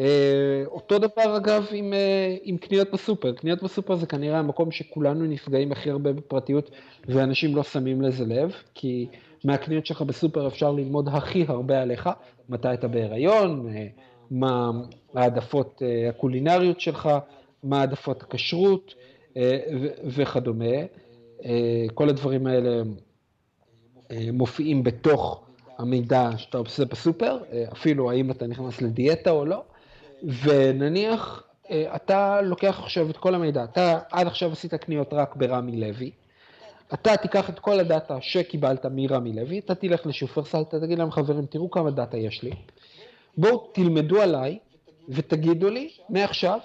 אותו 0.67 0.99
דבר 0.99 1.37
אגב 1.37 1.67
עם, 1.73 1.93
uh, 1.93 2.41
עם 2.43 2.57
קניות 2.57 2.91
בסופר, 2.91 3.33
קניות 3.33 3.63
בסופר 3.63 3.97
זה 3.97 4.07
כנראה 4.07 4.39
המקום 4.39 4.71
שכולנו 4.71 5.25
נפגעים 5.25 5.73
הכי 5.73 5.91
הרבה 5.91 6.13
בפרטיות 6.13 6.71
ואנשים 7.09 7.57
לא 7.57 7.63
שמים 7.63 8.03
לזה 8.03 8.25
לב, 8.25 8.53
כי 8.75 9.07
מהקניות 9.45 9.87
שלך 9.87 10.03
בסופר 10.03 10.47
אפשר 10.47 10.73
ללמוד 10.73 11.09
הכי 11.09 11.45
הרבה 11.49 11.83
עליך, 11.83 12.11
מתי 12.49 12.75
אתה 12.75 12.89
בהיריון, 12.89 13.69
uh, 13.69 14.01
מה 14.31 14.71
העדפות 15.15 15.83
uh, 15.83 16.11
הקולינריות 16.11 16.81
שלך, 16.81 17.09
מה 17.63 17.81
העדפות 17.81 18.23
הכשרות 18.23 18.95
uh, 19.35 19.37
וכדומה, 20.07 20.75
כל 21.95 22.09
הדברים 22.09 22.47
האלה 22.47 22.83
מופיעים 24.33 24.83
בתוך 24.83 25.45
המידע 25.79 26.31
שאתה 26.37 26.59
עושה 26.59 26.85
בסופר, 26.85 27.39
אפילו 27.73 28.11
האם 28.11 28.31
אתה 28.31 28.47
נכנס 28.47 28.83
לדיאטה 28.83 29.31
או 29.31 29.45
לא. 29.45 29.63
ונניח 30.43 31.45
אה, 31.71 31.97
אתה 31.97 32.41
לוקח 32.43 32.79
עכשיו 32.79 33.11
את 33.11 33.17
כל 33.17 33.35
המידע, 33.35 33.65
אתה 33.65 33.99
עד 34.11 34.27
עכשיו 34.27 34.53
עשית 34.53 34.75
קניות 34.75 35.13
רק 35.13 35.37
ברמי 35.37 35.77
לוי, 35.77 36.11
אתה 36.95 37.17
תיקח 37.17 37.51
את 37.51 37.59
כל 37.59 37.81
הדאטה 37.81 38.19
שקיבלת 38.21 38.87
מרמי 38.87 39.33
לוי, 39.33 39.59
אתה 39.59 39.75
תלך 39.75 40.07
לשופרסל, 40.07 40.63
אתה 40.63 40.81
תגיד 40.81 40.99
להם 40.99 41.11
חברים, 41.11 41.47
תראו 41.47 41.71
כמה 41.71 41.91
דאטה 41.91 42.17
יש 42.17 42.43
לי, 42.43 42.51
בואו 43.37 43.71
תלמדו 43.73 44.23
עליי 44.23 44.59
ותגידו 45.09 45.71
לי 45.71 45.91
מעכשיו 46.09 46.59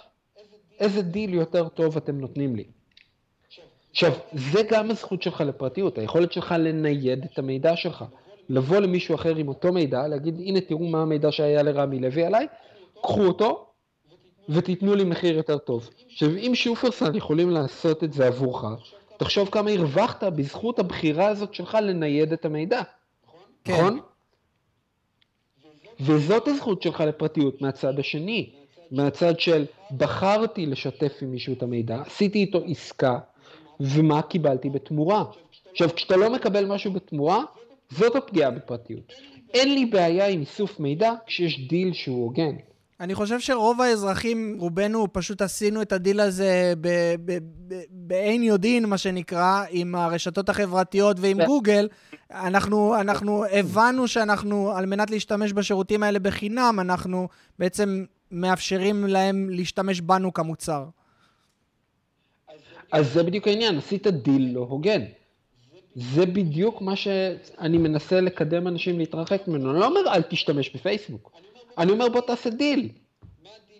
איזה 0.79 1.01
דיל 1.01 1.33
יותר 1.33 1.67
טוב 1.67 1.97
אתם 1.97 2.19
נותנים 2.19 2.55
לי. 2.55 2.63
עכשיו, 3.91 4.11
זה 4.33 4.63
גם 4.69 4.91
הזכות 4.91 5.21
שלך 5.21 5.41
לפרטיות, 5.41 5.97
היכולת 5.97 6.31
שלך 6.31 6.55
לנייד 6.59 7.25
את 7.25 7.39
המידע 7.39 7.75
שלך. 7.75 8.05
לבוא 8.49 8.77
למישהו 8.77 9.15
אחר 9.15 9.35
עם 9.35 9.47
אותו 9.47 9.73
מידע, 9.73 10.07
להגיד, 10.07 10.39
הנה 10.39 10.61
תראו 10.61 10.87
מה 10.87 11.01
המידע 11.01 11.31
שהיה 11.31 11.63
לרמי 11.63 11.99
לוי 11.99 12.23
עליי, 12.25 12.47
קחו 13.01 13.25
אותו 13.25 13.65
ותיתנו 14.49 14.95
לי 14.95 15.03
מחיר 15.03 15.37
יותר 15.37 15.57
טוב. 15.57 15.89
עכשיו, 16.11 16.29
אם 16.35 16.51
שופרסל 16.55 17.15
יכולים 17.15 17.49
לעשות 17.49 18.03
את 18.03 18.13
זה 18.13 18.27
עבורך, 18.27 18.65
תחשוב 19.19 19.49
כמה 19.49 19.71
הרווחת 19.71 20.23
בזכות 20.23 20.79
הבחירה 20.79 21.27
הזאת 21.27 21.53
שלך 21.53 21.77
לנייד 21.81 22.33
את 22.33 22.45
המידע, 22.45 22.81
כן. 23.63 23.73
נכון? 23.73 23.99
וזאת 25.99 26.47
הזכות 26.47 26.81
שלך 26.81 27.01
לפרטיות 27.01 27.61
מהצד 27.61 27.99
השני, 27.99 28.49
מהצד 28.91 29.39
של 29.39 29.65
בחרתי 29.97 30.65
לשתף 30.65 31.13
עם 31.21 31.31
מישהו 31.31 31.53
את 31.53 31.63
המידע, 31.63 32.01
עשיתי 32.01 32.39
איתו 32.39 32.61
עסקה, 32.67 33.19
ומה 33.79 34.21
קיבלתי 34.21 34.69
בתמורה. 34.69 35.23
עכשיו, 35.71 35.89
כשאתה 35.95 36.15
לא 36.15 36.33
מקבל 36.33 36.65
משהו 36.65 36.93
בתמורה, 36.93 37.43
זאת 37.89 38.15
הפגיעה 38.15 38.51
בפרטיות. 38.51 39.13
אין 39.53 39.73
לי 39.73 39.85
בעיה 39.85 40.27
עם 40.27 40.39
איסוף 40.39 40.79
מידע 40.79 41.13
כשיש 41.25 41.67
דיל 41.67 41.93
שהוא 41.93 42.23
הוגן. 42.23 42.55
אני 42.99 43.15
חושב 43.15 43.39
שרוב 43.39 43.81
האזרחים, 43.81 44.55
רובנו, 44.59 45.13
פשוט 45.13 45.41
עשינו 45.41 45.81
את 45.81 45.91
הדיל 45.91 46.19
הזה 46.19 46.73
באין 47.91 48.43
יודעין, 48.43 48.85
מה 48.85 48.97
שנקרא, 48.97 49.63
עם 49.69 49.95
הרשתות 49.95 50.49
החברתיות 50.49 51.17
ועם. 51.19 51.37
גוגל. 51.45 51.87
אנחנו, 52.31 52.99
אנחנו 52.99 53.45
הבנו 53.45 54.07
שאנחנו, 54.07 54.71
על 54.71 54.85
מנת 54.85 55.11
להשתמש 55.11 55.53
בשירותים 55.53 56.03
האלה 56.03 56.19
בחינם, 56.19 56.77
אנחנו 56.81 57.27
בעצם 57.59 58.05
מאפשרים 58.31 59.07
להם 59.07 59.49
להשתמש 59.49 60.01
בנו 60.01 60.33
כמוצר. 60.33 60.85
אז 62.91 63.13
זה 63.13 63.23
בדיוק 63.23 63.47
העניין, 63.47 63.77
עשית 63.77 64.07
דיל 64.07 64.51
לא 64.53 64.65
הוגן. 64.69 65.01
זה 65.95 66.25
בדיוק 66.25 66.81
מה 66.81 66.95
שאני 66.95 67.77
מנסה 67.77 68.21
לקדם 68.21 68.67
אנשים 68.67 68.99
להתרחק 68.99 69.47
ממנו. 69.47 69.71
אני 69.71 69.79
לא 69.79 69.85
אומר 69.85 70.01
אל 70.13 70.21
תשתמש 70.21 70.75
בפייסבוק. 70.75 71.31
אני 71.77 71.91
אומר 71.91 72.09
בוא 72.09 72.21
תעשה 72.21 72.49
דיל. 72.49 72.89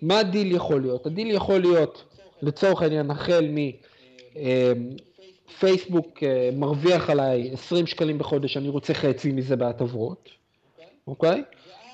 מה 0.02 0.20
הדיל 0.20 0.56
יכול 0.56 0.82
להיות? 0.82 1.06
הדיל 1.06 1.32
יכול 1.32 1.60
להיות, 1.60 2.04
לצורך 2.42 2.82
העניין, 2.82 3.12
החל 3.12 3.50
מפייסבוק 5.50 6.24
אה, 6.24 6.28
אה, 6.28 6.50
מרוויח 6.54 7.10
עליי 7.10 7.50
20 7.54 7.88
שקלים 7.88 8.18
בחודש, 8.18 8.58
אני 8.58 8.70
רוצה 8.70 8.94
חצי 8.94 9.32
מזה 9.32 9.56
בהטבות, 9.56 10.30
אוקיי? 11.08 11.44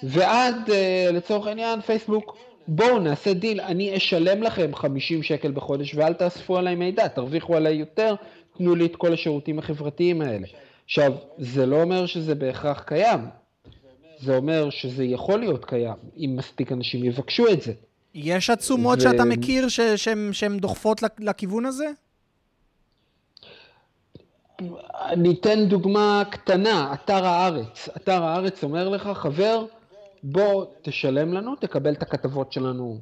ועד, 0.04 0.70
אה, 0.70 1.10
לצורך 1.14 1.48
העניין, 1.48 1.82
פייסבוק, 1.82 2.38
בואו 2.68 3.00
נעשה 3.00 3.34
דיל, 3.34 3.62
אני 3.62 3.98
אשלם 3.98 4.44
לכם 4.44 4.76
50 4.76 5.24
שקל 5.24 5.52
בחודש 5.52 5.96
ואל 5.96 6.14
תאספו 6.14 6.58
עליי 6.58 6.76
מידע, 6.76 7.08
תרוויחו 7.08 7.56
עליי 7.56 7.76
יותר, 7.76 8.16
תנו 8.58 8.76
לי 8.76 8.86
את 8.86 8.96
כל 8.96 9.14
השירותים 9.14 9.60
החברתיים 9.60 10.22
האלה. 10.22 10.48
עכשיו, 10.86 11.14
זה 11.38 11.66
לא 11.66 11.82
אומר 11.82 12.06
שזה 12.06 12.36
בהכרח 12.36 12.84
קיים, 12.86 13.20
זה 14.20 14.38
אומר 14.38 14.70
שזה 14.70 15.04
יכול 15.04 15.40
להיות 15.40 15.66
קיים, 15.66 15.96
אם 16.18 16.36
מספיק 16.38 16.72
אנשים 16.72 17.04
יבקשו 17.04 17.48
את 17.48 17.62
זה. 17.62 17.74
יש 18.14 18.50
עצומות 18.50 19.00
ו... 19.00 19.02
שאתה 19.02 19.26
מכיר 19.26 19.68
שהן 20.32 20.58
דוחפות 20.60 21.04
לכיוון 21.20 21.66
הזה? 21.66 21.86
אני 24.92 25.34
אתן 25.34 25.66
דוגמה 25.66 26.24
קטנה, 26.30 26.94
אתר 26.94 27.26
הארץ. 27.26 27.90
אתר 27.98 28.24
הארץ 28.24 28.64
אומר 28.64 28.90
לך, 28.90 29.10
חבר, 29.14 29.66
בוא 30.24 30.66
תשלם 30.82 31.34
לנו, 31.34 31.56
תקבל 31.56 31.94
את 31.94 32.02
הכתבות 32.02 32.52
שלנו 32.54 33.00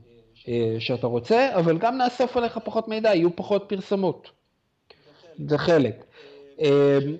אה, 0.48 0.76
שאתה 0.80 1.08
רוצה, 1.08 1.50
אבל 1.56 1.78
גם 1.78 1.98
נאסוף 1.98 2.38
עליך 2.38 2.58
פחות 2.64 2.88
מידע, 2.88 3.16
יהיו 3.16 3.36
פחות 3.36 3.66
פרסמות. 3.68 4.30
זה 5.48 5.58
חלק. 5.58 6.04
אמ, 6.60 6.68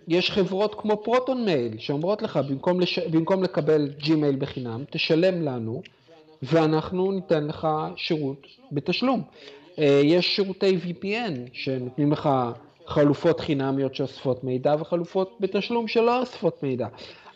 יש 0.08 0.32
חברות 0.32 0.76
כמו 0.76 1.04
פרוטון 1.04 1.46
מייל 1.46 1.78
שאומרות 1.78 2.22
לך 2.22 2.38
במקום, 2.38 2.80
לש... 2.80 3.00
במקום 3.00 3.44
לקבל 3.44 3.90
ג'ימייל 3.98 4.36
בחינם 4.36 4.84
תשלם 4.90 5.42
לנו 5.42 5.82
ואנחנו 6.44 7.12
ניתן 7.12 7.48
לך 7.48 7.68
שירות 7.96 8.48
בתשלום. 8.72 9.24
אה, 9.80 10.02
יש 10.04 10.36
שירותי 10.36 10.78
VPN 10.78 11.34
שנותנים 11.54 12.12
לך 12.12 12.30
חלופות 12.88 13.40
חינמיות 13.40 13.96
שאוספות 13.96 14.44
מידע 14.44 14.76
וחלופות 14.80 15.38
בתשלום 15.40 15.88
שלא 15.88 16.20
אוספות 16.20 16.64
מידע. 16.64 16.88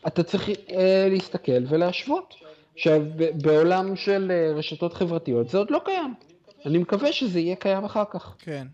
אתה 0.08 0.24
צריך 0.24 0.50
אה, 0.50 1.08
להסתכל 1.10 1.64
ולהשוות. 1.68 2.34
עכשיו 2.76 3.02
בעולם 3.42 3.96
של 3.96 4.32
אה, 4.32 4.54
רשתות 4.56 4.94
חברתיות 4.94 5.50
זה 5.50 5.58
עוד 5.58 5.72
לא 5.72 5.82
קיים. 5.86 6.14
אני 6.66 6.78
מקווה 6.78 7.12
שזה 7.12 7.40
יהיה 7.40 7.56
קיים 7.56 7.84
אחר 7.84 8.04
כך. 8.12 8.36
כן. 8.40 8.68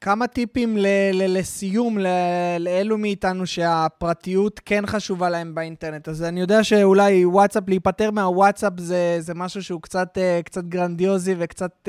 כמה 0.00 0.26
טיפים 0.26 0.76
ל- 0.76 0.86
ל- 1.12 1.38
לסיום 1.38 1.98
ל- 1.98 2.56
לאלו 2.58 2.98
מאיתנו 2.98 3.46
שהפרטיות 3.46 4.60
כן 4.64 4.86
חשובה 4.86 5.30
להם 5.30 5.54
באינטרנט. 5.54 6.08
אז 6.08 6.22
אני 6.22 6.40
יודע 6.40 6.64
שאולי 6.64 7.24
וואטסאפ, 7.24 7.68
להיפטר 7.68 8.10
מהוואטסאפ 8.10 8.72
זה, 8.78 9.16
זה 9.20 9.34
משהו 9.34 9.62
שהוא 9.62 9.82
קצת, 9.82 10.18
uh, 10.18 10.42
קצת 10.42 10.64
גרנדיוזי 10.64 11.34
וקצת 11.38 11.88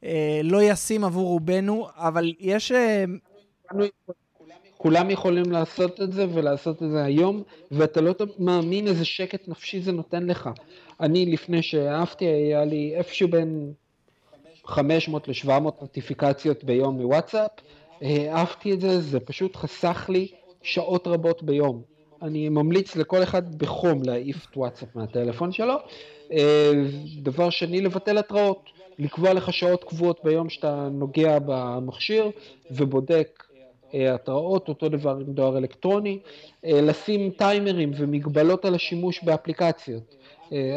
uh, 0.00 0.06
לא 0.44 0.62
ישים 0.62 1.04
עבור 1.04 1.28
רובנו, 1.28 1.88
אבל 1.96 2.32
יש... 2.40 2.72
Uh... 2.72 3.74
כולם 4.76 5.10
יכולים 5.10 5.52
לעשות 5.52 6.02
את 6.02 6.12
זה 6.12 6.26
ולעשות 6.34 6.82
את 6.82 6.90
זה 6.90 7.04
היום, 7.04 7.42
ואתה 7.70 8.00
לא 8.00 8.14
מאמין 8.38 8.86
איזה 8.86 9.04
שקט 9.04 9.48
נפשי 9.48 9.80
זה 9.80 9.92
נותן 9.92 10.26
לך. 10.26 10.50
אני, 11.00 11.26
לפני 11.26 11.62
שאהבתי, 11.62 12.24
היה 12.24 12.64
לי 12.64 12.94
איפשהו 12.96 13.28
בין 13.28 13.72
500 14.66 15.28
ל-700 15.28 15.48
נוטיפיקציות 15.80 16.64
ביום 16.64 17.00
מוואטסאפ, 17.00 17.50
אהבתי 18.02 18.72
את 18.72 18.80
זה, 18.80 19.00
זה 19.00 19.20
פשוט 19.20 19.56
חסך 19.56 20.06
לי 20.08 20.28
שעות 20.62 21.06
רבות 21.06 21.42
ביום. 21.42 21.82
אני 22.22 22.48
ממליץ 22.48 22.96
לכל 22.96 23.22
אחד 23.22 23.54
בחום 23.54 24.02
להעיף 24.02 24.46
את 24.50 24.56
וואטסאפ 24.56 24.88
מהטלפון 24.96 25.52
שלו. 25.52 25.74
אה, 26.32 26.72
דבר 27.22 27.50
שני, 27.50 27.80
לבטל 27.80 28.18
התראות, 28.18 28.70
לקבוע 28.98 29.32
לך 29.32 29.52
שעות 29.52 29.84
קבועות 29.84 30.20
ביום 30.24 30.48
שאתה 30.50 30.88
נוגע 30.90 31.38
במכשיר 31.38 32.30
ובודק 32.70 33.44
אה, 33.94 34.14
התראות, 34.14 34.68
אותו 34.68 34.88
דבר 34.88 35.10
עם 35.10 35.32
דואר 35.32 35.58
אלקטרוני, 35.58 36.18
אה, 36.64 36.80
לשים 36.80 37.30
טיימרים 37.30 37.92
ומגבלות 37.96 38.64
על 38.64 38.74
השימוש 38.74 39.24
באפליקציות. 39.24 40.14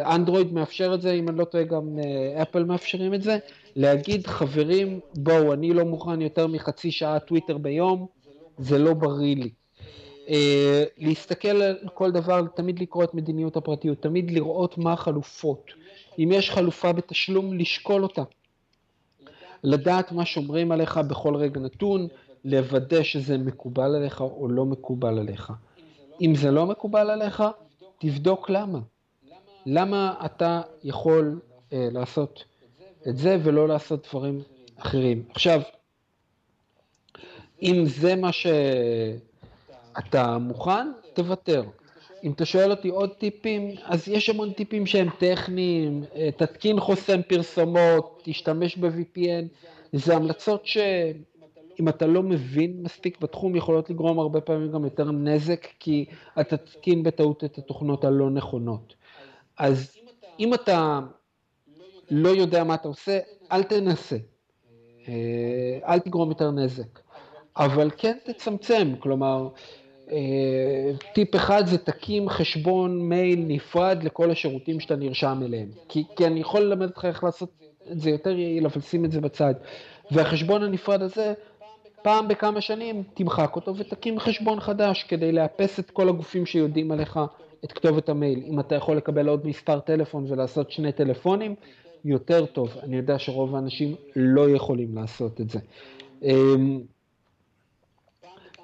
אנדרואיד 0.05 0.53
מאפשר 0.53 0.93
את 0.93 1.01
זה, 1.01 1.11
אם 1.11 1.30
אני 1.30 1.38
לא 1.38 1.45
טועה 1.45 1.63
גם 1.63 1.99
אפל 2.41 2.63
מאפשרים 2.63 3.13
את 3.13 3.21
זה, 3.21 3.38
להגיד 3.75 4.28
חברים 4.28 4.99
בואו 5.15 5.53
אני 5.53 5.73
לא 5.73 5.86
מוכן 5.86 6.21
יותר 6.21 6.47
מחצי 6.47 6.91
שעה 6.91 7.19
טוויטר 7.19 7.57
ביום, 7.57 8.07
זה 8.57 8.78
לא 8.78 8.93
בריא 8.93 9.36
לי. 9.36 9.49
Uh, 10.28 10.30
להסתכל 10.97 11.47
על 11.47 11.75
כל 11.93 12.11
דבר, 12.11 12.47
תמיד 12.55 12.80
לקרוא 12.80 13.03
את 13.03 13.13
מדיניות 13.13 13.57
הפרטיות, 13.57 14.01
תמיד 14.01 14.32
לראות 14.32 14.78
מה 14.78 14.93
החלופות. 14.93 15.71
אם 16.19 16.30
יש 16.34 16.51
חלופה 16.51 16.91
בתשלום, 16.91 17.53
לשקול 17.53 18.03
אותה. 18.03 18.23
לדעת 19.63 20.11
מה 20.11 20.25
שומרים 20.25 20.71
עליך 20.71 20.97
בכל 20.97 21.36
רגע 21.36 21.59
נתון, 21.59 22.07
לוודא 22.45 23.03
שזה 23.03 23.38
מקובל 23.38 23.95
עליך 23.95 24.21
או 24.21 24.47
לא 24.49 24.65
מקובל 24.65 25.19
עליך. 25.19 25.53
אם 26.21 26.36
זה 26.36 26.51
לא 26.51 26.65
מקובל 26.65 27.09
עליך, 27.09 27.43
תבדוק 27.97 28.49
למה. 28.49 28.80
למה 29.70 30.13
אתה 30.26 30.61
יכול 30.84 31.39
uh, 31.39 31.76
לעשות 31.91 32.43
את 33.07 33.18
זה 33.18 33.38
ולא 33.43 33.68
לעשות 33.68 34.07
דברים 34.09 34.41
אחרים. 34.78 35.24
עכשיו, 35.30 35.61
אם 37.61 37.86
זה 37.86 38.15
מה 38.15 38.30
שאתה 38.32 40.38
מוכן, 40.38 40.91
תוותר. 41.13 41.63
אם 42.24 42.32
אתה 42.32 42.45
שואל 42.45 42.72
אותי 42.72 42.89
עוד 42.89 43.13
טיפים, 43.13 43.72
אז 43.84 44.07
יש 44.07 44.30
המון 44.30 44.53
טיפים 44.53 44.86
שהם 44.86 45.09
טכניים, 45.20 46.03
אה, 46.15 46.30
תתקין 46.38 46.80
חוסם 46.80 47.22
פרסומות, 47.22 48.22
תשתמש 48.24 48.78
ב-VPN, 48.78 49.45
זה 49.93 50.15
המלצות 50.15 50.65
שאם 50.65 51.89
אתה 51.89 52.07
לא 52.07 52.24
מבין 52.24 52.84
מספיק 52.84 53.22
בתחום, 53.22 53.55
יכולות 53.55 53.89
לגרום 53.89 54.20
הרבה 54.20 54.41
פעמים 54.41 54.72
גם 54.72 54.84
יותר 54.84 55.11
נזק, 55.11 55.68
כי 55.80 56.05
אתה 56.39 56.57
תתקין 56.57 57.03
בטעות 57.03 57.43
את 57.43 57.57
התוכנות 57.57 58.03
הלא 58.03 58.30
נכונות. 58.30 58.97
אז 59.58 59.97
אם 60.39 60.53
אתה 60.53 60.99
לא 62.12 62.30
יודע 62.30 62.64
מה 62.64 62.76
אתה 62.76 62.88
עושה, 62.88 63.20
אל 63.51 63.64
תנסה. 63.64 64.18
אה, 65.08 65.14
אל 65.88 65.99
תגרום 65.99 66.30
יותר 66.30 66.51
נזק. 66.51 66.99
אבל 67.58 67.89
כן 67.97 68.18
תצמצם, 68.24 68.93
כלומר, 68.99 69.49
אה, 70.12 70.91
טיפ 71.14 71.36
אחד 71.36 71.66
זה 71.66 71.78
תקים 71.78 72.30
חשבון 72.30 73.10
מייל 73.10 73.43
נפרד 73.47 74.03
לכל 74.03 74.32
השירותים 74.32 74.80
שאתה 74.80 74.95
נרשם 74.95 75.39
אליהם. 75.45 75.70
כי, 75.89 76.03
כי 76.16 76.28
אני 76.28 76.39
יכול 76.39 76.62
ללמד 76.62 76.88
אותך 76.88 77.05
איך 77.05 77.24
לעשות 77.24 77.49
את 77.91 77.99
זה 77.99 78.10
יותר 78.10 78.30
יעיל, 78.30 78.66
אבל 78.66 78.82
שים 78.82 79.05
את 79.05 79.12
זה 79.12 79.22
בצד. 79.22 79.53
והחשבון 80.12 80.64
הנפרד 80.64 81.01
הזה, 81.01 81.34
פעם 82.01 82.28
בכמה 82.28 82.62
שנים 82.62 83.03
תמחק 83.14 83.55
אותו 83.55 83.76
ותקים 83.78 84.20
חשבון 84.20 84.60
חדש 84.60 85.03
כדי 85.03 85.32
לאפס 85.32 85.80
את 85.80 85.91
כל 85.91 86.10
הגופים 86.10 86.45
שיודעים 86.45 86.91
עליך 86.91 87.20
את 87.64 87.72
כתובת 87.72 88.10
המייל. 88.10 88.43
אם 88.45 88.60
אתה 88.60 88.76
יכול 88.76 88.97
לקבל 88.97 89.28
עוד 89.28 89.47
מספר 89.47 89.80
טלפון 89.80 90.26
ולעשות 90.32 90.72
שני 90.72 90.91
טלפונים, 90.91 91.55
יותר 92.05 92.45
טוב. 92.45 92.78
אני 92.84 92.97
יודע 92.97 93.20
שרוב 93.20 93.55
האנשים 93.55 93.95
לא 94.16 94.49
יכולים 94.49 94.95
לעשות 94.95 95.41
את 95.41 95.49
זה. 95.49 95.60
אמ, 96.24 96.82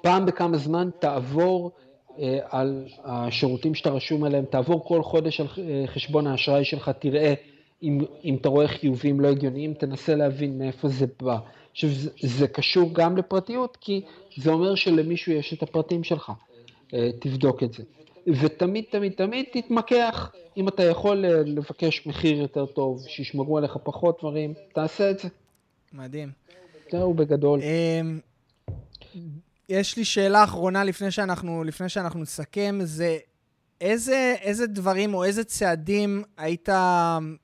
פעם 0.02 0.26
בכמה 0.26 0.56
זמן 0.56 0.88
תעבור 0.98 1.72
אה, 2.18 2.38
על 2.50 2.84
השירותים 3.04 3.74
שאתה 3.74 3.90
רשום 3.90 4.24
עליהם, 4.24 4.44
תעבור 4.44 4.84
כל 4.84 5.02
חודש 5.02 5.40
על 5.40 5.46
אה, 5.58 5.84
חשבון 5.86 6.26
האשראי 6.26 6.64
שלך, 6.64 6.90
תראה 6.98 7.34
אם, 7.82 7.98
אם 8.24 8.36
אתה 8.40 8.48
רואה 8.48 8.68
חיובים 8.68 9.20
לא 9.20 9.28
הגיוניים, 9.28 9.74
תנסה 9.74 10.14
להבין 10.14 10.58
מאיפה 10.58 10.88
זה 10.88 11.06
בא. 11.22 11.38
עכשיו, 11.72 11.90
זה, 11.90 12.10
זה 12.20 12.48
קשור 12.48 12.90
גם 12.92 13.16
לפרטיות, 13.16 13.78
כי 13.80 14.00
זה 14.36 14.50
אומר 14.50 14.74
שלמישהו 14.74 15.32
יש 15.32 15.52
את 15.52 15.62
הפרטים 15.62 16.04
שלך. 16.04 16.32
אה, 16.94 17.10
תבדוק 17.20 17.62
את 17.62 17.72
זה. 17.72 17.82
ותמיד, 18.26 18.84
תמיד, 18.90 19.12
תמיד 19.12 19.44
תתמקח. 19.52 20.32
אם 20.56 20.68
אתה 20.68 20.82
יכול 20.84 21.16
לבקש 21.26 22.06
מחיר 22.06 22.36
יותר 22.36 22.66
טוב, 22.66 23.02
שישמרו 23.08 23.58
עליך 23.58 23.76
פחות 23.82 24.18
דברים, 24.20 24.54
תעשה 24.74 25.10
את 25.10 25.18
זה. 25.18 25.28
מדהים. 25.92 26.30
זהו 26.92 27.14
בגדול. 27.14 27.60
אמ, 27.62 28.20
יש 29.68 29.96
לי 29.96 30.04
שאלה 30.04 30.44
אחרונה 30.44 30.84
לפני 30.84 31.10
שאנחנו, 31.10 31.64
לפני 31.64 31.88
שאנחנו 31.88 32.20
נסכם, 32.20 32.78
זה 32.82 33.18
איזה, 33.80 34.34
איזה 34.40 34.66
דברים 34.66 35.14
או 35.14 35.24
איזה 35.24 35.44
צעדים 35.44 36.22
היית, 36.36 36.68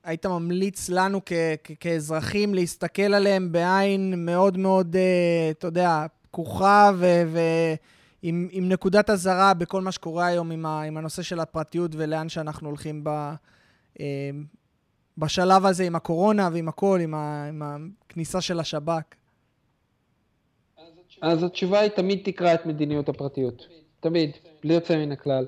היית 0.03 0.25
ממליץ 0.25 0.89
לנו 0.89 1.21
כ, 1.25 1.33
כ, 1.63 1.71
כאזרחים 1.79 2.53
להסתכל 2.53 3.13
עליהם 3.13 3.51
בעין 3.51 4.25
מאוד 4.25 4.57
מאוד, 4.57 4.95
אה, 4.95 5.51
אתה 5.51 5.67
יודע, 5.67 6.05
פקוחה 6.31 6.91
ועם 6.95 7.35
עם 8.23 8.69
נקודת 8.69 9.09
אזהרה 9.09 9.53
בכל 9.53 9.81
מה 9.81 9.91
שקורה 9.91 10.25
היום 10.25 10.51
עם, 10.51 10.65
ה, 10.65 10.81
עם 10.81 10.97
הנושא 10.97 11.21
של 11.21 11.39
הפרטיות 11.39 11.91
ולאן 11.95 12.29
שאנחנו 12.29 12.67
הולכים 12.67 13.03
ב, 13.03 13.09
אה, 13.99 14.29
בשלב 15.17 15.65
הזה 15.65 15.83
עם 15.83 15.95
הקורונה 15.95 16.49
ועם 16.53 16.67
הכל, 16.67 16.99
עם, 17.03 17.13
ה, 17.13 17.45
עם 17.47 17.61
הכניסה 17.65 18.41
של 18.41 18.59
השב"כ? 18.59 19.03
אז 21.21 21.43
התשובה 21.43 21.79
היא 21.79 21.89
תמיד 21.89 22.21
תקרא 22.23 22.53
את 22.53 22.65
מדיניות 22.65 23.09
הפרטיות. 23.09 23.67
תמיד, 23.99 24.31
בלי 24.63 24.73
יוצא 24.73 24.97
מן 24.97 25.11
הכלל. 25.11 25.45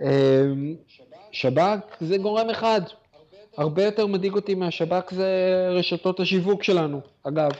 אמ, 0.00 0.74
שב"כ 1.32 1.96
זה 2.00 2.18
גורם 2.18 2.50
אחד. 2.50 2.80
הרבה 3.56 3.84
יותר 3.84 4.06
מדאיג 4.06 4.34
אותי 4.34 4.54
מהשב"כ 4.54 5.10
זה 5.14 5.28
רשתות 5.70 6.20
השיווק 6.20 6.62
שלנו, 6.62 7.00
אגב. 7.22 7.50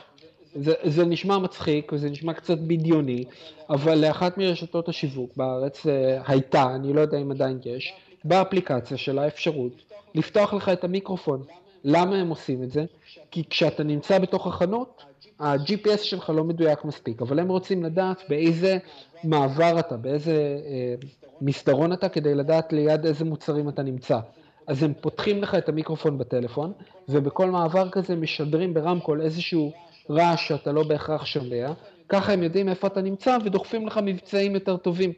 זה, 0.54 0.74
זה 0.84 1.04
נשמע 1.04 1.38
מצחיק 1.38 1.92
וזה 1.92 2.10
נשמע 2.10 2.32
קצת 2.32 2.58
בדיוני, 2.58 3.24
אבל 3.70 3.98
לאחת 3.98 4.38
מרשתות 4.38 4.88
השיווק 4.88 5.36
בארץ 5.36 5.86
אה, 5.86 6.20
הייתה, 6.26 6.62
אני 6.74 6.92
לא 6.92 7.00
יודע 7.00 7.18
אם 7.18 7.30
עדיין 7.30 7.58
יש, 7.64 7.94
באפליקציה 8.24 8.96
שלה 8.96 9.26
אפשרות 9.26 9.72
לפתוח 10.14 10.54
לך 10.54 10.68
את 10.68 10.84
המיקרופון. 10.84 11.42
למה 11.84 12.16
הם 12.16 12.28
עושים 12.28 12.62
את 12.62 12.70
זה? 12.70 12.84
כי 13.30 13.44
כשאתה 13.50 13.82
נמצא 13.82 14.18
בתוך 14.18 14.46
החנות, 14.46 15.02
ה-GPS 15.40 15.98
שלך 16.02 16.30
לא 16.30 16.44
מדויק 16.44 16.84
מספיק, 16.84 17.22
אבל 17.22 17.38
הם 17.38 17.48
רוצים 17.48 17.84
לדעת 17.84 18.22
באיזה 18.28 18.78
מעבר 19.24 19.78
אתה, 19.78 19.96
באיזה 19.96 20.58
אה, 20.66 20.94
מסדרון 21.40 21.92
אתה, 21.92 22.08
כדי 22.08 22.34
לדעת 22.34 22.72
ליד 22.72 23.06
איזה 23.06 23.24
מוצרים 23.24 23.68
אתה 23.68 23.82
נמצא. 23.82 24.18
אז 24.66 24.82
הם 24.82 24.92
פותחים 25.00 25.42
לך 25.42 25.54
את 25.54 25.68
המיקרופון 25.68 26.18
בטלפון, 26.18 26.72
ובכל 27.08 27.50
מעבר 27.50 27.90
כזה 27.90 28.16
משדרים 28.16 28.74
ברמקול 28.74 29.20
איזשהו 29.20 29.72
רעש 30.10 30.48
שאתה 30.48 30.72
לא 30.72 30.82
בהכרח 30.82 31.24
שומע, 31.24 31.72
ככה 32.08 32.32
הם 32.32 32.42
יודעים 32.42 32.68
איפה 32.68 32.86
אתה 32.86 33.00
נמצא 33.00 33.38
ודוחפים 33.44 33.86
לך 33.86 34.00
מבצעים 34.02 34.54
יותר 34.54 34.76
טובים. 34.76 35.12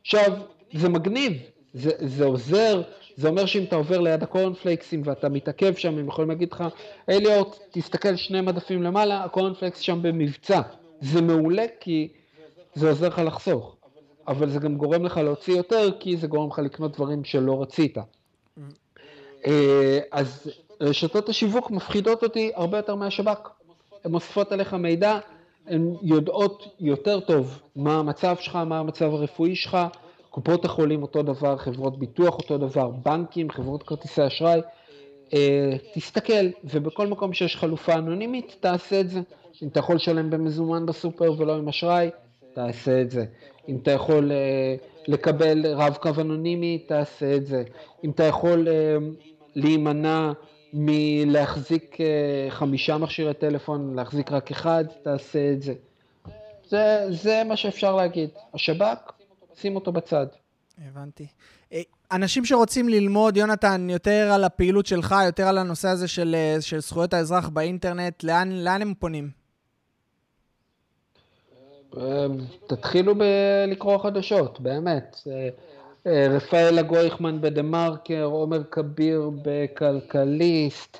עכשיו, 0.00 0.32
זה 0.72 0.88
מגניב, 0.88 1.32
זה, 1.74 1.90
זה 1.98 2.24
עוזר 2.24 2.82
זה 3.16 3.28
אומר 3.28 3.46
שאם 3.46 3.64
אתה 3.64 3.76
עובר 3.76 4.00
ליד 4.00 4.22
הקורנפלקסים 4.22 5.02
ואתה 5.04 5.28
מתעכב 5.28 5.74
שם, 5.74 5.98
הם 5.98 6.08
יכולים 6.08 6.30
להגיד 6.30 6.52
לך, 6.52 6.64
אליוט, 7.08 7.58
תסתכל 7.70 8.16
שני 8.16 8.40
מדפים 8.40 8.82
למעלה, 8.82 9.24
הקורנפלקס 9.24 9.78
שם 9.80 10.02
במבצע. 10.02 10.60
זה 11.00 11.22
מעולה 11.22 11.64
כי 11.80 12.08
זה 12.74 12.88
עוזר 12.88 13.08
לך 13.08 13.18
לחסוך, 13.18 13.76
אבל 14.28 14.50
זה 14.50 14.58
גם 14.58 14.76
גורם 14.76 15.04
לך 15.04 15.16
להוציא 15.16 15.56
יותר, 15.56 15.90
כי 16.00 16.16
זה 16.16 16.26
גורם 16.26 16.48
לך 16.48 16.58
לקנות 16.58 16.96
דברים 16.96 17.24
שלא 17.24 17.62
רצית. 17.62 17.98
אה, 19.46 19.98
אז 20.12 20.50
רשתות 20.80 21.28
השיווק 21.28 21.70
מפחידות 21.70 22.22
אותי 22.22 22.50
הרבה 22.54 22.76
יותר 22.76 22.94
מהשב"כ. 22.94 23.48
הן 24.06 24.14
אוספות 24.14 24.52
עליך 24.52 24.74
מידע, 24.74 25.18
הן 25.66 25.92
יודעות 26.02 26.76
יותר 26.80 27.20
טוב 27.20 27.60
מה 27.76 27.98
המצב 27.98 28.36
שלך, 28.40 28.56
מה 28.56 28.78
המצב 28.78 29.14
הרפואי 29.14 29.56
שלך, 29.56 29.78
קופות 30.30 30.64
החולים 30.64 31.02
אותו 31.02 31.22
דבר, 31.22 31.56
חברות 31.56 31.98
ביטוח 31.98 32.34
אותו 32.34 32.58
דבר, 32.58 32.88
בנקים, 32.88 33.50
חברות 33.50 33.82
כרטיסי 33.82 34.26
אשראי. 34.26 34.60
אה, 35.34 35.72
תסתכל, 35.94 36.46
ובכל 36.64 37.06
מקום 37.06 37.32
שיש 37.32 37.56
חלופה 37.56 37.94
אנונימית, 37.94 38.56
תעשה 38.60 39.00
את 39.00 39.10
זה. 39.10 39.20
אם 39.62 39.68
אתה 39.68 39.80
יכול 39.80 39.96
לשלם 39.96 40.30
במזומן 40.30 40.86
בסופר 40.86 41.32
ולא 41.38 41.56
עם 41.56 41.68
אשראי, 41.68 42.10
תעשה 42.54 43.00
את 43.00 43.10
זה. 43.10 43.24
אם 43.68 43.76
אתה 43.82 43.90
יכול 43.90 44.32
אה, 44.32 44.74
לקבל 45.08 45.66
רב 45.66 45.96
קו 46.00 46.10
אנונימי, 46.20 46.78
תעשה 46.78 47.36
את 47.36 47.46
זה. 47.46 47.62
אם 48.04 48.10
אתה 48.10 48.24
יכול 48.24 48.68
אה, 48.68 48.96
להימנע 49.56 50.32
מלהחזיק 50.72 51.96
חמישה 52.50 52.98
מכשירי 52.98 53.34
טלפון, 53.34 53.94
להחזיק 53.94 54.32
רק 54.32 54.50
אחד, 54.50 54.84
תעשה 55.02 55.52
את 55.52 55.62
זה. 55.62 55.74
זה, 56.68 57.06
זה 57.10 57.42
מה 57.48 57.56
שאפשר 57.56 57.96
להגיד. 57.96 58.30
השב"כ 58.54 59.12
שים 59.60 59.76
אותו 59.76 59.92
בצד. 59.92 60.26
הבנתי. 60.88 61.26
אה, 61.72 61.80
אנשים 62.12 62.44
שרוצים 62.44 62.88
ללמוד, 62.88 63.36
יונתן, 63.36 63.90
יותר 63.90 64.30
על 64.32 64.44
הפעילות 64.44 64.86
שלך, 64.86 65.14
יותר 65.26 65.48
על 65.48 65.58
הנושא 65.58 65.88
הזה 65.88 66.08
של, 66.08 66.34
אה, 66.34 66.56
של 66.60 66.80
זכויות 66.80 67.14
האזרח 67.14 67.48
באינטרנט, 67.48 68.24
לאן, 68.24 68.52
לאן 68.52 68.82
הם 68.82 68.94
פונים? 68.98 69.30
אה, 71.96 72.26
תתחילו 72.66 73.14
בלקרוא 73.14 73.98
חדשות, 73.98 74.60
באמת. 74.60 75.16
רפאל 76.06 76.78
הגויכמן 76.78 77.40
בדה-מרקר, 77.40 78.24
עומר 78.24 78.62
כביר 78.70 79.30
בכלכליסט, 79.42 80.98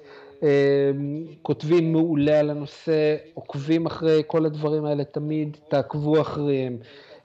כותבים 1.42 1.92
מעולה 1.92 2.40
על 2.40 2.50
הנושא, 2.50 3.16
עוקבים 3.34 3.86
אחרי 3.86 4.22
כל 4.26 4.46
הדברים 4.46 4.84
האלה 4.84 5.04
תמיד, 5.04 5.56
תעקבו 5.68 6.20
אחריהם. 6.20 6.78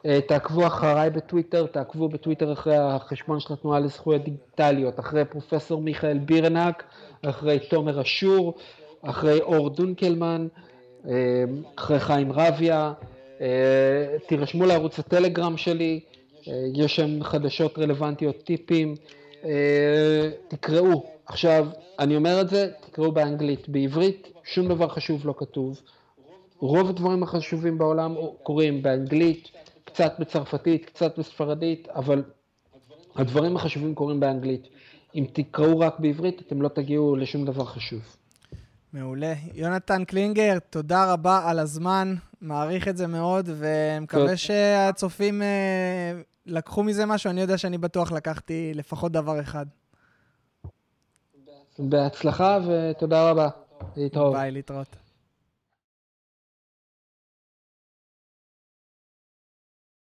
אה, 0.06 0.20
תעקבו 0.28 0.68
אחריי 0.68 1.10
בטוויטר, 1.10 1.66
תעקבו 1.66 2.10
בטוויטר 2.10 2.54
אחרי 2.54 2.78
החשבון 2.78 3.40
של 3.40 3.54
התנועה 3.54 3.80
לזכויות 3.80 4.24
דיגיטליות, 4.24 5.00
אחרי 5.00 5.26
פרופסור 5.26 5.82
מיכאל 5.82 6.18
בירנק, 6.18 6.84
אחרי 7.26 7.60
תומר 7.60 8.02
אשור, 8.02 8.54
אחרי 9.02 9.42
אור 9.42 9.70
דונקלמן, 9.70 10.48
אה, 11.08 11.44
אחרי 11.76 12.00
חיים 12.00 12.32
רביה, 12.32 12.94
אה, 13.42 13.48
תירשמו 14.28 14.66
לערוץ 14.66 15.00
הטלגרם 15.00 15.58
שלי, 15.58 16.00
יש 16.74 16.96
שם 16.96 17.24
חדשות 17.24 17.78
רלוונטיות, 17.78 18.44
טיפים, 18.44 18.96
תקראו. 20.48 21.06
עכשיו, 21.26 21.68
אני 22.00 22.16
אומר 22.16 22.42
את 22.42 22.50
זה, 22.50 22.70
תקראו 22.82 23.12
באנגלית. 23.12 23.70
בעברית 23.70 24.28
שום 24.44 24.68
דבר 24.68 24.88
חשוב 24.88 25.28
לא 25.28 25.34
כתוב. 25.38 25.82
רוב 26.60 26.90
הדברים 26.90 27.24
החשובים 27.24 27.78
בעולם 27.78 28.16
קורים 28.44 28.82
באנגלית, 28.82 29.48
קצת 29.86 30.14
בצרפתית, 30.20 30.86
קצת 30.86 31.20
בספרדית, 31.20 31.88
אבל 31.90 32.24
הדברים 33.16 33.56
החשובים 33.56 33.96
קורים 33.96 34.20
באנגלית. 34.20 34.68
אם 35.16 35.26
תקראו 35.34 35.80
רק 35.80 36.00
בעברית, 36.00 36.42
אתם 36.48 36.62
לא 36.62 36.68
תגיעו 36.68 37.16
לשום 37.16 37.46
דבר 37.46 37.66
חשוב. 37.66 38.02
מעולה. 38.94 39.34
יונתן 39.54 40.04
קלינגר, 40.04 40.60
תודה 40.70 41.14
רבה 41.14 41.50
על 41.50 41.60
הזמן, 41.60 42.16
מעריך 42.42 42.88
את 42.88 42.98
זה 42.98 43.08
מאוד, 43.08 43.50
ומקווה 43.58 44.38
שהצופים 44.38 45.42
אה, 45.42 46.12
לקחו 46.46 46.84
מזה 46.84 47.06
משהו. 47.06 47.30
אני 47.30 47.42
יודע 47.42 47.58
שאני 47.58 47.78
בטוח 47.78 48.12
לקחתי 48.12 48.72
לפחות 48.76 49.12
דבר 49.12 49.42
אחד. 49.42 49.66
בהצלחה 51.80 52.58
ותודה 52.68 53.30
רבה. 53.30 53.50
להתראות. 53.98 54.34
ביי, 54.34 54.52
להתראות. 54.52 54.96